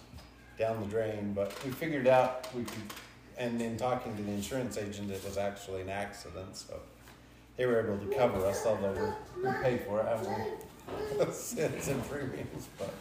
down 0.59 0.79
the 0.81 0.88
drain. 0.88 1.33
But 1.33 1.51
we 1.65 1.71
figured 1.71 2.07
out 2.07 2.47
we 2.55 2.63
could, 2.63 2.93
and 3.39 3.59
in 3.59 3.75
talking 3.77 4.15
to 4.17 4.21
the 4.21 4.31
insurance 4.31 4.77
agent, 4.77 5.09
it 5.09 5.23
was 5.25 5.38
actually 5.38 5.81
an 5.81 5.89
accident, 5.89 6.55
so 6.55 6.79
they 7.55 7.65
were 7.65 7.81
able 7.81 7.97
to 7.97 8.15
cover 8.15 8.45
us. 8.45 8.63
Although 8.67 9.15
we 9.35 9.49
we 9.49 9.55
paid 9.63 9.81
for 9.81 9.99
it, 10.01 10.05
haven't 10.05 10.29
we? 10.29 10.51
It's 11.19 11.88
in 11.88 12.01
premiums, 12.01 12.67
but 12.77 12.93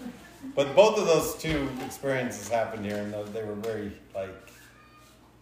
but 0.55 0.75
both 0.75 0.99
of 0.99 1.07
those 1.07 1.37
two 1.37 1.69
experiences 1.85 2.49
happened 2.49 2.85
here, 2.85 2.97
and 2.97 3.13
they 3.35 3.43
were 3.43 3.55
very 3.55 3.93
like, 4.15 4.35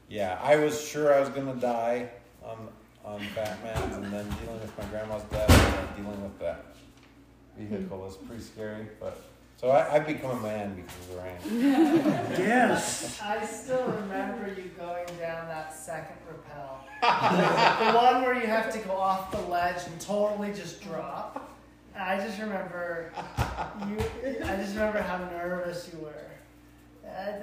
yeah, 0.08 0.38
I 0.42 0.56
was 0.56 0.80
sure 0.80 1.14
I 1.14 1.20
was 1.20 1.28
gonna 1.30 1.54
die 1.54 2.10
on 2.44 2.68
on 3.04 3.20
Fat 3.34 3.62
Man's, 3.62 3.96
and 3.96 4.12
then 4.12 4.26
dealing 4.42 4.60
with 4.60 4.78
my 4.78 4.84
grandma's 4.86 5.22
death, 5.24 5.50
and 5.50 5.74
then 5.74 6.04
dealing 6.04 6.22
with 6.22 6.38
that 6.38 6.64
vehicle 7.58 7.98
was 7.98 8.16
pretty 8.16 8.42
scary. 8.42 8.86
But 8.98 9.20
so 9.56 9.68
I, 9.70 9.94
I've 9.94 10.06
become 10.06 10.38
a 10.38 10.42
man 10.42 10.74
because 10.74 10.98
of 11.00 11.14
the 11.14 11.22
rain. 11.22 12.04
Yes. 12.38 13.20
I 13.22 13.44
still 13.46 13.84
remember 13.86 14.48
you 14.48 14.70
going 14.76 15.06
down 15.18 15.48
that 15.48 15.74
second 15.74 16.16
rappel. 16.26 16.80
the 17.00 17.92
one 17.96 18.22
where 18.22 18.34
you 18.34 18.46
have 18.46 18.72
to 18.72 18.78
go 18.80 18.92
off 18.92 19.30
the 19.30 19.40
ledge 19.50 19.86
and 19.86 20.00
totally 20.00 20.52
just 20.52 20.82
drop. 20.82 21.53
I 21.96 22.16
just 22.18 22.40
remember 22.40 23.12
you. 23.88 23.98
I 24.44 24.56
just 24.56 24.74
remember 24.74 25.00
how 25.00 25.18
nervous 25.18 25.90
you 25.92 26.00
were. 26.00 26.10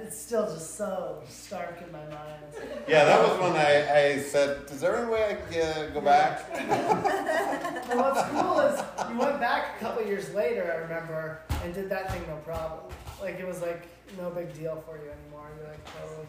It's 0.04 0.20
still 0.20 0.46
just 0.46 0.76
so 0.76 1.22
stark 1.28 1.80
in 1.80 1.90
my 1.90 2.04
mind. 2.04 2.44
Yeah, 2.86 3.04
that 3.04 3.22
was 3.22 3.40
when 3.40 3.52
I, 3.52 4.16
I 4.16 4.18
said, 4.18 4.58
"Is 4.70 4.80
there 4.80 4.96
any 4.96 5.10
way 5.10 5.24
I 5.30 5.52
can 5.52 5.62
uh, 5.62 5.90
go 5.94 6.00
back?" 6.02 6.44
And 6.52 7.98
what's 8.00 8.22
cool 8.30 8.60
is 8.60 8.82
you 9.10 9.18
went 9.18 9.40
back 9.40 9.76
a 9.76 9.84
couple 9.84 10.04
years 10.04 10.32
later, 10.34 10.70
I 10.72 10.76
remember, 10.82 11.40
and 11.62 11.74
did 11.74 11.88
that 11.88 12.12
thing 12.12 12.22
no 12.28 12.36
problem. 12.36 12.92
Like 13.20 13.38
it 13.38 13.46
was 13.46 13.62
like 13.62 13.86
no 14.18 14.30
big 14.30 14.52
deal 14.54 14.76
for 14.86 14.96
you 14.96 15.10
anymore. 15.10 15.48
You 15.58 15.68
like 15.68 15.84
totally 16.00 16.26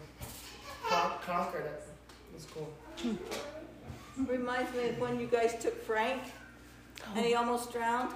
con- 0.88 1.11
conquered 1.26 1.65
it. 1.65 1.84
It 2.30 2.36
was 2.36 2.45
cool. 2.45 2.69
reminds 4.26 4.74
me 4.74 4.89
of 4.89 4.99
when 4.99 5.19
you 5.19 5.28
guys 5.28 5.55
took 5.59 5.84
Frank 5.84 6.21
and 7.16 7.26
he 7.26 7.34
almost 7.36 7.72
drowned. 7.72 8.14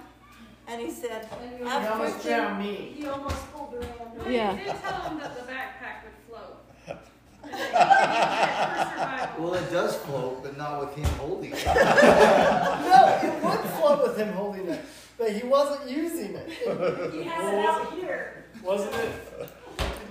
And 0.69 0.81
he 0.81 0.91
said, 0.91 1.27
He 1.59 1.63
after 1.65 1.91
almost 1.93 2.13
fifteen- 2.15 2.37
drowned 2.37 2.59
me. 2.59 2.95
You 2.97 3.09
almost 3.09 3.53
pulled 3.53 3.73
her 3.73 3.79
under. 3.79 4.17
Well, 4.19 4.27
you 4.29 4.35
Yeah. 4.35 4.55
did 4.55 4.75
tell 4.81 5.01
him 5.01 5.19
that 5.19 5.35
the 5.35 5.43
backpack 5.51 6.03
would 6.03 6.17
float. 6.27 6.97
Well, 9.39 9.53
it 9.53 9.71
does 9.71 9.95
float, 9.97 10.41
but 10.43 10.57
not 10.57 10.79
with 10.79 10.95
him 10.95 11.05
holding 11.19 11.51
it. 11.53 11.65
no, 11.65 13.19
it 13.23 13.43
would 13.43 13.59
float 13.79 14.01
with 14.07 14.17
him 14.17 14.33
holding 14.33 14.67
it, 14.67 14.83
but 15.17 15.31
he 15.31 15.47
wasn't 15.47 15.89
using 15.89 16.35
it. 16.35 16.49
He 16.49 17.23
has 17.23 17.53
it 17.53 17.65
out 17.65 17.93
here. 17.93 18.45
Wasn't 18.63 18.93
it? 18.95 19.49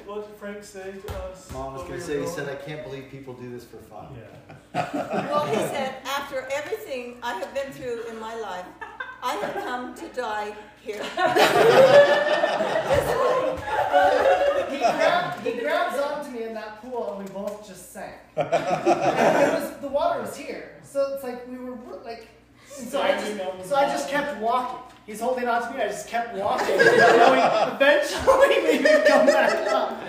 What 0.07 0.28
did 0.28 0.36
Frank 0.38 0.62
say 0.62 0.92
to 0.92 1.12
us? 1.24 1.50
Mom 1.52 1.74
was 1.74 1.82
gonna 1.82 2.00
say, 2.00 2.20
he 2.20 2.26
said. 2.28 2.48
I 2.48 2.54
can't 2.54 2.84
believe 2.84 3.11
people 3.11 3.34
do 3.34 3.50
this 3.50 3.64
for 3.64 3.78
fun. 3.78 4.16
Well, 4.72 5.46
he 5.46 5.57
said, 5.57 5.96
after 6.04 6.46
everything 6.52 7.18
I 7.24 7.32
have 7.34 7.52
been 7.52 7.72
through 7.72 8.04
in 8.09 8.20
my 8.20 8.36
life, 8.36 8.66
I 9.20 9.34
have 9.34 9.54
come 9.64 9.94
to 9.96 10.09
die 10.11 10.54
here. 10.80 10.98
this 10.98 11.09
way. 13.18 13.57
he, 14.70 14.78
grabbed, 14.78 15.46
he 15.46 15.52
grabs 15.59 15.98
onto 15.98 16.30
me 16.30 16.44
in 16.44 16.54
that 16.54 16.80
pool 16.80 17.16
and 17.18 17.28
we 17.28 17.34
both 17.34 17.66
just 17.66 17.92
sank. 17.92 18.14
and 18.36 18.46
it 18.46 19.61
was, 19.61 19.76
the 19.80 19.88
water 19.88 20.20
was 20.20 20.36
here. 20.36 20.76
So 20.84 21.14
it's 21.14 21.24
like 21.24 21.48
we 21.48 21.57
were 21.59 21.76
like. 22.04 22.28
And 22.79 22.89
so 22.89 23.01
I 23.01 23.12
just, 23.12 23.69
so 23.69 23.77
I 23.77 23.85
just 23.87 24.09
kept 24.09 24.41
walking. 24.41 24.79
He's 25.07 25.21
holding 25.21 25.47
on 25.47 25.62
to 25.62 25.77
me. 25.77 25.83
I 25.85 25.89
just 25.89 26.09
kept 26.09 26.35
walking, 26.35 26.77
knowing 26.77 27.41
eventually 27.75 28.79
we 28.79 28.79
would 28.83 29.07
come 29.07 29.27
back 29.27 29.67
up. 29.69 30.03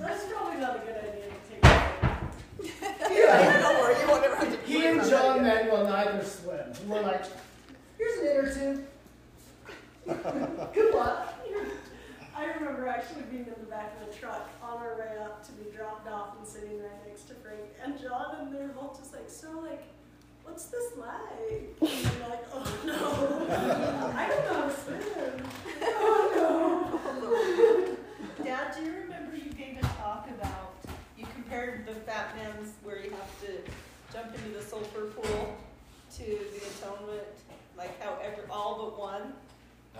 That's 0.00 0.24
probably 0.32 0.60
not 0.60 0.76
a 0.76 0.78
good 0.78 0.96
idea 0.96 1.28
to 1.28 1.40
take 1.50 1.64
it. 1.64 3.18
Yeah, 3.18 3.60
don't 3.60 3.80
worry, 3.80 4.00
you 4.00 4.08
won't 4.08 4.24
ever 4.24 4.36
have 4.36 4.50
to 4.50 4.58
He 4.66 4.86
and 4.86 5.08
John 5.08 5.42
Manuel 5.42 5.84
neither 5.84 6.24
swim. 6.24 6.72
We're 6.86 7.02
like, 7.02 7.24
here's 7.98 8.18
an 8.20 8.26
inner 8.26 8.54
tube. 8.54 8.86
Good 10.72 10.94
luck. 10.94 11.35
I 12.46 12.58
remember 12.60 12.86
actually 12.86 13.22
being 13.22 13.46
in 13.46 13.54
the 13.58 13.66
back 13.68 13.96
of 14.00 14.06
the 14.06 14.14
truck 14.16 14.48
on 14.62 14.78
our 14.78 14.96
way 14.96 15.18
up 15.20 15.44
to 15.46 15.52
be 15.52 15.68
dropped 15.76 16.08
off 16.08 16.36
and 16.38 16.46
sitting 16.46 16.80
right 16.80 17.06
next 17.06 17.24
to 17.24 17.34
Frank 17.34 17.60
and 17.82 18.00
John, 18.00 18.36
and 18.38 18.54
they're 18.54 18.68
both 18.68 18.96
just 18.96 19.12
like, 19.12 19.28
so 19.28 19.48
like, 19.60 19.82
what's 20.44 20.66
this 20.66 20.92
like? 20.96 21.74
And 21.80 21.90
you're 21.90 22.28
like, 22.28 22.44
oh 22.54 22.78
no, 22.86 23.46
I 24.16 24.28
don't 24.28 24.44
know 24.44 24.54
how 24.54 24.68
to 24.68 24.76
swim. 24.76 25.46
Oh 25.82 27.00
no. 28.38 28.44
Dad, 28.44 28.76
do 28.76 28.84
you 28.84 28.92
remember 28.92 29.36
you 29.36 29.50
gave 29.50 29.78
a 29.78 29.86
talk 29.98 30.28
about, 30.38 30.76
you 31.18 31.26
compared 31.34 31.84
the 31.84 31.94
Fat 31.94 32.36
Man's 32.36 32.74
where 32.84 33.00
you 33.02 33.10
have 33.10 33.40
to 33.40 33.58
jump 34.12 34.32
into 34.36 34.56
the 34.56 34.62
sulfur 34.62 35.06
pool 35.06 35.56
to 36.14 36.24
the 36.24 36.58
atonement, 36.58 37.26
like 37.76 38.00
how 38.00 38.16
every, 38.22 38.44
all 38.48 38.78
but 38.78 39.00
one 39.00 39.32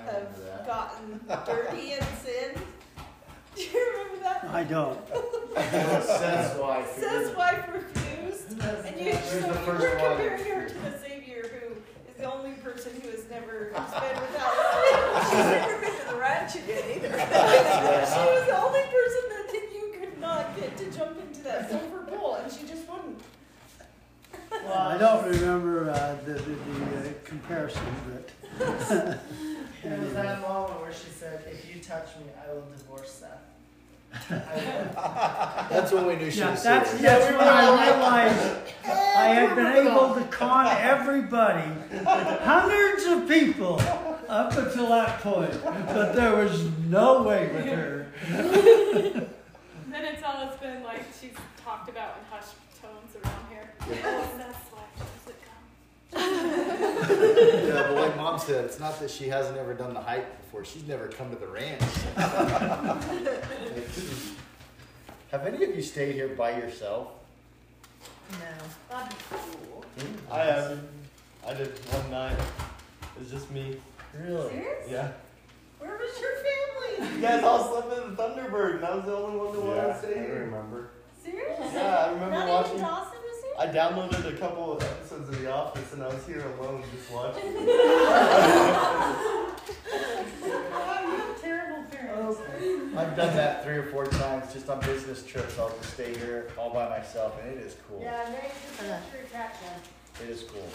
have 0.04 0.66
gotten 0.66 1.20
dirty 1.46 1.92
and 1.92 2.06
sinned? 2.22 2.62
Do 3.54 3.62
you 3.62 3.90
remember 3.92 4.22
that? 4.22 4.44
I 4.52 4.64
don't. 4.64 4.98
Says 5.56 6.58
wife. 6.58 6.92
Says 6.98 7.34
wife 7.34 7.68
refused, 7.72 8.60
and 8.60 9.00
you, 9.00 9.12
Who's 9.12 9.24
so 9.24 9.38
you 9.38 9.46
were 9.46 9.54
comparing 9.54 10.44
her 10.44 10.68
to 10.68 10.74
the 10.74 10.98
Savior 10.98 11.42
who 11.48 11.74
is 12.10 12.16
the 12.18 12.30
only 12.30 12.52
person 12.52 12.92
who 13.02 13.08
has 13.08 13.24
never 13.30 13.72
who's 13.74 14.00
been 14.00 14.20
without 14.20 14.52
sin. 14.52 15.30
She's 15.30 15.46
never 15.46 15.80
been 15.80 16.00
to 16.00 16.06
the 16.10 16.16
ranch 16.20 16.54
again 16.56 16.84
either. 16.96 17.08
she 18.12 18.20
was 18.28 18.46
the 18.46 18.58
only 18.62 18.82
person 18.82 19.22
that 19.30 19.52
you 19.72 19.94
could 20.00 20.20
not 20.20 20.54
get 20.56 20.76
to 20.76 20.92
jump 20.92 21.18
into 21.18 21.42
that 21.42 21.70
sulfur 21.70 22.04
pool, 22.10 22.34
and 22.42 22.52
she 22.52 22.66
just 22.66 22.86
wouldn't. 22.88 23.20
Well, 24.50 24.78
I 24.78 24.98
don't 24.98 25.24
remember 25.26 25.90
uh, 25.90 26.16
the, 26.26 26.34
the, 26.34 26.40
the 26.40 27.10
uh, 27.10 27.12
comparison, 27.24 27.82
but. 28.12 28.30
It 28.60 30.00
was 30.00 30.12
that 30.14 30.40
moment 30.40 30.80
where 30.80 30.92
she 30.92 31.10
said, 31.10 31.44
if 31.50 31.72
you 31.74 31.80
touch 31.80 32.08
me, 32.18 32.24
I 32.44 32.52
will 32.52 32.62
divorce 32.76 33.10
Seth. 33.10 33.30
I 34.30 35.66
That's 35.70 35.92
when 35.92 36.06
we 36.06 36.16
knew 36.16 36.30
she 36.30 36.40
Yeah, 36.40 36.52
was 36.52 36.62
that's, 36.62 36.90
serious. 36.90 37.06
that's 37.06 37.30
when 37.36 37.46
I 37.48 37.84
realized 37.84 38.56
I 38.84 39.28
had 39.28 39.54
been 39.54 39.86
able 39.86 40.14
to 40.14 40.22
con 40.30 40.66
everybody, 40.68 41.68
hundreds 42.04 43.04
of 43.04 43.28
people, 43.28 43.80
up 44.28 44.56
until 44.56 44.88
that 44.88 45.20
point. 45.20 45.52
But 45.62 46.14
there 46.14 46.34
was 46.36 46.64
no 46.88 47.22
way 47.22 47.48
with 47.52 47.66
her. 47.66 48.06
Then 49.88 50.04
it's 50.04 50.22
always 50.22 50.54
been 50.58 50.82
like 50.82 51.04
she's 51.18 51.32
talked 51.64 51.88
about 51.88 52.18
in 52.18 52.24
hushed 52.36 52.54
tones 52.82 53.16
around 53.24 53.46
here. 53.48 53.70
Oh, 53.80 54.28
that's 54.36 54.58
why 54.70 54.82
she 54.94 55.04
doesn't 55.24 55.42
come. 55.42 55.62
Yeah, 56.16 57.82
but 57.88 57.94
like 57.94 58.16
mom 58.16 58.38
said, 58.38 58.64
it's 58.64 58.78
not 58.80 58.98
that 59.00 59.10
she 59.10 59.28
hasn't 59.28 59.56
ever 59.58 59.74
done 59.74 59.94
the 59.94 60.00
hike 60.00 60.40
before. 60.42 60.64
She's 60.64 60.86
never 60.86 61.08
come 61.08 61.30
to 61.30 61.36
the 61.36 61.46
ranch. 61.46 61.82
Have 65.30 65.44
any 65.46 65.62
of 65.64 65.74
you 65.74 65.82
stayed 65.82 66.14
here 66.14 66.28
by 66.28 66.50
yourself? 66.56 67.08
No. 68.32 68.38
That'd 68.90 69.10
be 69.10 69.16
cool. 69.30 69.84
I 70.30 70.38
have. 70.44 70.78
I 71.46 71.54
did 71.54 71.68
one 71.92 72.10
night. 72.10 72.32
It 72.38 73.20
was 73.20 73.30
just 73.30 73.50
me. 73.50 73.76
Really? 74.18 74.50
Serious? 74.50 74.88
Yeah. 74.90 75.12
Where 75.78 75.96
was 75.98 76.20
your 76.20 76.32
family? 76.36 77.16
You 77.16 77.20
guys 77.22 77.42
all 77.44 77.68
slept 77.70 77.92
in 78.04 78.14
the 78.14 78.22
Thunderbird, 78.22 78.76
and 78.76 78.84
I 78.84 78.94
was 78.96 79.04
the 79.04 79.14
only 79.14 79.38
one 79.38 79.52
that 79.52 79.62
wanted 79.62 79.86
to 79.92 79.98
stay 79.98 80.14
I 80.20 80.22
here. 80.24 80.44
remember. 80.44 80.90
Serious? 81.22 81.58
Yeah, 81.74 81.96
I 81.96 82.12
remember 82.12 82.34
Not 82.34 82.48
watching. 82.48 82.72
even 82.74 82.84
Dawson 82.86 83.04
was 83.04 83.12
here? 83.12 83.15
I 83.58 83.66
downloaded 83.68 84.26
a 84.26 84.36
couple 84.38 84.72
of 84.76 84.82
episodes 84.82 85.28
of 85.30 85.40
The 85.40 85.50
Office, 85.52 85.92
and 85.94 86.02
I 86.02 86.08
was 86.08 86.26
here 86.26 86.44
alone 86.58 86.82
just 86.94 87.10
watching. 87.10 87.52
You 90.46 90.52
have 90.52 91.40
terrible 91.40 91.82
parents. 91.90 92.38
I've 92.96 93.16
done 93.16 93.34
that 93.36 93.64
three 93.64 93.76
or 93.76 93.84
four 93.84 94.06
times 94.06 94.52
just 94.52 94.68
on 94.68 94.80
business 94.80 95.24
trips. 95.24 95.58
I'll 95.58 95.70
just 95.78 95.94
stay 95.94 96.14
here 96.16 96.50
all 96.58 96.70
by 96.72 96.88
myself, 96.88 97.34
and 97.42 97.52
it 97.52 97.58
is 97.64 97.76
cool. 97.88 98.00
Yeah, 98.02 98.24
very 98.26 98.48
good 98.48 99.00
for 99.10 99.18
attraction. 99.26 99.68
It 100.22 100.30
is 100.30 100.42
cool. 100.44 100.68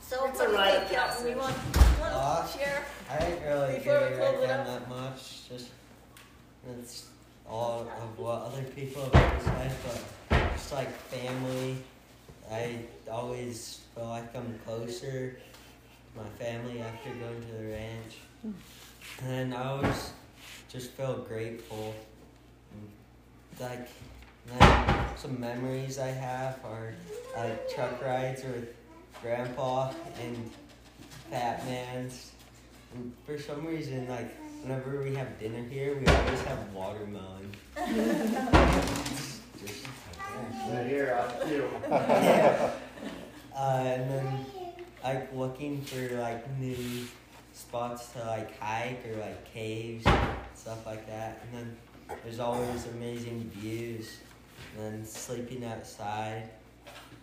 So 0.00 0.24
It's 0.26 0.38
what 0.38 0.44
a 0.44 0.46
do 0.46 0.52
you 0.52 0.58
rite 0.58 0.72
think, 0.72 0.84
of 0.84 0.90
Kelton? 1.08 1.28
You 1.30 1.36
want, 1.36 1.56
passage. 1.72 1.96
you 1.96 2.02
want 2.02 2.14
Uh, 2.14 2.46
share? 2.48 2.82
I 3.10 3.18
didn't 3.18 3.42
really 3.44 3.74
Before 3.78 4.00
get 4.00 4.10
we 4.10 4.16
it 4.16 4.20
right 4.20 4.48
down 4.48 4.66
that 4.66 4.88
much. 4.88 5.48
Just 5.48 5.68
it's 6.80 7.06
all 7.48 7.80
of 7.80 8.18
what 8.18 8.42
other 8.42 8.62
people 8.62 9.08
have 9.12 9.42
said, 9.42 9.72
but 10.30 10.52
just 10.52 10.72
like 10.72 10.90
family, 10.90 11.76
I 12.50 12.78
always 13.10 13.80
feel 13.94 14.06
like 14.06 14.34
I'm 14.36 14.58
closer 14.66 15.30
to 15.30 16.20
my 16.20 16.28
family 16.44 16.80
after 16.80 17.10
going 17.10 17.42
to 17.42 17.52
the 17.52 17.68
ranch, 17.68 18.54
and 19.22 19.54
I 19.54 19.64
always 19.64 20.12
just 20.68 20.90
feel 20.92 21.24
grateful. 21.28 21.94
Like, 23.60 23.88
like 24.60 25.18
some 25.18 25.40
memories 25.40 25.98
I 25.98 26.08
have 26.08 26.58
are 26.64 26.92
like 27.36 27.72
truck 27.72 28.02
rides 28.02 28.42
with 28.42 28.74
Grandpa 29.22 29.92
and 30.20 30.50
Fat 31.30 31.64
Man's. 31.66 32.32
And 32.94 33.12
for 33.24 33.38
some 33.38 33.64
reason, 33.64 34.08
like 34.08 34.34
whenever 34.64 35.02
we 35.02 35.14
have 35.14 35.38
dinner 35.38 35.62
here, 35.68 35.94
we 35.94 36.06
always 36.06 36.40
have 36.42 36.72
watermelon. 36.72 37.52
Just, 39.60 39.86
But 40.70 40.86
here, 40.86 41.20
I 41.20 41.46
do. 41.46 41.68
yeah. 41.90 42.70
Uh, 43.54 43.82
and 43.84 44.10
then 44.10 44.46
like 45.02 45.34
looking 45.34 45.82
for 45.82 46.16
like 46.16 46.48
new 46.58 47.04
spots 47.52 48.08
to 48.12 48.20
like 48.20 48.58
hike 48.58 49.04
or 49.06 49.20
like 49.20 49.52
caves, 49.52 50.06
stuff 50.54 50.86
like 50.86 51.06
that. 51.08 51.42
And 51.42 51.58
then 51.58 51.76
there's 52.22 52.40
always 52.40 52.86
amazing 52.86 53.50
views. 53.56 54.16
And 54.76 54.94
then 54.94 55.04
sleeping 55.04 55.62
outside 55.64 56.48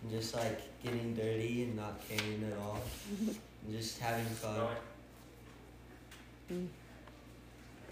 and 0.04 0.12
just 0.12 0.36
like 0.36 0.62
getting 0.84 1.16
dirty 1.16 1.64
and 1.64 1.76
not 1.76 2.00
caring 2.08 2.44
at 2.52 2.58
all. 2.60 2.80
and 3.20 3.72
just 3.72 4.00
having 4.00 4.26
fun. 4.26 4.68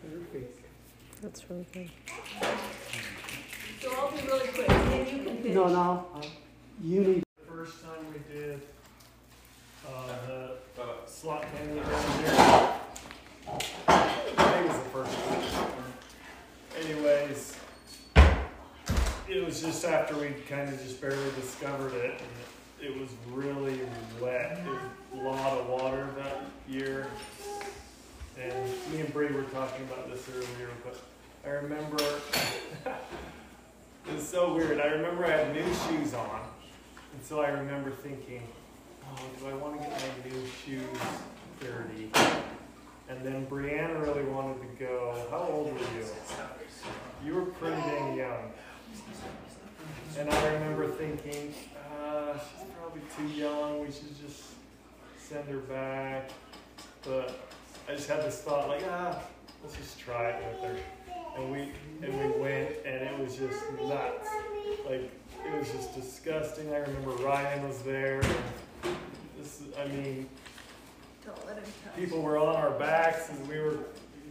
Perfect. 0.01 0.59
That's 1.21 1.49
really 1.49 1.67
good. 1.73 1.89
So 3.81 3.91
I'll 3.95 4.11
be 4.11 4.27
really 4.27 4.47
quick, 4.49 4.69
and 4.69 4.91
then 4.91 4.99
you 4.99 5.23
can 5.23 5.37
finish. 5.37 5.53
No, 5.55 5.67
no. 5.67 6.05
You 6.81 7.01
need. 7.01 7.23
The 7.39 7.51
first 7.51 7.83
time 7.83 8.05
we 8.13 8.19
did 8.33 8.61
uh, 9.87 10.49
the 10.75 10.87
slot 11.05 11.45
canyon 11.51 11.77
down 11.77 12.19
here. 12.19 12.35
I 13.87 14.07
think 14.25 14.65
it 14.65 14.67
was 14.67 14.77
the 14.77 14.89
first 14.89 15.11
one. 15.17 15.83
Anyways, 16.85 17.55
it 19.27 19.45
was 19.45 19.61
just 19.61 19.83
after 19.85 20.15
we 20.15 20.29
kind 20.47 20.69
of 20.69 20.81
just 20.81 21.01
barely 21.01 21.31
discovered 21.39 21.93
it, 21.93 22.21
and 22.21 22.87
it 22.87 22.99
was 22.99 23.09
really 23.31 23.81
wet. 24.21 24.59
It 24.65 24.69
was 24.69 24.79
a 25.13 25.17
lot 25.17 25.57
of 25.57 25.67
water 25.67 26.07
that 26.17 26.45
year. 26.67 27.07
And 28.41 28.53
me 28.93 29.01
and 29.01 29.13
Bree 29.13 29.31
were 29.31 29.43
talking 29.43 29.85
about 29.85 30.09
this 30.09 30.25
earlier, 30.33 30.69
but 30.83 30.97
I 31.45 31.55
remember 31.55 31.97
it 34.07 34.13
was 34.15 34.27
so 34.27 34.55
weird. 34.55 34.79
I 34.79 34.87
remember 34.87 35.25
I 35.25 35.31
had 35.31 35.53
new 35.53 35.65
shoes 35.73 36.13
on, 36.13 36.41
and 37.13 37.23
so 37.23 37.41
I 37.41 37.49
remember 37.49 37.91
thinking, 37.91 38.47
"Oh, 39.03 39.19
do 39.39 39.47
I 39.47 39.53
want 39.55 39.81
to 39.81 39.87
get 39.87 40.01
my 40.01 40.29
new 40.29 40.45
shoes 40.65 40.99
dirty?" 41.59 42.11
And 43.09 43.25
then 43.25 43.45
Brianna 43.47 44.01
really 44.01 44.23
wanted 44.23 44.61
to 44.61 44.85
go. 44.85 45.27
How 45.31 45.39
old 45.39 45.73
were 45.73 45.79
you? 45.79 46.05
You 47.25 47.35
were 47.35 47.45
pretty 47.45 47.81
dang 47.81 48.15
young. 48.15 48.51
And 50.17 50.29
I 50.29 50.53
remember 50.53 50.87
thinking, 50.87 51.53
uh, 51.99 52.33
she's 52.33 52.67
probably 52.79 53.01
too 53.17 53.27
young. 53.35 53.81
We 53.81 53.87
should 53.87 54.17
just 54.25 54.43
send 55.17 55.47
her 55.49 55.57
back. 55.57 56.29
But 57.03 57.48
I 57.89 57.95
just 57.95 58.07
had 58.07 58.21
this 58.23 58.41
thought, 58.41 58.67
like, 58.67 58.83
ah, 58.89 59.19
let's 59.63 59.75
just 59.75 59.99
try 59.99 60.29
it 60.29 60.43
with 60.61 60.71
her. 60.71 60.77
And 61.37 61.51
we 61.51 61.71
and 62.03 62.13
we 62.19 62.39
went, 62.39 62.75
and 62.85 62.95
it 63.03 63.17
was 63.19 63.35
just 63.35 63.59
nuts. 63.81 64.29
Like 64.87 65.09
it 65.45 65.57
was 65.57 65.71
just 65.71 65.95
disgusting. 65.95 66.71
I 66.73 66.77
remember 66.77 67.11
Ryan 67.23 67.67
was 67.67 67.81
there. 67.81 68.21
This, 69.37 69.61
I 69.79 69.87
mean, 69.87 70.27
Don't 71.25 71.45
let 71.47 71.57
him 71.57 71.63
touch. 71.83 71.95
people 71.95 72.21
were 72.21 72.37
on 72.37 72.55
our 72.55 72.71
backs, 72.71 73.29
and 73.29 73.47
we 73.47 73.57
were. 73.59 73.77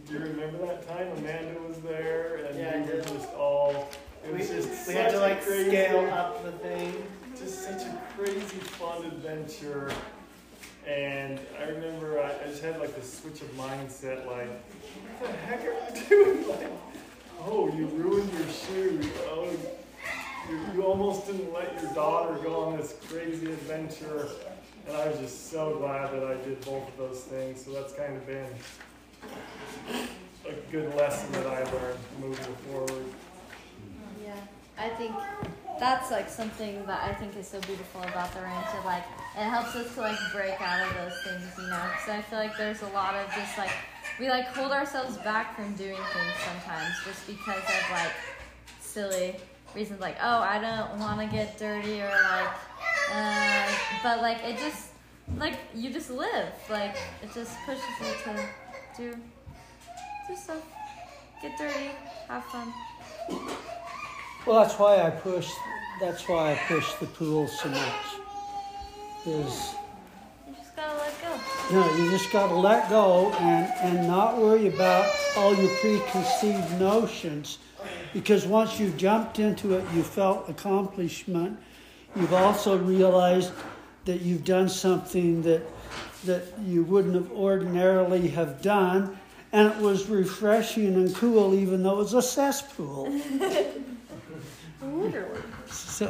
Do 0.07 0.13
you 0.13 0.19
remember 0.19 0.65
that 0.65 0.87
time 0.87 1.07
Amanda 1.17 1.59
was 1.67 1.77
there, 1.81 2.45
and 2.45 2.57
Yeah, 2.57 2.71
I 2.75 2.81
we 2.81 2.93
were 2.97 3.01
just 3.01 3.33
all. 3.33 3.89
It 4.25 4.33
was 4.37 4.49
We- 4.49 4.55
just 4.55 4.87
we 4.87 4.93
had 4.93 5.11
to, 5.11 5.19
like, 5.19 5.41
crazy, 5.43 5.69
scale 5.69 6.09
up 6.11 6.43
the 6.43 6.51
thing. 6.53 6.93
Just 7.37 7.63
such 7.63 7.81
a 7.83 8.01
crazy 8.17 8.41
fun 8.41 9.05
adventure. 9.05 9.91
And 10.89 11.39
I 11.59 11.65
remember 11.65 12.19
I, 12.19 12.31
I 12.43 12.47
just 12.47 12.63
had 12.63 12.79
like 12.79 12.95
this 12.95 13.19
switch 13.19 13.41
of 13.41 13.55
mindset, 13.55 14.25
like, 14.25 14.49
what 15.19 15.31
the 15.31 15.37
heck 15.37 15.63
are 15.65 15.75
we 15.93 16.09
doing? 16.09 16.49
Like, 16.49 16.67
oh, 17.41 17.71
you 17.75 17.85
ruined 17.87 18.31
your 18.33 18.47
shoes. 18.47 19.05
Oh, 19.27 19.47
you, 20.49 20.57
you 20.73 20.83
almost 20.83 21.27
didn't 21.27 21.53
let 21.53 21.79
your 21.79 21.93
daughter 21.93 22.41
go 22.41 22.63
on 22.63 22.77
this 22.77 22.95
crazy 23.07 23.51
adventure. 23.51 24.29
And 24.87 24.97
I 24.97 25.07
was 25.07 25.19
just 25.19 25.51
so 25.51 25.75
glad 25.77 26.11
that 26.11 26.23
I 26.23 26.33
did 26.43 26.59
both 26.61 26.87
of 26.87 26.97
those 26.97 27.21
things. 27.21 27.63
So 27.63 27.71
that's 27.71 27.93
kind 27.93 28.17
of 28.17 28.25
been 28.25 28.49
a 30.47 30.71
good 30.71 30.95
lesson 30.95 31.31
that 31.33 31.45
I 31.45 31.63
learned 31.71 31.99
moving 32.19 32.55
forward. 32.67 33.05
Yeah, 34.25 34.33
I 34.75 34.89
think 34.89 35.13
that's 35.79 36.11
like 36.11 36.29
something 36.29 36.85
that 36.85 37.09
I 37.09 37.13
think 37.13 37.37
is 37.37 37.47
so 37.47 37.59
beautiful 37.61 38.01
about 38.01 38.33
the 38.33 38.41
ranch. 38.41 38.67
It 38.77 38.85
like 38.85 39.03
it 39.35 39.43
helps 39.43 39.75
us 39.75 39.93
to 39.95 40.01
like 40.01 40.19
break 40.33 40.59
out 40.61 40.85
of 40.85 40.93
those 40.95 41.17
things, 41.23 41.43
you 41.57 41.67
know. 41.67 41.81
Because 41.91 42.09
I 42.09 42.21
feel 42.21 42.39
like 42.39 42.57
there's 42.57 42.81
a 42.81 42.87
lot 42.87 43.15
of 43.15 43.33
just 43.33 43.57
like 43.57 43.71
we 44.19 44.29
like 44.29 44.45
hold 44.47 44.71
ourselves 44.71 45.17
back 45.17 45.55
from 45.55 45.73
doing 45.75 45.95
things 45.95 46.33
sometimes 46.45 46.95
just 47.05 47.25
because 47.25 47.63
of 47.63 47.91
like 47.91 48.11
silly 48.81 49.35
reasons, 49.73 50.01
like 50.01 50.17
oh 50.21 50.39
I 50.39 50.59
don't 50.59 50.99
want 50.99 51.21
to 51.21 51.35
get 51.35 51.57
dirty 51.57 52.01
or 52.01 52.09
like, 52.09 52.49
uh, 53.13 53.71
but 54.03 54.21
like 54.21 54.43
it 54.43 54.57
just 54.57 54.89
like 55.37 55.55
you 55.73 55.91
just 55.91 56.09
live 56.09 56.51
like 56.69 56.95
it 57.23 57.33
just 57.33 57.55
pushes 57.65 57.83
you 58.01 58.33
to 58.33 58.45
do 58.97 59.13
do 60.27 60.35
stuff, 60.35 60.63
get 61.41 61.57
dirty, 61.57 61.91
have 62.27 62.43
fun. 62.45 62.73
Well, 64.49 64.61
that's 64.61 64.79
why 64.79 65.03
I 65.03 65.11
push. 65.11 65.47
That's 66.01 66.27
why 66.27 66.53
I 66.53 66.55
push 66.67 66.91
the 66.95 67.05
pool 67.05 67.47
so 67.47 67.69
much. 67.69 68.05
Is 69.27 69.75
You 70.47 70.55
just 70.55 70.75
gotta 70.75 70.97
let 70.97 71.21
go. 71.21 71.39
no, 71.71 71.95
you 71.97 72.09
just 72.09 72.31
got 72.31 72.47
to 72.47 72.55
let 72.55 72.89
go 72.89 73.31
and 73.33 73.71
and 73.83 74.07
not 74.07 74.39
worry 74.39 74.65
about 74.65 75.07
all 75.37 75.53
your 75.53 75.69
preconceived 75.77 76.79
notions, 76.79 77.59
because 78.11 78.47
once 78.47 78.79
you've 78.79 78.97
jumped 78.97 79.37
into 79.37 79.75
it, 79.75 79.85
you 79.93 80.01
felt 80.01 80.49
accomplishment. 80.49 81.59
You've 82.15 82.33
also 82.33 82.75
realized 82.75 83.51
that 84.05 84.21
you've 84.21 84.45
done 84.45 84.67
something 84.67 85.43
that 85.43 85.61
that 86.25 86.45
you 86.65 86.83
wouldn't 86.85 87.13
have 87.13 87.31
ordinarily 87.33 88.29
have 88.29 88.63
done, 88.63 89.15
and 89.51 89.71
it 89.71 89.77
was 89.77 90.09
refreshing 90.09 90.95
and 90.95 91.13
cool, 91.13 91.53
even 91.53 91.83
though 91.83 91.93
it 91.93 91.97
was 91.97 92.15
a 92.15 92.21
cesspool. 92.23 93.15
Literally. 94.97 95.41
So. 95.69 96.05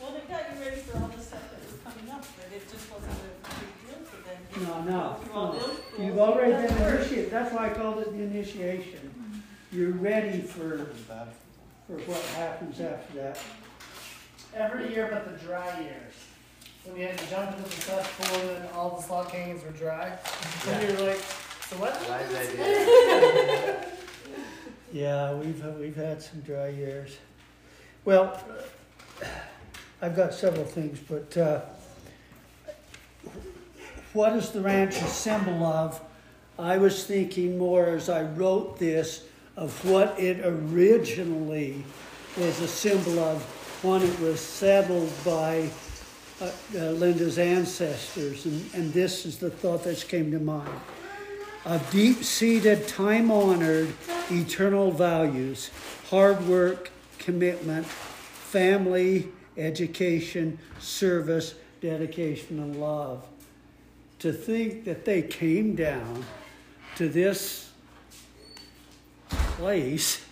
Well, 0.00 0.12
they 0.12 0.32
got 0.32 0.42
you 0.54 0.60
ready 0.64 0.80
for 0.80 0.98
all 0.98 1.08
the 1.08 1.22
stuff 1.22 1.42
that 1.50 1.60
was 1.60 1.78
coming 1.84 2.10
up, 2.12 2.24
but 2.36 2.46
it 2.56 2.62
just 2.70 2.90
wasn't 2.90 3.12
a 3.12 3.48
big 3.48 3.70
deal 3.86 4.00
for 4.04 4.20
them. 4.26 4.86
No, 4.86 4.90
no, 4.90 5.16
You 5.24 5.32
all 5.32 5.52
no. 5.52 5.58
did? 5.96 6.06
You've 6.06 6.18
already 6.18 6.52
been 6.52 6.76
initiated. 6.82 7.30
That's 7.30 7.52
why 7.54 7.66
I 7.70 7.74
called 7.74 7.98
it 8.00 8.10
the 8.12 8.22
initiation. 8.22 9.12
You're 9.72 9.92
ready 9.92 10.40
for 10.40 10.86
for 11.86 11.94
what 12.10 12.22
happens 12.36 12.80
after 12.80 13.12
that. 13.18 13.38
Every 14.54 14.92
year 14.92 15.08
but 15.12 15.24
the 15.30 15.44
dry 15.46 15.78
years. 15.80 16.14
When 16.84 16.96
you 16.96 17.06
had 17.06 17.18
to 17.18 17.26
jump 17.30 17.56
into 17.56 17.62
the 17.70 17.70
cesspool 17.82 18.50
and 18.56 18.68
all 18.70 18.96
the 18.96 19.02
slot 19.02 19.30
canyons 19.30 19.62
were 19.62 19.70
dry. 19.72 20.16
And 20.68 20.88
you 20.88 20.96
were 20.96 21.10
like, 21.10 21.18
so 21.68 21.76
what? 21.76 21.94
Yeah, 24.92 25.34
we've 25.34 25.64
we've 25.78 25.94
had 25.94 26.20
some 26.20 26.40
dry 26.40 26.68
years. 26.68 27.16
Well, 28.10 28.36
I've 30.02 30.16
got 30.16 30.34
several 30.34 30.64
things, 30.64 30.98
but 30.98 31.36
uh, 31.36 31.60
what 34.14 34.32
is 34.32 34.50
the 34.50 34.60
ranch 34.60 34.96
a 34.96 35.06
symbol 35.06 35.62
of? 35.62 36.00
I 36.58 36.76
was 36.78 37.04
thinking 37.04 37.56
more 37.56 37.86
as 37.86 38.08
I 38.08 38.22
wrote 38.22 38.80
this 38.80 39.26
of 39.56 39.88
what 39.88 40.18
it 40.18 40.44
originally 40.44 41.84
was 42.36 42.60
a 42.60 42.66
symbol 42.66 43.20
of 43.20 43.44
when 43.84 44.02
it 44.02 44.18
was 44.18 44.40
settled 44.40 45.12
by 45.24 45.70
uh, 46.40 46.46
uh, 46.46 46.50
Lynda's 46.94 47.38
ancestors, 47.38 48.44
and, 48.44 48.68
and 48.74 48.92
this 48.92 49.24
is 49.24 49.38
the 49.38 49.50
thought 49.50 49.84
that 49.84 50.04
came 50.08 50.32
to 50.32 50.40
mind 50.40 50.80
of 51.64 51.88
deep 51.92 52.24
seated, 52.24 52.88
time 52.88 53.30
honored, 53.30 53.94
eternal 54.32 54.90
values 54.90 55.70
hard 56.08 56.44
work, 56.48 56.90
commitment, 57.20 57.86
family, 57.86 59.28
education, 59.56 60.58
service, 60.80 61.54
dedication, 61.80 62.58
and 62.58 62.80
love. 62.80 63.24
To 64.20 64.32
think 64.32 64.84
that 64.84 65.04
they 65.04 65.22
came 65.22 65.76
down 65.76 66.24
to 66.96 67.08
this 67.08 67.70
place 69.28 70.24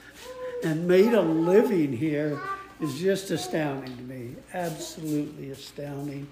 and 0.65 0.89
made 0.89 1.13
a 1.13 1.21
living 1.21 1.93
here 1.93 2.41
is 2.81 2.99
just 2.99 3.31
astounding 3.31 3.97
to 3.97 4.03
me. 4.03 4.35
Absolutely 4.53 5.51
astounding. 5.51 6.27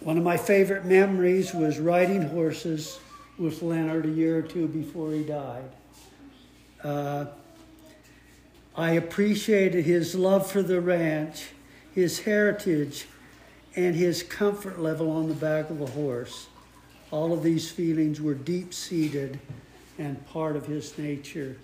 One 0.00 0.18
of 0.18 0.24
my 0.24 0.36
favorite 0.36 0.84
memories 0.84 1.54
was 1.54 1.78
riding 1.78 2.22
horses 2.22 2.98
with 3.38 3.62
Leonard 3.62 4.06
a 4.06 4.10
year 4.10 4.38
or 4.38 4.42
two 4.42 4.68
before 4.68 5.12
he 5.12 5.22
died. 5.22 5.70
Uh, 6.82 7.26
I 8.76 8.92
appreciated 8.92 9.84
his 9.84 10.16
love 10.16 10.50
for 10.50 10.62
the 10.62 10.80
ranch, 10.80 11.50
his 11.94 12.20
heritage, 12.20 13.06
and 13.76 13.94
his 13.94 14.22
comfort 14.22 14.80
level 14.80 15.10
on 15.10 15.28
the 15.28 15.34
back 15.34 15.70
of 15.70 15.80
a 15.80 15.86
horse. 15.86 16.48
All 17.12 17.32
of 17.32 17.44
these 17.44 17.70
feelings 17.70 18.20
were 18.20 18.34
deep 18.34 18.74
seated 18.74 19.38
and 19.98 20.26
part 20.26 20.56
of 20.56 20.66
his 20.66 20.98
nature. 20.98 21.56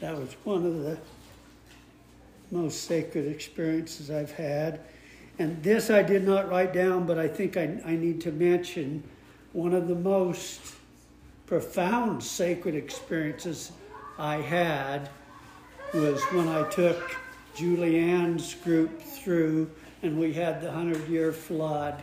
That 0.00 0.18
was 0.18 0.34
one 0.42 0.66
of 0.66 0.82
the 0.82 0.98
most 2.50 2.84
sacred 2.84 3.26
experiences 3.26 4.10
I've 4.10 4.32
had. 4.32 4.80
And 5.38 5.62
this 5.62 5.90
I 5.90 6.02
did 6.02 6.26
not 6.26 6.50
write 6.50 6.72
down, 6.72 7.06
but 7.06 7.18
I 7.18 7.28
think 7.28 7.56
I, 7.56 7.80
I 7.84 7.94
need 7.94 8.20
to 8.22 8.32
mention 8.32 9.04
one 9.52 9.74
of 9.74 9.86
the 9.86 9.94
most 9.94 10.60
profound 11.46 12.24
sacred 12.24 12.74
experiences 12.74 13.70
I 14.18 14.36
had 14.36 15.08
was 15.94 16.22
when 16.32 16.48
I 16.48 16.68
took 16.68 17.16
Julianne's 17.54 18.54
group 18.54 19.00
through 19.00 19.70
and 20.02 20.18
we 20.18 20.34
had 20.34 20.60
the 20.60 20.70
hundred 20.70 21.08
year 21.08 21.32
flood 21.32 22.02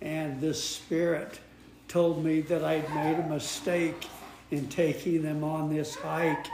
and 0.00 0.40
this 0.40 0.62
spirit 0.62 1.38
told 1.86 2.24
me 2.24 2.40
that 2.40 2.64
I'd 2.64 2.88
made 2.94 3.18
a 3.18 3.28
mistake 3.28 4.08
in 4.50 4.68
taking 4.68 5.22
them 5.22 5.44
on 5.44 5.72
this 5.72 5.94
hike 5.94 6.46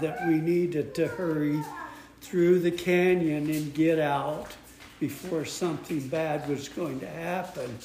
that 0.00 0.26
we 0.28 0.34
needed 0.34 0.94
to 0.94 1.08
hurry 1.08 1.60
through 2.20 2.60
the 2.60 2.70
canyon 2.70 3.50
and 3.50 3.74
get 3.74 3.98
out 3.98 4.54
before 5.00 5.44
something 5.44 6.06
bad 6.08 6.48
was 6.48 6.68
going 6.68 7.00
to 7.00 7.08
happen. 7.08 7.76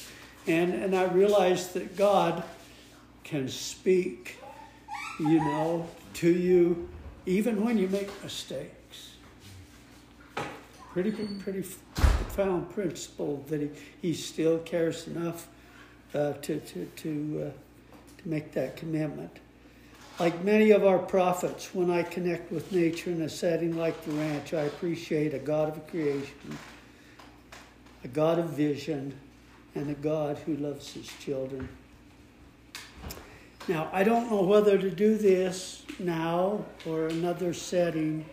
And, 0.46 0.72
and 0.72 0.96
I 0.96 1.04
realized 1.04 1.74
that 1.74 1.96
God 1.96 2.42
can 3.24 3.48
speak, 3.48 4.36
you 5.18 5.40
know, 5.40 5.86
to 6.14 6.30
you 6.30 6.88
even 7.30 7.64
when 7.64 7.78
you 7.78 7.88
make 7.88 8.10
mistakes. 8.24 9.12
Pretty, 10.92 11.12
pretty 11.12 11.62
profound 11.94 12.68
principle 12.74 13.44
that 13.46 13.60
he, 13.60 13.70
he 14.02 14.14
still 14.14 14.58
cares 14.58 15.06
enough 15.06 15.46
uh, 16.12 16.32
to, 16.32 16.58
to, 16.58 16.86
to, 16.96 17.46
uh, 17.46 18.20
to 18.20 18.28
make 18.28 18.50
that 18.52 18.76
commitment. 18.76 19.30
Like 20.18 20.42
many 20.42 20.72
of 20.72 20.84
our 20.84 20.98
prophets, 20.98 21.72
when 21.72 21.88
I 21.88 22.02
connect 22.02 22.50
with 22.50 22.72
nature 22.72 23.10
in 23.10 23.22
a 23.22 23.28
setting 23.28 23.76
like 23.76 24.04
the 24.04 24.10
ranch, 24.10 24.52
I 24.52 24.62
appreciate 24.62 25.32
a 25.32 25.38
God 25.38 25.68
of 25.68 25.86
creation, 25.86 26.58
a 28.02 28.08
God 28.08 28.40
of 28.40 28.50
vision, 28.50 29.14
and 29.76 29.88
a 29.88 29.94
God 29.94 30.36
who 30.38 30.56
loves 30.56 30.92
his 30.92 31.06
children. 31.20 31.68
Now, 33.70 33.88
I 33.92 34.02
don't 34.02 34.28
know 34.28 34.42
whether 34.42 34.76
to 34.76 34.90
do 34.90 35.16
this 35.16 35.84
now 36.00 36.64
or 36.84 37.06
another 37.06 37.54
setting, 37.54 38.26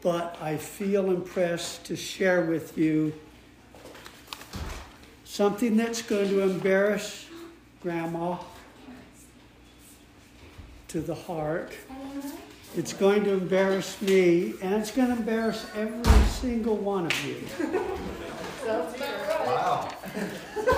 but 0.00 0.38
I 0.40 0.58
feel 0.58 1.10
impressed 1.10 1.86
to 1.86 1.96
share 1.96 2.42
with 2.42 2.78
you 2.78 3.12
something 5.24 5.76
that's 5.76 6.02
going 6.02 6.28
to 6.28 6.42
embarrass 6.42 7.26
Grandma 7.82 8.38
to 10.86 11.00
the 11.00 11.16
heart. 11.16 11.72
It's 12.76 12.92
going 12.92 13.24
to 13.24 13.32
embarrass 13.32 14.00
me, 14.00 14.54
and 14.62 14.74
it's 14.74 14.92
going 14.92 15.08
to 15.08 15.16
embarrass 15.16 15.66
every 15.74 16.04
single 16.28 16.76
one 16.76 17.06
of 17.06 17.24
you. 17.26 17.36
Wow. 18.64 19.88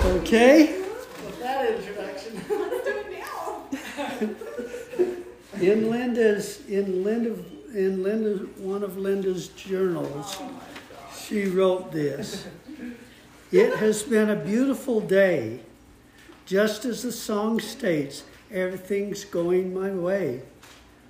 Okay? 0.03 0.79
With 0.79 1.39
that 1.41 1.75
introduction. 1.75 2.41
Let's 2.49 2.87
do 2.87 2.97
it 2.97 3.11
now. 3.11 3.65
In 5.61 5.85
Lynda's, 5.89 6.65
in 6.67 7.03
Lynda, 7.03 7.37
in 7.73 7.97
Lynda, 8.03 8.57
one 8.59 8.83
of 8.83 8.91
Lynda's 8.93 9.49
journals, 9.49 10.37
she 11.17 11.45
wrote 11.45 11.91
this. 11.91 12.45
It 13.51 13.75
has 13.77 14.03
been 14.03 14.29
a 14.29 14.35
beautiful 14.35 15.01
day. 15.01 15.59
Just 16.45 16.85
as 16.85 17.03
the 17.03 17.11
song 17.11 17.59
states, 17.59 18.23
everything's 18.51 19.25
going 19.25 19.73
my 19.73 19.91
way. 19.91 20.43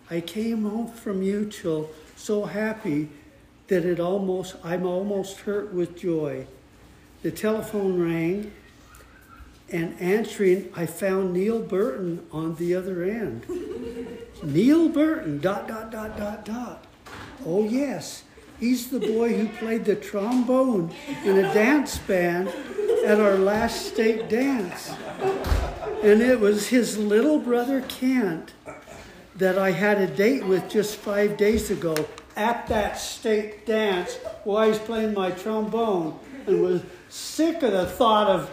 I 0.09 0.21
came 0.21 0.63
home 0.63 0.87
from 0.87 1.21
Uchel 1.21 1.89
so 2.15 2.45
happy 2.45 3.09
that 3.67 3.85
it 3.85 3.99
almost 3.99 4.55
I'm 4.63 4.85
almost 4.85 5.41
hurt 5.41 5.73
with 5.73 5.97
joy. 5.97 6.47
The 7.21 7.31
telephone 7.31 7.99
rang 7.99 8.51
and 9.71 9.99
answering 9.99 10.71
I 10.75 10.85
found 10.85 11.33
Neal 11.33 11.59
Burton 11.59 12.25
on 12.31 12.55
the 12.55 12.75
other 12.75 13.03
end. 13.03 13.45
Neal 14.43 14.89
Burton 14.89 15.39
dot 15.39 15.67
dot 15.67 15.91
dot 15.91 16.17
dot 16.17 16.45
dot. 16.45 16.85
Oh 17.45 17.63
yes, 17.63 18.23
he's 18.59 18.89
the 18.89 18.99
boy 18.99 19.33
who 19.33 19.47
played 19.57 19.85
the 19.85 19.95
trombone 19.95 20.93
in 21.23 21.37
a 21.37 21.53
dance 21.53 21.97
band 21.99 22.49
at 23.05 23.19
our 23.19 23.37
last 23.37 23.87
state 23.87 24.29
dance. 24.29 24.93
And 26.03 26.21
it 26.21 26.39
was 26.39 26.67
his 26.67 26.97
little 26.97 27.39
brother 27.39 27.81
Kent 27.81 28.53
that 29.35 29.57
I 29.57 29.71
had 29.71 29.99
a 29.99 30.07
date 30.07 30.45
with 30.45 30.69
just 30.69 30.97
five 30.97 31.37
days 31.37 31.71
ago 31.71 31.95
at 32.35 32.67
that 32.67 32.97
state 32.97 33.65
dance 33.65 34.15
while 34.43 34.69
was 34.69 34.79
playing 34.79 35.13
my 35.13 35.31
trombone 35.31 36.17
and 36.47 36.61
was 36.61 36.81
sick 37.09 37.61
of 37.63 37.71
the 37.71 37.85
thought 37.85 38.27
of 38.27 38.49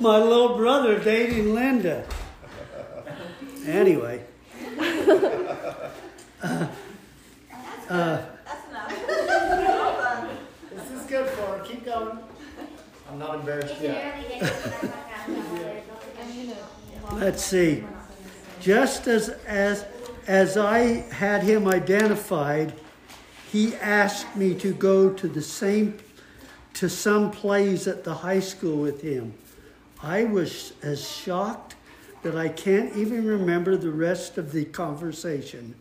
my 0.00 0.18
little 0.18 0.56
brother 0.56 0.98
dating 0.98 1.46
Lynda. 1.46 2.04
Anyway. 3.66 4.22
Uh, 6.42 6.66
uh, 7.88 8.22
This 10.70 10.90
is 10.90 11.06
good 11.06 11.28
for 11.30 11.42
her. 11.42 11.64
Keep 11.64 11.84
going. 11.84 12.18
I'm 13.08 13.18
not 13.18 13.36
embarrassed 13.36 13.80
yet. 13.80 14.14
let's 17.12 17.42
see. 17.42 17.84
Just 18.60 19.06
as, 19.06 19.28
as, 19.46 19.84
as 20.26 20.56
I 20.56 20.78
had 21.12 21.42
him 21.42 21.68
identified, 21.68 22.74
he 23.50 23.74
asked 23.76 24.36
me 24.36 24.54
to 24.56 24.74
go 24.74 25.10
to 25.10 25.28
the 25.28 25.42
same 25.42 25.98
to 26.76 26.90
some 26.90 27.30
plays 27.30 27.88
at 27.88 28.04
the 28.04 28.14
high 28.14 28.40
school 28.40 28.76
with 28.76 29.00
him. 29.00 29.32
I 30.02 30.24
was 30.24 30.74
as 30.82 31.08
shocked 31.08 31.74
that 32.22 32.36
I 32.36 32.48
can't 32.48 32.94
even 32.96 33.26
remember 33.26 33.76
the 33.76 33.90
rest 33.90 34.36
of 34.36 34.52
the 34.52 34.66
conversation. 34.66 35.74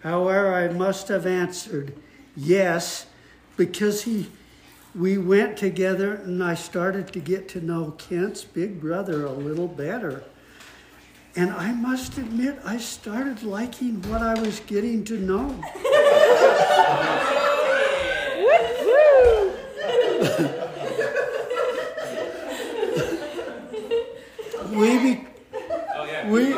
However, 0.00 0.52
I 0.52 0.68
must 0.68 1.08
have 1.08 1.26
answered 1.26 1.94
yes 2.36 3.06
because 3.56 4.02
he 4.02 4.26
we 4.94 5.18
went 5.18 5.56
together 5.58 6.14
and 6.14 6.42
I 6.42 6.54
started 6.54 7.12
to 7.12 7.20
get 7.20 7.48
to 7.50 7.60
know 7.60 7.92
Kent's 7.92 8.44
big 8.44 8.80
brother 8.80 9.26
a 9.26 9.32
little 9.32 9.68
better. 9.68 10.24
And 11.34 11.50
I 11.50 11.72
must 11.72 12.16
admit, 12.16 12.58
I 12.64 12.78
started 12.78 13.42
liking 13.42 14.00
what 14.08 14.22
I 14.22 14.40
was 14.40 14.60
getting 14.60 15.04
to 15.04 15.18
know. 15.18 15.62
we, 24.70 24.98
be, 24.98 25.26
we, 26.26 26.54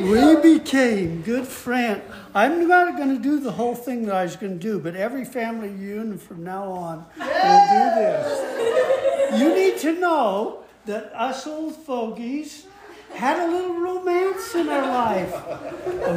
we 0.00 0.36
became 0.40 1.20
good 1.22 1.46
friends. 1.46 2.00
I'm 2.34 2.66
not 2.66 2.96
going 2.96 3.14
to 3.14 3.22
do 3.22 3.38
the 3.40 3.52
whole 3.52 3.74
thing 3.74 4.06
that 4.06 4.14
I 4.14 4.22
was 4.22 4.36
going 4.36 4.58
to 4.58 4.58
do, 4.58 4.78
but 4.78 4.96
every 4.96 5.26
family 5.26 5.68
reunion 5.68 6.16
from 6.16 6.42
now 6.42 6.64
on 6.64 7.04
will 7.18 7.26
do 7.26 7.90
this. 8.00 9.38
You 9.38 9.54
need 9.54 9.76
to 9.80 9.92
know 10.00 10.64
that 10.86 11.12
us 11.14 11.46
old 11.46 11.76
fogies 11.76 12.66
had 13.14 13.38
a 13.38 13.46
little 13.50 13.78
romance 13.78 14.54
in 14.54 14.68
our 14.68 14.86
life. 14.86 15.34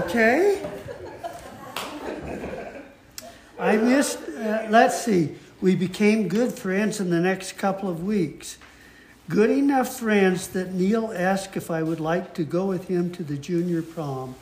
Okay? 0.05 0.65
I 3.59 3.77
missed, 3.77 4.19
uh, 4.29 4.67
let's 4.69 5.03
see, 5.03 5.35
we 5.65 5.73
became 5.73 6.27
good 6.27 6.53
friends 6.53 6.99
in 6.99 7.09
the 7.09 7.19
next 7.19 7.53
couple 7.53 7.89
of 7.89 8.03
weeks. 8.03 8.59
Good 9.27 9.49
enough 9.49 9.99
friends 9.99 10.49
that 10.49 10.75
Neal 10.75 11.11
asked 11.11 11.57
if 11.57 11.71
I 11.71 11.81
would 11.81 11.99
like 11.99 12.35
to 12.35 12.43
go 12.43 12.67
with 12.67 12.87
him 12.87 13.09
to 13.13 13.23
the 13.23 13.35
junior 13.35 13.81
prom. 13.81 14.35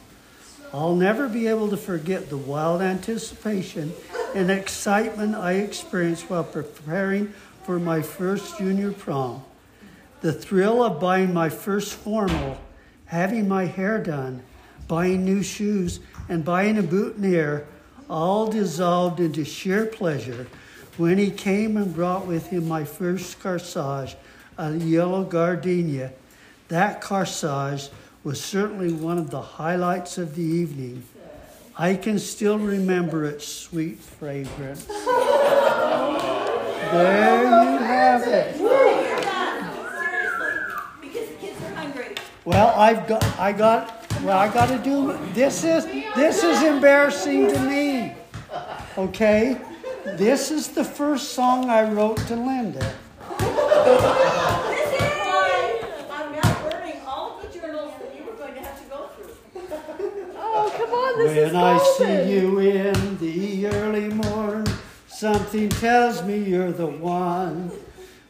I'll 0.74 0.98
never 0.98 1.30
be 1.30 1.48
able 1.48 1.70
to 1.70 1.78
forget 1.78 2.30
the 2.30 2.36
wild 2.36 2.82
anticipation 2.82 3.94
and 4.36 4.52
excitement 4.52 5.34
I 5.34 5.54
experienced 5.54 6.30
while 6.30 6.44
preparing 6.44 7.28
for 7.64 7.80
my 7.80 8.02
first 8.02 8.58
junior 8.58 8.92
prom. 8.92 9.46
The 10.20 10.34
thrill 10.34 10.84
of 10.84 11.00
buying 11.00 11.34
my 11.34 11.48
first 11.48 11.94
formal, 11.94 12.58
having 13.06 13.48
my 13.48 13.64
hair 13.64 13.98
done, 14.04 14.44
buying 14.90 15.24
new 15.24 15.42
shoes, 15.42 16.02
and 16.28 16.44
buying 16.44 16.78
a 16.78 16.84
boutonniere 16.84 17.66
all 18.10 18.48
dissolved 18.48 19.22
into 19.22 19.46
sheer 19.46 19.86
pleasure 19.86 20.48
when 20.98 21.18
he 21.18 21.32
came 21.32 21.78
and 21.78 21.94
brought 21.94 22.26
with 22.26 22.48
him 22.48 22.68
my 22.68 22.84
first 22.84 23.40
corsage, 23.40 24.16
a 24.58 24.74
yellow 24.76 25.24
gardenia. 25.24 26.12
That 26.68 27.02
corsage 27.02 27.90
was 28.24 28.42
certainly 28.42 28.94
one 28.94 29.18
of 29.18 29.30
the 29.30 29.42
highlights 29.42 30.18
of 30.18 30.36
the 30.36 30.44
evening. 30.44 31.04
I 31.78 31.96
can 31.96 32.20
still 32.20 32.60
remember 32.60 33.26
its 33.26 33.48
sweet 33.48 34.00
fragrance. 34.00 34.88
There 36.94 37.44
you 37.44 37.78
have 37.80 38.28
it. 38.28 38.62
Well, 42.46 42.74
I've 42.76 43.08
got, 43.08 43.24
I 43.40 43.52
got, 43.52 44.06
well, 44.22 44.38
I 44.38 44.54
got 44.54 44.68
to 44.68 44.78
do. 44.78 45.18
This 45.34 45.64
is, 45.64 45.86
this 46.16 46.44
is 46.44 46.62
embarrassing 46.62 47.52
to 47.52 47.60
me. 47.62 48.14
Okay, 48.96 49.60
this 50.06 50.52
is 50.52 50.70
the 50.70 50.84
first 50.84 51.34
song 51.34 51.70
I 51.70 51.90
wrote 51.90 52.18
to 52.28 52.36
Lynda. 52.36 52.80
This 52.80 52.90
is 54.94 55.10
why 55.24 55.82
I'm 56.12 56.32
now 56.34 56.70
burning 56.70 57.02
all 57.06 57.40
the 57.42 57.48
journals 57.58 57.94
that 58.00 58.16
you 58.16 58.24
were 58.26 58.34
going 58.34 58.54
to 58.54 58.62
have 58.62 58.82
to 58.84 58.90
go 58.90 59.08
through. 59.08 59.34
oh, 60.36 60.74
come 60.76 60.92
on, 60.92 61.20
this 61.20 61.28
When 61.30 61.38
is 61.38 61.54
I 61.54 61.78
see 61.98 62.34
you 62.34 62.60
in 62.60 63.18
the 63.18 63.68
early 63.68 64.10
morn, 64.10 64.66
something 65.08 65.70
tells 65.70 66.24
me 66.24 66.38
you're 66.38 66.72
the 66.72 66.88
one. 66.88 67.72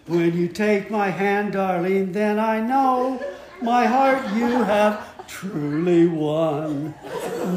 When 0.06 0.38
you 0.38 0.50
take 0.50 0.92
my 0.92 1.10
hand, 1.10 1.54
darling, 1.54 2.12
then 2.12 2.38
I 2.38 2.60
know 2.60 3.24
my 3.62 3.86
heart 3.86 4.34
you 4.36 4.64
have 4.64 5.28
truly 5.28 6.08
won. 6.08 6.94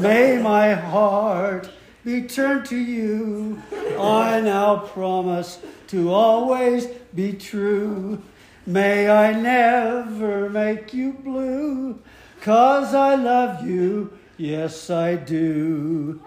May 0.01 0.41
my 0.41 0.73
heart 0.73 1.69
be 2.07 2.21
turned 2.21 2.65
to 2.65 2.77
you. 2.77 3.61
I 3.99 4.39
now 4.39 4.77
promise 4.77 5.59
to 5.87 6.09
always 6.09 6.85
be 7.13 7.33
true. 7.33 8.23
May 8.65 9.09
I 9.09 9.33
never 9.33 10.49
make 10.49 10.93
you 10.93 11.11
blue, 11.11 11.99
cause 12.39 12.93
I 12.93 13.15
love 13.15 13.67
you, 13.67 14.17
yes 14.37 14.89
I 14.89 15.15
do. 15.15 16.21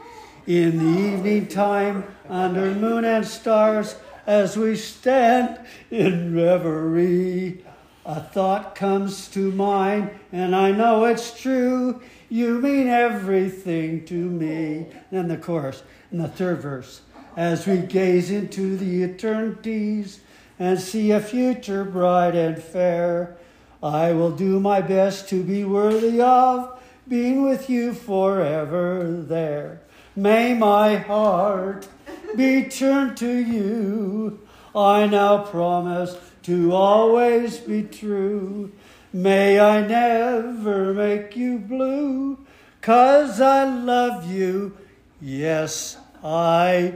In 0.46 0.76
the 0.76 1.00
evening 1.00 1.46
time, 1.48 2.04
under 2.28 2.74
moon 2.74 3.06
and 3.06 3.26
stars, 3.26 3.96
as 4.26 4.58
we 4.58 4.76
stand 4.76 5.60
in 5.90 6.36
reverie, 6.36 7.64
A 8.04 8.20
thought 8.20 8.74
comes 8.74 9.28
to 9.28 9.50
mind, 9.50 10.10
and 10.30 10.54
I 10.54 10.72
know 10.72 11.04
it's 11.04 11.40
true. 11.40 12.02
You 12.32 12.60
mean 12.60 12.86
everything 12.86 14.04
to 14.06 14.14
me. 14.14 14.86
Then 15.10 15.26
the 15.26 15.36
chorus 15.36 15.82
and 16.12 16.20
the 16.20 16.28
third 16.28 16.60
verse. 16.60 17.00
As 17.36 17.66
we 17.66 17.78
gaze 17.78 18.30
into 18.30 18.76
the 18.76 19.02
eternities 19.02 20.20
and 20.56 20.80
see 20.80 21.10
a 21.10 21.20
future 21.20 21.84
bright 21.84 22.36
and 22.36 22.62
fair, 22.62 23.36
I 23.82 24.12
will 24.12 24.30
do 24.30 24.60
my 24.60 24.80
best 24.80 25.28
to 25.30 25.42
be 25.42 25.64
worthy 25.64 26.20
of 26.20 26.80
being 27.08 27.42
with 27.42 27.68
you 27.68 27.92
forever 27.92 29.24
there. 29.26 29.80
May 30.14 30.54
my 30.54 30.96
heart 30.96 31.88
be 32.36 32.64
turned 32.64 33.16
to 33.16 33.32
you. 33.32 34.46
I 34.74 35.06
now 35.06 35.44
promise 35.44 36.16
to 36.44 36.72
always 36.72 37.58
be 37.58 37.82
true. 37.82 38.70
May 39.12 39.58
I 39.58 39.84
never 39.86 40.94
make 40.94 41.36
you 41.36 41.58
blue, 41.58 42.38
cause 42.80 43.40
I 43.40 43.64
love 43.64 44.30
you. 44.30 44.76
Yes, 45.20 45.96
I 46.22 46.94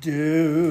do. 0.00 0.70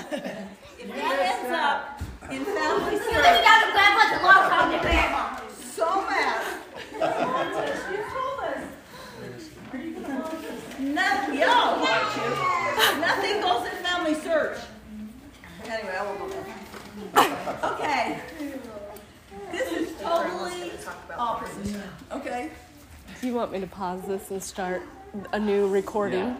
If 0.00 0.88
that 0.88 1.18
ends 1.20 1.52
up 1.52 2.00
in 2.32 2.44
family 2.44 2.94
You 2.94 2.98
search. 3.04 3.20
live 3.20 3.44
down 3.44 3.60
in 3.64 3.70
Grandpa's 3.76 4.22
long 4.24 4.44
time 4.48 4.72
to 4.72 4.78
Grandma. 4.80 5.22
So 5.74 5.86
mad. 6.08 6.40
Nothing, 10.80 11.38
yeah, 11.38 11.80
watch 11.80 12.16
you. 12.16 13.00
Nothing 13.00 13.40
goes 13.42 13.66
in 14.24 14.30
family 14.30 14.54
search. 14.54 14.58
Anyway, 15.64 15.94
I 15.98 16.04
won't 16.04 16.18
go 16.18 16.28
there. 16.28 16.46
Okay. 17.62 18.20
This 19.52 19.72
is 19.72 20.00
totally 20.00 20.70
opposite, 21.16 21.80
okay? 22.12 22.50
Do 23.20 23.26
you 23.26 23.34
want 23.34 23.52
me 23.52 23.60
to 23.60 23.66
pause 23.66 24.02
this 24.06 24.30
and 24.30 24.42
start 24.42 24.82
a 25.32 25.38
new 25.38 25.68
recording? 25.68 26.36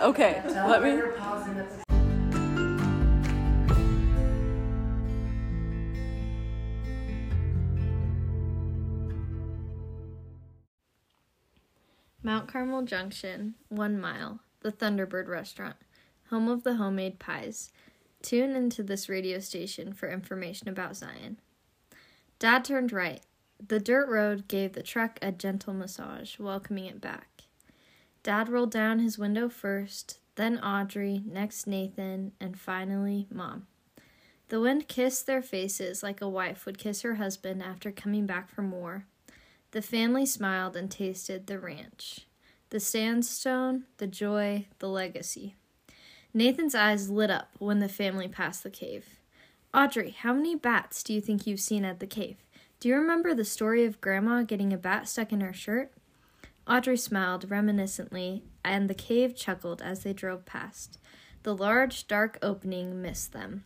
Okay, 0.00 0.42
let 0.46 0.82
me. 0.82 1.00
Mount 12.22 12.48
Carmel 12.48 12.82
Junction, 12.82 13.54
one 13.68 13.98
mile, 13.98 14.40
the 14.60 14.72
Thunderbird 14.72 15.28
Restaurant, 15.28 15.76
home 16.30 16.48
of 16.48 16.62
the 16.62 16.76
homemade 16.76 17.18
pies. 17.18 17.70
Tune 18.22 18.56
into 18.56 18.82
this 18.82 19.08
radio 19.08 19.38
station 19.38 19.92
for 19.92 20.10
information 20.10 20.68
about 20.68 20.96
Zion. 20.96 21.38
Dad 22.38 22.64
turned 22.64 22.92
right. 22.92 23.20
The 23.66 23.80
dirt 23.80 24.08
road 24.08 24.46
gave 24.48 24.72
the 24.72 24.82
truck 24.82 25.18
a 25.20 25.32
gentle 25.32 25.74
massage, 25.74 26.38
welcoming 26.38 26.86
it 26.86 27.00
back. 27.00 27.42
Dad 28.22 28.48
rolled 28.48 28.70
down 28.70 28.98
his 28.98 29.18
window 29.18 29.48
first, 29.48 30.20
then 30.36 30.58
Audrey, 30.58 31.22
next 31.26 31.66
Nathan, 31.66 32.32
and 32.40 32.58
finally 32.58 33.26
Mom. 33.32 33.66
The 34.48 34.60
wind 34.60 34.88
kissed 34.88 35.26
their 35.26 35.42
faces 35.42 36.02
like 36.02 36.20
a 36.20 36.28
wife 36.28 36.64
would 36.64 36.78
kiss 36.78 37.02
her 37.02 37.16
husband 37.16 37.62
after 37.62 37.90
coming 37.90 38.26
back 38.26 38.48
from 38.48 38.70
war. 38.70 39.04
The 39.72 39.82
family 39.82 40.24
smiled 40.24 40.76
and 40.76 40.90
tasted 40.90 41.46
the 41.46 41.58
ranch. 41.58 42.20
The 42.70 42.80
sandstone, 42.80 43.84
the 43.98 44.06
joy, 44.06 44.66
the 44.78 44.88
legacy. 44.88 45.56
Nathan's 46.34 46.74
eyes 46.74 47.08
lit 47.08 47.30
up 47.30 47.50
when 47.58 47.78
the 47.78 47.88
family 47.88 48.28
passed 48.28 48.62
the 48.62 48.70
cave. 48.70 49.18
Audrey, 49.72 50.10
how 50.10 50.32
many 50.32 50.54
bats 50.54 51.02
do 51.02 51.12
you 51.12 51.20
think 51.20 51.46
you've 51.46 51.60
seen 51.60 51.84
at 51.84 52.00
the 52.00 52.06
cave? 52.06 52.36
Do 52.80 52.88
you 52.88 52.96
remember 52.96 53.34
the 53.34 53.44
story 53.44 53.84
of 53.84 54.00
Grandma 54.00 54.42
getting 54.42 54.72
a 54.72 54.78
bat 54.78 55.08
stuck 55.08 55.32
in 55.32 55.40
her 55.40 55.52
shirt? 55.52 55.92
Audrey 56.66 56.98
smiled 56.98 57.48
reminiscently, 57.48 58.42
and 58.62 58.88
the 58.88 58.94
cave 58.94 59.34
chuckled 59.34 59.80
as 59.80 60.02
they 60.02 60.12
drove 60.12 60.44
past. 60.44 60.98
The 61.44 61.56
large, 61.56 62.06
dark 62.06 62.38
opening 62.42 63.00
missed 63.00 63.32
them, 63.32 63.64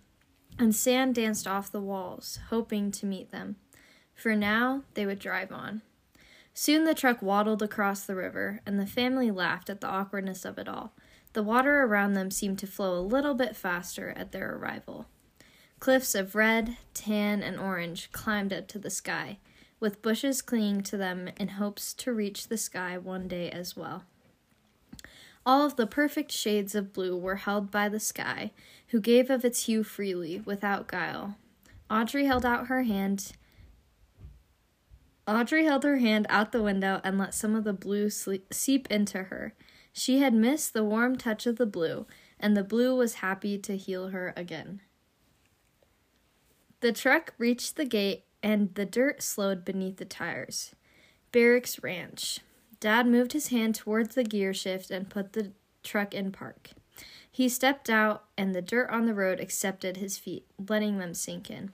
and 0.57 0.75
sand 0.75 1.17
danced 1.17 1.49
off 1.49 1.73
the 1.73 1.81
walls, 1.81 2.39
hoping 2.51 2.93
to 2.93 3.07
meet 3.07 3.31
them. 3.33 3.57
For 4.15 4.37
now, 4.37 4.85
they 4.95 5.05
would 5.05 5.19
drive 5.19 5.51
on. 5.51 5.83
Soon 6.55 6.85
the 6.85 6.95
truck 6.95 7.23
waddled 7.23 7.63
across 7.63 8.05
the 8.05 8.15
river, 8.15 8.61
and 8.65 8.79
the 8.79 8.87
family 8.87 9.31
laughed 9.31 9.69
at 9.69 9.81
the 9.81 9.89
awkwardness 9.89 10.45
of 10.45 10.59
it 10.59 10.69
all. 10.69 10.95
The 11.33 11.43
water 11.43 11.83
around 11.83 12.13
them 12.13 12.31
seemed 12.31 12.59
to 12.59 12.67
flow 12.67 12.99
a 12.99 13.01
little 13.01 13.35
bit 13.35 13.57
faster 13.57 14.11
at 14.17 14.33
their 14.33 14.55
arrival. 14.55 15.07
Cliffs 15.81 16.15
of 16.15 16.35
red, 16.35 16.77
tan, 16.95 17.43
and 17.43 17.59
orange 17.59 18.13
climbed 18.13 18.53
up 18.53 18.69
to 18.69 18.79
the 18.79 18.91
sky, 18.91 19.39
with 19.81 20.03
bushes 20.03 20.43
clinging 20.43 20.83
to 20.83 20.97
them 20.97 21.31
in 21.39 21.49
hopes 21.49 21.95
to 21.95 22.13
reach 22.13 22.49
the 22.49 22.59
sky 22.59 22.99
one 22.99 23.29
day 23.29 23.51
as 23.51 23.77
well. 23.77 24.05
All 25.45 25.67
of 25.67 25.77
the 25.77 25.87
perfect 25.87 26.31
shades 26.31 26.75
of 26.75 26.93
blue 26.93 27.17
were 27.17 27.37
held 27.37 27.71
by 27.71 27.89
the 27.89 27.99
sky, 27.99 28.53
who 28.89 29.01
gave 29.01 29.29
of 29.29 29.45
its 29.45 29.65
hue 29.65 29.83
freely, 29.83 30.41
without 30.45 30.87
guile. 30.87 31.37
Audrey 31.91 32.27
held 32.27 32.47
out 32.47 32.69
her 32.69 32.85
hand 32.85 33.33
Audrey 35.27 35.65
held 35.65 35.85
her 35.85 35.99
hand 35.99 36.27
out 36.29 36.51
the 36.51 36.63
window 36.63 37.01
and 37.05 37.17
let 37.17 37.33
some 37.33 37.55
of 37.55 37.63
the 37.65 37.73
blue 37.73 38.11
sleep, 38.11 38.53
seep 38.53 38.91
into 38.91 39.25
her. 39.25 39.55
She 39.93 40.19
had 40.21 40.35
missed 40.35 40.73
the 40.73 40.85
warm 40.85 41.17
touch 41.17 41.47
of 41.47 41.57
the 41.57 41.67
blue, 41.67 42.07
and 42.41 42.57
the 42.57 42.65
blue 42.65 42.97
was 42.97 43.15
happy 43.15 43.59
to 43.59 43.77
heal 43.77 44.09
her 44.09 44.33
again. 44.37 44.81
The 46.81 46.93
truck 46.93 47.35
reached 47.39 47.77
the 47.77 47.85
gate, 47.85 48.25
and 48.43 48.75
the 48.75 48.87
dirt 48.87 49.23
slowed 49.23 49.65
beneath 49.65 49.99
the 49.99 50.05
tires. 50.05 50.75
Barracks 51.31 51.83
Ranch. 51.83 52.41
Dad 52.81 53.07
moved 53.07 53.33
his 53.33 53.49
hand 53.49 53.75
towards 53.75 54.15
the 54.15 54.25
gear 54.25 54.53
shift 54.53 54.91
and 54.91 55.09
put 55.09 55.35
the 55.35 55.53
truck 55.85 56.13
in 56.15 56.33
park. 56.33 56.71
He 57.31 57.49
stepped 57.49 57.89
out, 57.89 58.25
and 58.37 58.55
the 58.55 58.61
dirt 58.61 58.91
on 58.91 59.07
the 59.07 59.15
road 59.15 59.41
accepted 59.41 59.97
his 59.97 60.19
feet, 60.19 60.45
letting 60.69 60.99
them 60.99 61.15
sink 61.15 61.51
in. 61.51 61.73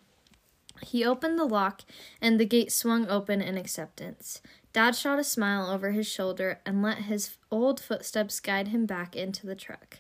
He 0.83 1.05
opened 1.05 1.39
the 1.39 1.45
lock, 1.45 1.83
and 2.21 2.39
the 2.39 2.45
gate 2.45 2.71
swung 2.71 3.09
open 3.09 3.41
in 3.41 3.57
acceptance. 3.57 4.41
Dad 4.73 4.95
shot 4.95 5.19
a 5.19 5.25
smile 5.25 5.71
over 5.71 5.91
his 5.91 6.07
shoulder 6.07 6.61
and 6.67 6.83
let 6.83 6.99
his 6.99 7.37
old 7.51 7.81
footsteps 7.81 8.41
guide 8.41 8.69
him 8.69 8.87
back 8.87 9.17
into 9.17 9.47
the 9.47 9.55
truck. 9.55 9.99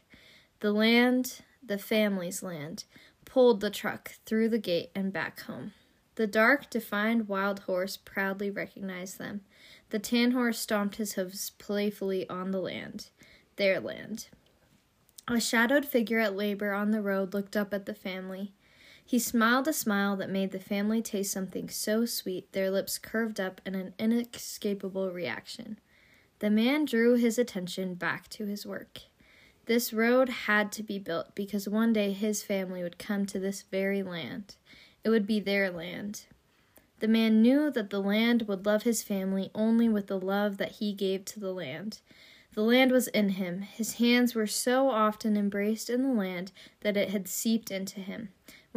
The 0.60 0.72
land, 0.72 1.40
the 1.64 1.78
family's 1.78 2.42
land, 2.42 2.84
pulled 3.24 3.60
the 3.60 3.70
truck 3.70 4.14
through 4.26 4.48
the 4.50 4.58
gate 4.58 4.90
and 4.94 5.12
back 5.12 5.40
home. 5.40 5.72
The 6.16 6.26
dark, 6.26 6.68
defined 6.68 7.28
wild 7.28 7.60
horse 7.60 7.96
proudly 7.96 8.50
recognized 8.50 9.18
them. 9.18 9.42
The 9.90 10.00
tan 10.00 10.32
horse 10.32 10.58
stomped 10.58 10.96
his 10.96 11.12
hooves 11.12 11.50
playfully 11.50 12.28
on 12.28 12.50
the 12.50 12.60
land, 12.60 13.10
their 13.56 13.78
land. 13.78 14.26
A 15.28 15.40
shadowed 15.40 15.84
figure 15.84 16.18
at 16.18 16.34
labor 16.34 16.72
on 16.72 16.90
the 16.90 17.02
road 17.02 17.34
looked 17.34 17.56
up 17.56 17.72
at 17.72 17.86
the 17.86 17.94
family. 17.94 18.52
He 19.08 19.18
smiled 19.18 19.66
a 19.66 19.72
smile 19.72 20.16
that 20.16 20.28
made 20.28 20.50
the 20.50 20.60
family 20.60 21.00
taste 21.00 21.32
something 21.32 21.70
so 21.70 22.04
sweet 22.04 22.52
their 22.52 22.70
lips 22.70 22.98
curved 22.98 23.40
up 23.40 23.62
in 23.64 23.74
an 23.74 23.94
inescapable 23.98 25.10
reaction. 25.10 25.78
The 26.40 26.50
man 26.50 26.84
drew 26.84 27.14
his 27.14 27.38
attention 27.38 27.94
back 27.94 28.28
to 28.28 28.44
his 28.44 28.66
work. 28.66 28.98
This 29.64 29.94
road 29.94 30.28
had 30.28 30.70
to 30.72 30.82
be 30.82 30.98
built 30.98 31.34
because 31.34 31.66
one 31.66 31.94
day 31.94 32.12
his 32.12 32.42
family 32.42 32.82
would 32.82 32.98
come 32.98 33.24
to 33.24 33.38
this 33.38 33.62
very 33.62 34.02
land. 34.02 34.56
It 35.02 35.08
would 35.08 35.26
be 35.26 35.40
their 35.40 35.70
land. 35.70 36.26
The 37.00 37.08
man 37.08 37.40
knew 37.40 37.70
that 37.70 37.88
the 37.88 38.02
land 38.02 38.42
would 38.46 38.66
love 38.66 38.82
his 38.82 39.02
family 39.02 39.50
only 39.54 39.88
with 39.88 40.08
the 40.08 40.20
love 40.20 40.58
that 40.58 40.72
he 40.72 40.92
gave 40.92 41.24
to 41.24 41.40
the 41.40 41.54
land. 41.54 42.00
The 42.52 42.60
land 42.60 42.92
was 42.92 43.08
in 43.08 43.30
him. 43.30 43.62
His 43.62 43.94
hands 43.94 44.34
were 44.34 44.46
so 44.46 44.90
often 44.90 45.34
embraced 45.34 45.88
in 45.88 46.02
the 46.02 46.12
land 46.12 46.52
that 46.80 46.98
it 46.98 47.08
had 47.08 47.26
seeped 47.26 47.70
into 47.70 48.00
him. 48.00 48.28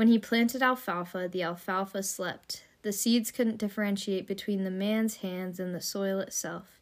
When 0.02 0.08
he 0.08 0.18
planted 0.18 0.64
alfalfa, 0.64 1.30
the 1.32 1.43
alfalfa 1.43 2.02
slept. 2.02 2.64
The 2.82 2.91
seeds 2.91 3.30
couldn't 3.30 3.60
differentiate 3.60 4.26
between 4.26 4.64
the 4.64 4.72
man's 4.72 5.18
hands 5.18 5.60
and 5.60 5.76
the 5.76 5.80
soil 5.80 6.18
itself. 6.22 6.82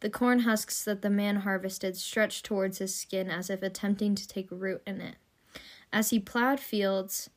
The 0.00 0.10
corn 0.10 0.40
husks 0.40 0.84
that 0.84 1.00
the 1.00 1.08
man 1.08 1.36
harvested 1.36 1.96
stretched 1.96 2.44
towards 2.44 2.76
his 2.76 2.94
skin 2.94 3.30
as 3.30 3.48
if 3.48 3.62
attempting 3.62 4.14
to 4.16 4.28
take 4.28 4.48
root 4.50 4.82
in 4.86 5.00
it. 5.00 5.14
As 5.94 6.10
he 6.10 6.20
plowed 6.20 6.60
fields, 6.60 7.30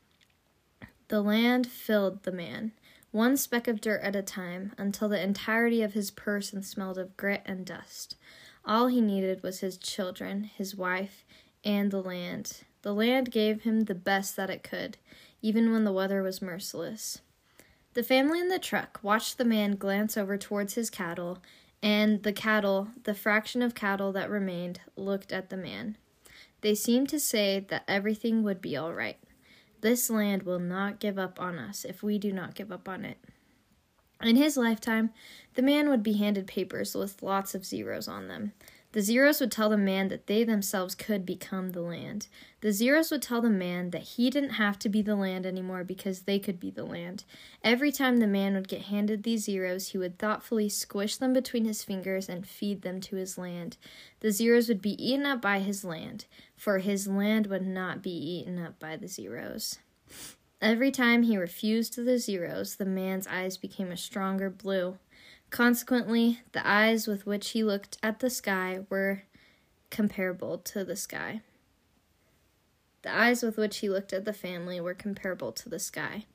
the 1.08 1.22
land 1.22 1.66
filled 1.66 2.24
the 2.24 2.34
man, 2.34 2.74
one 3.12 3.38
speck 3.38 3.70
of 3.70 3.80
dirt 3.80 4.02
at 4.02 4.18
a 4.18 4.22
time, 4.22 4.74
until 4.78 5.08
the 5.08 5.24
entirety 5.24 5.82
of 5.82 5.94
his 5.94 6.12
person 6.12 6.62
smelled 6.62 6.98
of 6.98 7.16
grit 7.16 7.42
and 7.46 7.66
dust. 7.66 8.18
All 8.66 8.88
he 8.88 9.00
needed 9.00 9.44
was 9.44 9.62
his 9.62 9.78
children, 9.78 10.44
his 10.44 10.76
wife, 10.76 11.24
and 11.64 11.90
the 11.90 12.04
land. 12.04 12.66
The 12.82 12.94
land 12.94 13.32
gave 13.32 13.62
him 13.62 13.82
the 13.82 13.96
best 13.96 14.36
that 14.36 14.50
it 14.50 14.64
could, 14.64 14.98
even 15.42 15.72
when 15.72 15.84
the 15.84 15.94
weather 15.94 16.24
was 16.24 16.42
merciless. 16.42 17.22
The 17.94 18.04
family 18.04 18.40
in 18.40 18.48
the 18.48 18.60
truck 18.60 19.00
watched 19.02 19.38
the 19.38 19.46
man 19.46 19.76
glance 19.76 20.18
over 20.18 20.38
towards 20.38 20.76
his 20.76 20.90
cattle, 20.90 21.40
and 21.84 22.24
the 22.24 22.34
cattle, 22.34 22.90
the 23.04 23.14
fraction 23.14 23.62
of 23.62 23.76
cattle 23.76 24.12
that 24.14 24.30
remained, 24.30 24.82
looked 24.96 25.32
at 25.32 25.50
the 25.50 25.58
man. 25.58 25.98
They 26.62 26.76
seemed 26.76 27.10
to 27.10 27.20
say 27.20 27.66
that 27.70 27.84
everything 27.88 28.44
would 28.44 28.62
be 28.62 28.78
all 28.78 28.94
right. 28.94 29.18
This 29.82 30.10
land 30.10 30.44
will 30.44 30.60
not 30.60 31.00
give 31.00 31.18
up 31.18 31.42
on 31.42 31.58
us 31.58 31.84
if 31.84 32.04
we 32.04 32.20
do 32.20 32.32
not 32.32 32.56
give 32.56 32.72
up 32.72 32.88
on 32.88 33.04
it. 33.04 33.18
In 34.22 34.36
his 34.36 34.56
lifetime, 34.56 35.10
the 35.56 35.64
man 35.64 35.90
would 35.90 36.04
be 36.04 36.14
handed 36.14 36.46
papers 36.46 36.94
with 36.94 37.24
lots 37.24 37.56
of 37.56 37.66
zeros 37.66 38.08
on 38.08 38.28
them. 38.28 38.54
The 38.94 39.02
zeros 39.02 39.40
would 39.40 39.52
tell 39.52 39.70
the 39.70 39.78
man 39.78 40.10
that 40.10 40.28
they 40.28 40.44
themselves 40.44 40.96
could 40.96 41.26
become 41.26 41.70
the 41.70 41.82
land. 41.82 42.28
The 42.60 42.74
zeros 42.74 43.10
would 43.10 43.22
tell 43.22 43.42
the 43.42 43.50
man 43.50 43.92
that 43.92 44.02
he 44.02 44.30
didn't 44.30 44.52
have 44.52 44.78
to 44.80 44.90
be 44.90 45.02
the 45.02 45.16
land 45.16 45.46
anymore 45.46 45.86
because 45.86 46.22
they 46.22 46.40
could 46.40 46.60
be 46.60 46.72
the 46.72 46.84
land. 46.84 47.24
Every 47.64 47.92
time 47.92 48.18
the 48.18 48.28
man 48.28 48.54
would 48.54 48.68
get 48.68 48.84
handed 48.84 49.24
these 49.24 49.46
zeros, 49.46 49.90
he 49.90 49.98
would 49.98 50.20
thoughtfully 50.20 50.68
squish 50.68 51.16
them 51.16 51.32
between 51.32 51.64
his 51.64 51.84
fingers 51.84 52.28
and 52.28 52.46
feed 52.46 52.82
them 52.82 53.00
to 53.02 53.16
his 53.16 53.38
land. 53.38 53.78
The 54.20 54.32
zeros 54.32 54.68
would 54.68 54.82
be 54.82 55.02
eaten 55.02 55.26
up 55.26 55.42
by 55.42 55.60
his 55.60 55.86
land, 55.86 56.26
for 56.58 56.80
his 56.80 57.08
land 57.08 57.48
would 57.48 57.66
not 57.66 58.04
be 58.04 58.12
eaten 58.12 58.60
up 58.60 58.78
by 58.78 58.98
the 58.98 59.08
zeros. 59.08 59.80
Every 60.62 60.92
time 60.92 61.24
he 61.24 61.38
refused 61.38 61.96
the 61.96 62.20
zeros, 62.20 62.76
the 62.76 62.86
man's 62.86 63.26
eyes 63.26 63.58
became 63.58 63.92
a 63.92 63.98
stronger 63.98 64.50
blue. 64.50 64.98
Consequently, 65.52 66.40
the 66.54 66.66
eyes 66.66 67.08
with 67.08 67.26
which 67.26 67.50
he 67.50 67.62
looked 67.62 67.98
at 68.02 68.20
the 68.20 68.30
sky 68.30 68.86
were 68.90 69.24
comparable 69.90 70.58
to 70.58 70.86
the 70.86 70.96
sky. 70.96 71.42
The 73.02 73.14
eyes 73.14 73.44
with 73.44 73.58
which 73.58 73.80
he 73.80 73.90
looked 73.90 74.14
at 74.14 74.24
the 74.24 74.34
family 74.34 74.80
were 74.80 74.94
comparable 74.94 75.52
to 75.52 75.68
the 75.68 75.78
sky. 75.80 76.26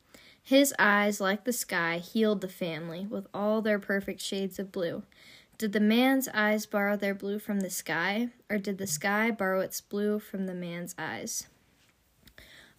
His 0.42 0.74
eyes, 0.78 1.18
like 1.20 1.44
the 1.44 1.52
sky, 1.52 1.96
healed 1.98 2.42
the 2.42 2.48
family 2.48 3.06
with 3.06 3.26
all 3.32 3.62
their 3.62 3.78
perfect 3.78 4.20
shades 4.20 4.58
of 4.58 4.70
blue. 4.70 5.02
Did 5.56 5.72
the 5.72 5.80
man's 5.80 6.28
eyes 6.34 6.66
borrow 6.66 6.96
their 6.96 7.14
blue 7.14 7.38
from 7.38 7.60
the 7.60 7.70
sky, 7.70 8.28
or 8.50 8.58
did 8.58 8.76
the 8.76 8.86
sky 8.86 9.30
borrow 9.30 9.60
its 9.60 9.80
blue 9.80 10.18
from 10.18 10.46
the 10.46 10.54
man's 10.54 10.94
eyes? 10.98 11.46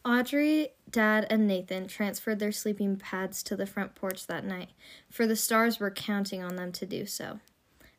Audrey, 0.08 0.70
Dad, 0.90 1.28
and 1.30 1.46
Nathan 1.46 1.86
transferred 1.86 2.40
their 2.40 2.54
sleeping 2.54 2.96
pads 2.96 3.44
to 3.44 3.58
the 3.58 3.66
front 3.66 3.94
porch 3.94 4.26
that 4.28 4.46
night, 4.46 4.70
for 5.10 5.28
the 5.28 5.36
stars 5.36 5.82
were 5.82 5.92
counting 5.92 6.42
on 6.42 6.56
them 6.56 6.72
to 6.72 6.86
do 6.86 7.06
so. 7.06 7.42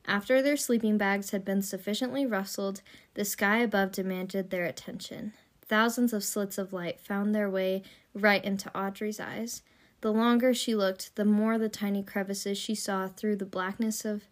After 0.07 0.41
their 0.41 0.57
sleeping 0.57 0.97
bags 0.97 1.33
had 1.33 1.45
been 1.45 1.61
sufficiently 1.61 2.25
rustled, 2.25 2.81
the 3.13 3.27
sky 3.27 3.59
above 3.59 3.93
demanded 3.93 4.49
their 4.49 4.65
attention. 4.65 5.35
Thousands 5.67 6.15
of 6.15 6.25
slits 6.25 6.57
of 6.57 6.73
light 6.73 6.99
found 6.99 7.35
their 7.35 7.51
way 7.51 7.83
right 8.15 8.43
into 8.43 8.75
Audrey's 8.75 9.21
eyes. 9.21 9.61
The 10.01 10.11
longer 10.11 10.55
she 10.55 10.75
looked, 10.75 11.15
the 11.15 11.27
more 11.27 11.59
the 11.59 11.69
tiny 11.69 12.03
crevices 12.03 12.57
she 12.57 12.75
saw 12.75 13.09
through 13.09 13.37
the 13.37 13.45
blackness 13.45 14.07
of 14.07 14.23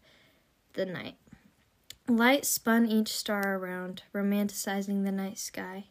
the 0.72 0.86
night. 0.86 1.16
Light 2.08 2.46
spun 2.46 2.86
each 2.86 3.08
star 3.08 3.58
around, 3.58 4.04
romanticizing 4.14 5.04
the 5.04 5.12
night 5.12 5.36
sky. 5.36 5.88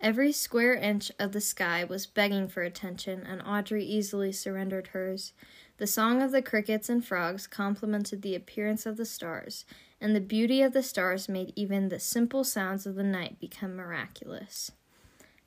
Every 0.00 0.30
square 0.30 0.74
inch 0.74 1.10
of 1.18 1.32
the 1.32 1.40
sky 1.40 1.82
was 1.82 2.06
begging 2.06 2.46
for 2.46 2.62
attention, 2.62 3.26
and 3.26 3.42
Audrey 3.42 3.84
easily 3.84 4.30
surrendered 4.30 4.88
hers. 4.88 5.32
The 5.78 5.88
song 5.88 6.22
of 6.22 6.30
the 6.30 6.42
crickets 6.42 6.88
and 6.88 7.04
frogs 7.04 7.48
complemented 7.48 8.22
the 8.22 8.36
appearance 8.36 8.86
of 8.86 8.96
the 8.96 9.04
stars, 9.04 9.64
and 10.00 10.14
the 10.14 10.20
beauty 10.20 10.62
of 10.62 10.72
the 10.72 10.84
stars 10.84 11.28
made 11.28 11.52
even 11.56 11.88
the 11.88 11.98
simple 11.98 12.44
sounds 12.44 12.86
of 12.86 12.94
the 12.94 13.02
night 13.02 13.40
become 13.40 13.74
miraculous. 13.74 14.70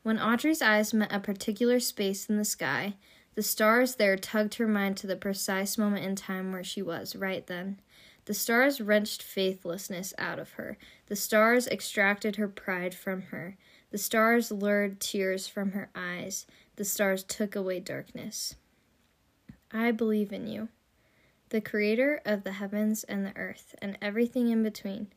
When 0.03 0.19
Audrey's 0.19 0.61
eyes 0.61 0.93
met 0.93 1.13
a 1.13 1.19
particular 1.19 1.79
space 1.79 2.25
in 2.25 2.37
the 2.37 2.43
sky, 2.43 2.95
the 3.35 3.43
stars 3.43 3.95
there 3.95 4.17
tugged 4.17 4.55
her 4.55 4.67
mind 4.67 4.97
to 4.97 5.07
the 5.07 5.15
precise 5.15 5.77
moment 5.77 6.03
in 6.03 6.17
time 6.17 6.51
where 6.51 6.63
she 6.63 6.81
was, 6.81 7.15
right 7.15 7.47
then. 7.47 7.79
The 8.25 8.33
stars 8.33 8.81
wrenched 8.81 9.23
faithlessness 9.23 10.13
out 10.17 10.39
of 10.39 10.51
her. 10.53 10.77
The 11.07 11.15
stars 11.15 11.67
extracted 11.67 12.35
her 12.35 12.47
pride 12.47 12.93
from 12.93 13.23
her. 13.23 13.57
The 13.91 13.97
stars 13.97 14.51
lured 14.51 14.99
tears 14.99 15.47
from 15.47 15.73
her 15.73 15.89
eyes. 15.93 16.47
The 16.77 16.85
stars 16.85 17.23
took 17.23 17.55
away 17.55 17.81
darkness. 17.81 18.55
I 19.71 19.91
believe 19.91 20.31
in 20.31 20.47
you, 20.47 20.69
the 21.49 21.61
creator 21.61 22.21
of 22.25 22.43
the 22.43 22.53
heavens 22.53 23.03
and 23.03 23.25
the 23.25 23.35
earth 23.37 23.75
and 23.81 23.97
everything 24.01 24.49
in 24.49 24.63
between. 24.63 25.07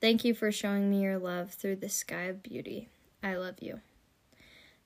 Thank 0.00 0.24
you 0.24 0.34
for 0.34 0.50
showing 0.50 0.90
me 0.90 1.02
your 1.02 1.18
love 1.18 1.52
through 1.52 1.76
the 1.76 1.88
sky 1.88 2.22
of 2.24 2.42
beauty. 2.42 2.88
I 3.22 3.36
love 3.36 3.56
you. 3.60 3.80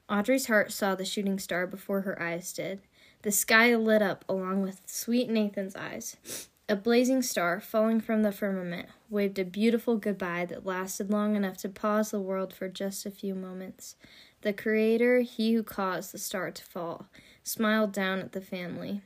Audrey's 0.08 0.46
heart 0.46 0.72
saw 0.72 0.94
the 0.94 1.04
shooting 1.04 1.38
star 1.38 1.66
before 1.66 2.00
her 2.02 2.20
eyes 2.20 2.52
did. 2.52 2.80
The 3.22 3.30
sky 3.30 3.74
lit 3.76 4.02
up 4.02 4.24
along 4.28 4.62
with 4.62 4.82
sweet 4.86 5.30
Nathan's 5.30 5.76
eyes. 5.76 6.48
A 6.70 6.76
blazing 6.76 7.20
star, 7.22 7.58
falling 7.58 8.00
from 8.00 8.22
the 8.22 8.30
firmament, 8.30 8.88
waved 9.08 9.40
a 9.40 9.44
beautiful 9.44 9.96
goodbye 9.96 10.44
that 10.44 10.64
lasted 10.64 11.10
long 11.10 11.34
enough 11.34 11.56
to 11.56 11.68
pause 11.68 12.12
the 12.12 12.20
world 12.20 12.54
for 12.54 12.68
just 12.68 13.04
a 13.04 13.10
few 13.10 13.34
moments. 13.34 13.96
The 14.42 14.52
Creator, 14.52 15.22
He 15.22 15.54
who 15.54 15.64
caused 15.64 16.12
the 16.12 16.18
star 16.18 16.52
to 16.52 16.64
fall, 16.64 17.08
smiled 17.42 17.90
down 17.90 18.20
at 18.20 18.30
the 18.30 18.40
family. 18.40 19.00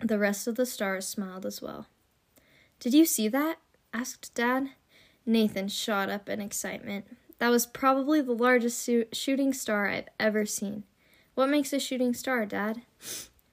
The 0.00 0.18
rest 0.18 0.48
of 0.48 0.56
the 0.56 0.66
stars 0.66 1.06
smiled 1.06 1.46
as 1.46 1.62
well. 1.62 1.86
Did 2.80 2.94
you 2.94 3.04
see 3.04 3.28
that? 3.28 3.58
asked 3.94 4.34
Dad. 4.34 4.70
Nathan 5.24 5.68
shot 5.68 6.10
up 6.10 6.28
in 6.28 6.40
excitement. 6.40 7.06
That 7.38 7.50
was 7.50 7.64
probably 7.64 8.20
the 8.20 8.32
largest 8.32 8.90
shooting 9.12 9.52
star 9.52 9.86
I've 9.86 10.08
ever 10.18 10.44
seen. 10.46 10.82
What 11.36 11.48
makes 11.48 11.72
a 11.72 11.78
shooting 11.78 12.12
star, 12.12 12.44
Dad? 12.44 12.82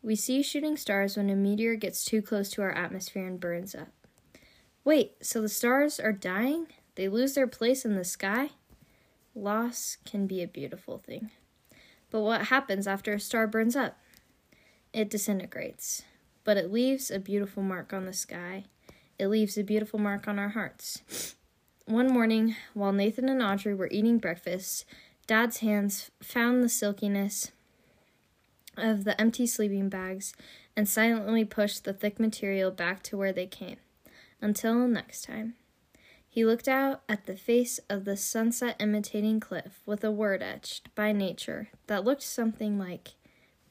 We 0.01 0.15
see 0.15 0.41
shooting 0.41 0.77
stars 0.77 1.17
when 1.17 1.29
a 1.29 1.35
meteor 1.35 1.75
gets 1.75 2.05
too 2.05 2.21
close 2.21 2.49
to 2.51 2.61
our 2.61 2.71
atmosphere 2.71 3.27
and 3.27 3.39
burns 3.39 3.75
up. 3.75 3.89
Wait, 4.85 5.13
so 5.21 5.41
the 5.41 5.49
stars 5.49 5.99
are 5.99 6.13
dying? 6.13 6.67
They 6.95 7.09
lose 7.09 7.33
their 7.33 7.47
place 7.47 7.83
in 7.83 7.95
the 7.95 8.05
sky? 8.05 8.51
Loss 9.35 9.97
can 10.05 10.25
be 10.25 10.41
a 10.41 10.47
beautiful 10.47 10.97
thing. 10.97 11.31
But 12.09 12.21
what 12.21 12.47
happens 12.47 12.87
after 12.87 13.13
a 13.13 13.19
star 13.19 13.45
burns 13.45 13.75
up? 13.75 13.99
It 14.93 15.09
disintegrates, 15.09 16.03
but 16.43 16.57
it 16.57 16.71
leaves 16.71 17.11
a 17.11 17.19
beautiful 17.19 17.61
mark 17.61 17.93
on 17.93 18.05
the 18.05 18.13
sky. 18.13 18.65
It 19.19 19.27
leaves 19.27 19.57
a 19.57 19.63
beautiful 19.63 19.99
mark 19.99 20.27
on 20.27 20.39
our 20.39 20.49
hearts. 20.49 21.35
One 21.85 22.11
morning, 22.11 22.55
while 22.73 22.93
Nathan 22.93 23.29
and 23.29 23.43
Audrey 23.43 23.75
were 23.75 23.89
eating 23.91 24.17
breakfast, 24.17 24.85
Dad's 25.27 25.57
hands 25.57 26.09
found 26.23 26.63
the 26.63 26.69
silkiness 26.69 27.51
of 28.79 29.03
the 29.03 29.19
empty 29.19 29.45
sleeping 29.45 29.89
bags 29.89 30.33
and 30.75 30.87
silently 30.87 31.45
pushed 31.45 31.83
the 31.83 31.93
thick 31.93 32.19
material 32.19 32.71
back 32.71 33.03
to 33.03 33.17
where 33.17 33.33
they 33.33 33.47
came. 33.47 33.77
Until 34.41 34.87
next 34.87 35.23
time. 35.23 35.55
He 36.27 36.45
looked 36.45 36.67
out 36.67 37.01
at 37.09 37.25
the 37.25 37.35
face 37.35 37.79
of 37.89 38.05
the 38.05 38.15
sunset 38.15 38.75
imitating 38.79 39.39
cliff 39.39 39.81
with 39.85 40.03
a 40.03 40.11
word 40.11 40.43
etched 40.43 40.93
by 40.93 41.11
nature 41.11 41.69
that 41.87 42.03
looked 42.03 42.21
something 42.21 42.77
like 42.77 43.15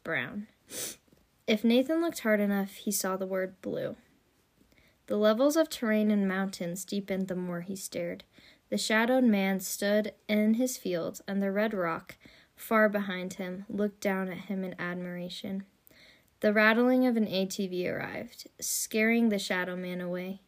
brown. 0.03 0.49
If 1.47 1.65
Nathan 1.65 2.03
looked 2.03 2.21
hard 2.21 2.41
enough, 2.41 2.75
he 2.75 2.91
saw 2.91 3.17
the 3.17 3.27
word 3.27 3.63
blue. 3.63 3.97
The 5.07 5.17
levels 5.17 5.57
of 5.57 5.71
terrain 5.71 6.11
and 6.11 6.29
mountains 6.29 6.85
deepened 6.85 7.29
the 7.29 7.35
more 7.35 7.63
he 7.63 7.75
stared. 7.75 8.25
The 8.69 8.77
shadowed 8.77 9.25
man 9.25 9.61
stood 9.61 10.13
in 10.29 10.55
his 10.55 10.77
field, 10.77 11.23
and 11.27 11.43
the 11.43 11.51
red 11.51 11.73
rock, 11.73 12.17
far 12.59 12.89
behind 12.89 13.35
him, 13.35 13.65
looked 13.69 14.01
down 14.01 14.29
at 14.29 14.47
him 14.47 14.65
in 14.65 14.75
admiration. 14.79 15.65
The 16.41 16.53
rattling 16.53 17.07
of 17.07 17.17
an 17.17 17.27
ATV 17.27 17.87
arrived, 17.93 18.49
scaring 18.61 19.29
the 19.29 19.39
shadow 19.39 19.77
man 19.77 20.01
away. 20.01 20.41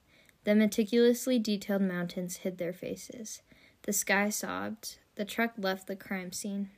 The 0.45 0.55
meticulously 0.55 1.39
detailed 1.39 1.83
mountains 1.83 2.39
hid 2.39 2.59
their 2.59 2.73
faces. 2.73 3.43
The 3.83 3.93
sky 3.93 4.31
sobbed. 4.31 4.99
The 5.17 5.25
truck 5.25 5.53
left 5.59 5.87
the 5.87 5.97
crime 5.97 6.33
scene. 6.33 6.71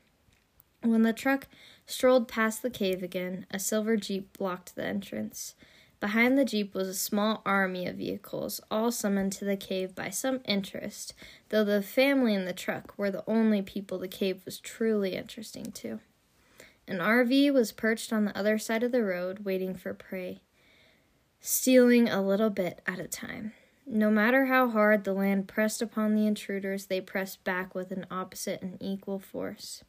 When 0.83 1.03
the 1.03 1.13
truck 1.13 1.47
strolled 1.87 2.27
past 2.27 2.63
the 2.63 2.71
cave 2.71 3.03
again, 3.03 3.47
a 3.51 3.59
silver 3.59 3.97
jeep 3.97 4.37
blocked 4.37 4.75
the 4.75 4.85
entrance. 4.85 5.55
Behind 6.03 6.37
the 6.37 6.45
jeep 6.45 6.75
was 6.75 6.89
a 6.89 6.95
small 6.95 7.43
army 7.47 7.87
of 7.87 7.95
vehicles, 7.95 8.61
all 8.73 8.91
summoned 8.91 9.31
to 9.35 9.45
the 9.45 9.57
cave 9.57 9.95
by 9.95 10.11
some 10.11 10.41
interest, 10.45 11.15
though 11.51 11.63
the 11.63 11.81
family 11.81 12.35
in 12.35 12.45
the 12.45 12.53
truck 12.53 12.93
were 12.99 13.13
the 13.13 13.23
only 13.29 13.63
people 13.63 13.99
the 13.99 14.09
cave 14.09 14.43
was 14.45 14.59
truly 14.59 15.15
interesting 15.15 15.71
to. 15.71 16.01
An 16.89 16.99
RV 16.99 17.53
was 17.53 17.71
perched 17.71 18.13
on 18.13 18.25
the 18.25 18.37
other 18.37 18.59
side 18.59 18.83
of 18.83 18.91
the 18.91 19.05
road, 19.05 19.45
waiting 19.45 19.77
for 19.77 19.95
prey, 19.95 20.41
stealing 21.41 22.09
a 22.09 22.21
little 22.21 22.51
bit 22.51 22.83
at 22.85 22.99
a 22.99 23.07
time. 23.07 23.53
No 23.87 24.11
matter 24.11 24.47
how 24.47 24.71
hard 24.71 25.05
the 25.05 25.13
land 25.13 25.47
pressed 25.47 25.81
upon 25.81 26.17
the 26.17 26.27
intruders, 26.27 26.87
they 26.87 27.01
pressed 27.01 27.45
back 27.45 27.77
with 27.77 27.93
an 27.93 28.07
opposite 28.11 28.61
and 28.61 28.77
equal 28.81 29.21
force. 29.21 29.85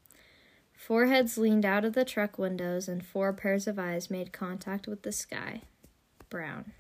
Four 0.76 1.08
heads 1.08 1.40
leaned 1.40 1.66
out 1.66 1.84
of 1.84 1.94
the 1.94 2.06
truck 2.06 2.38
windows, 2.38 2.88
and 2.88 3.04
four 3.04 3.34
pairs 3.34 3.66
of 3.66 3.80
eyes 3.80 4.12
made 4.12 4.32
contact 4.32 4.88
with 4.88 5.02
the 5.02 5.12
sky 5.12 5.64
brown. 6.34 6.74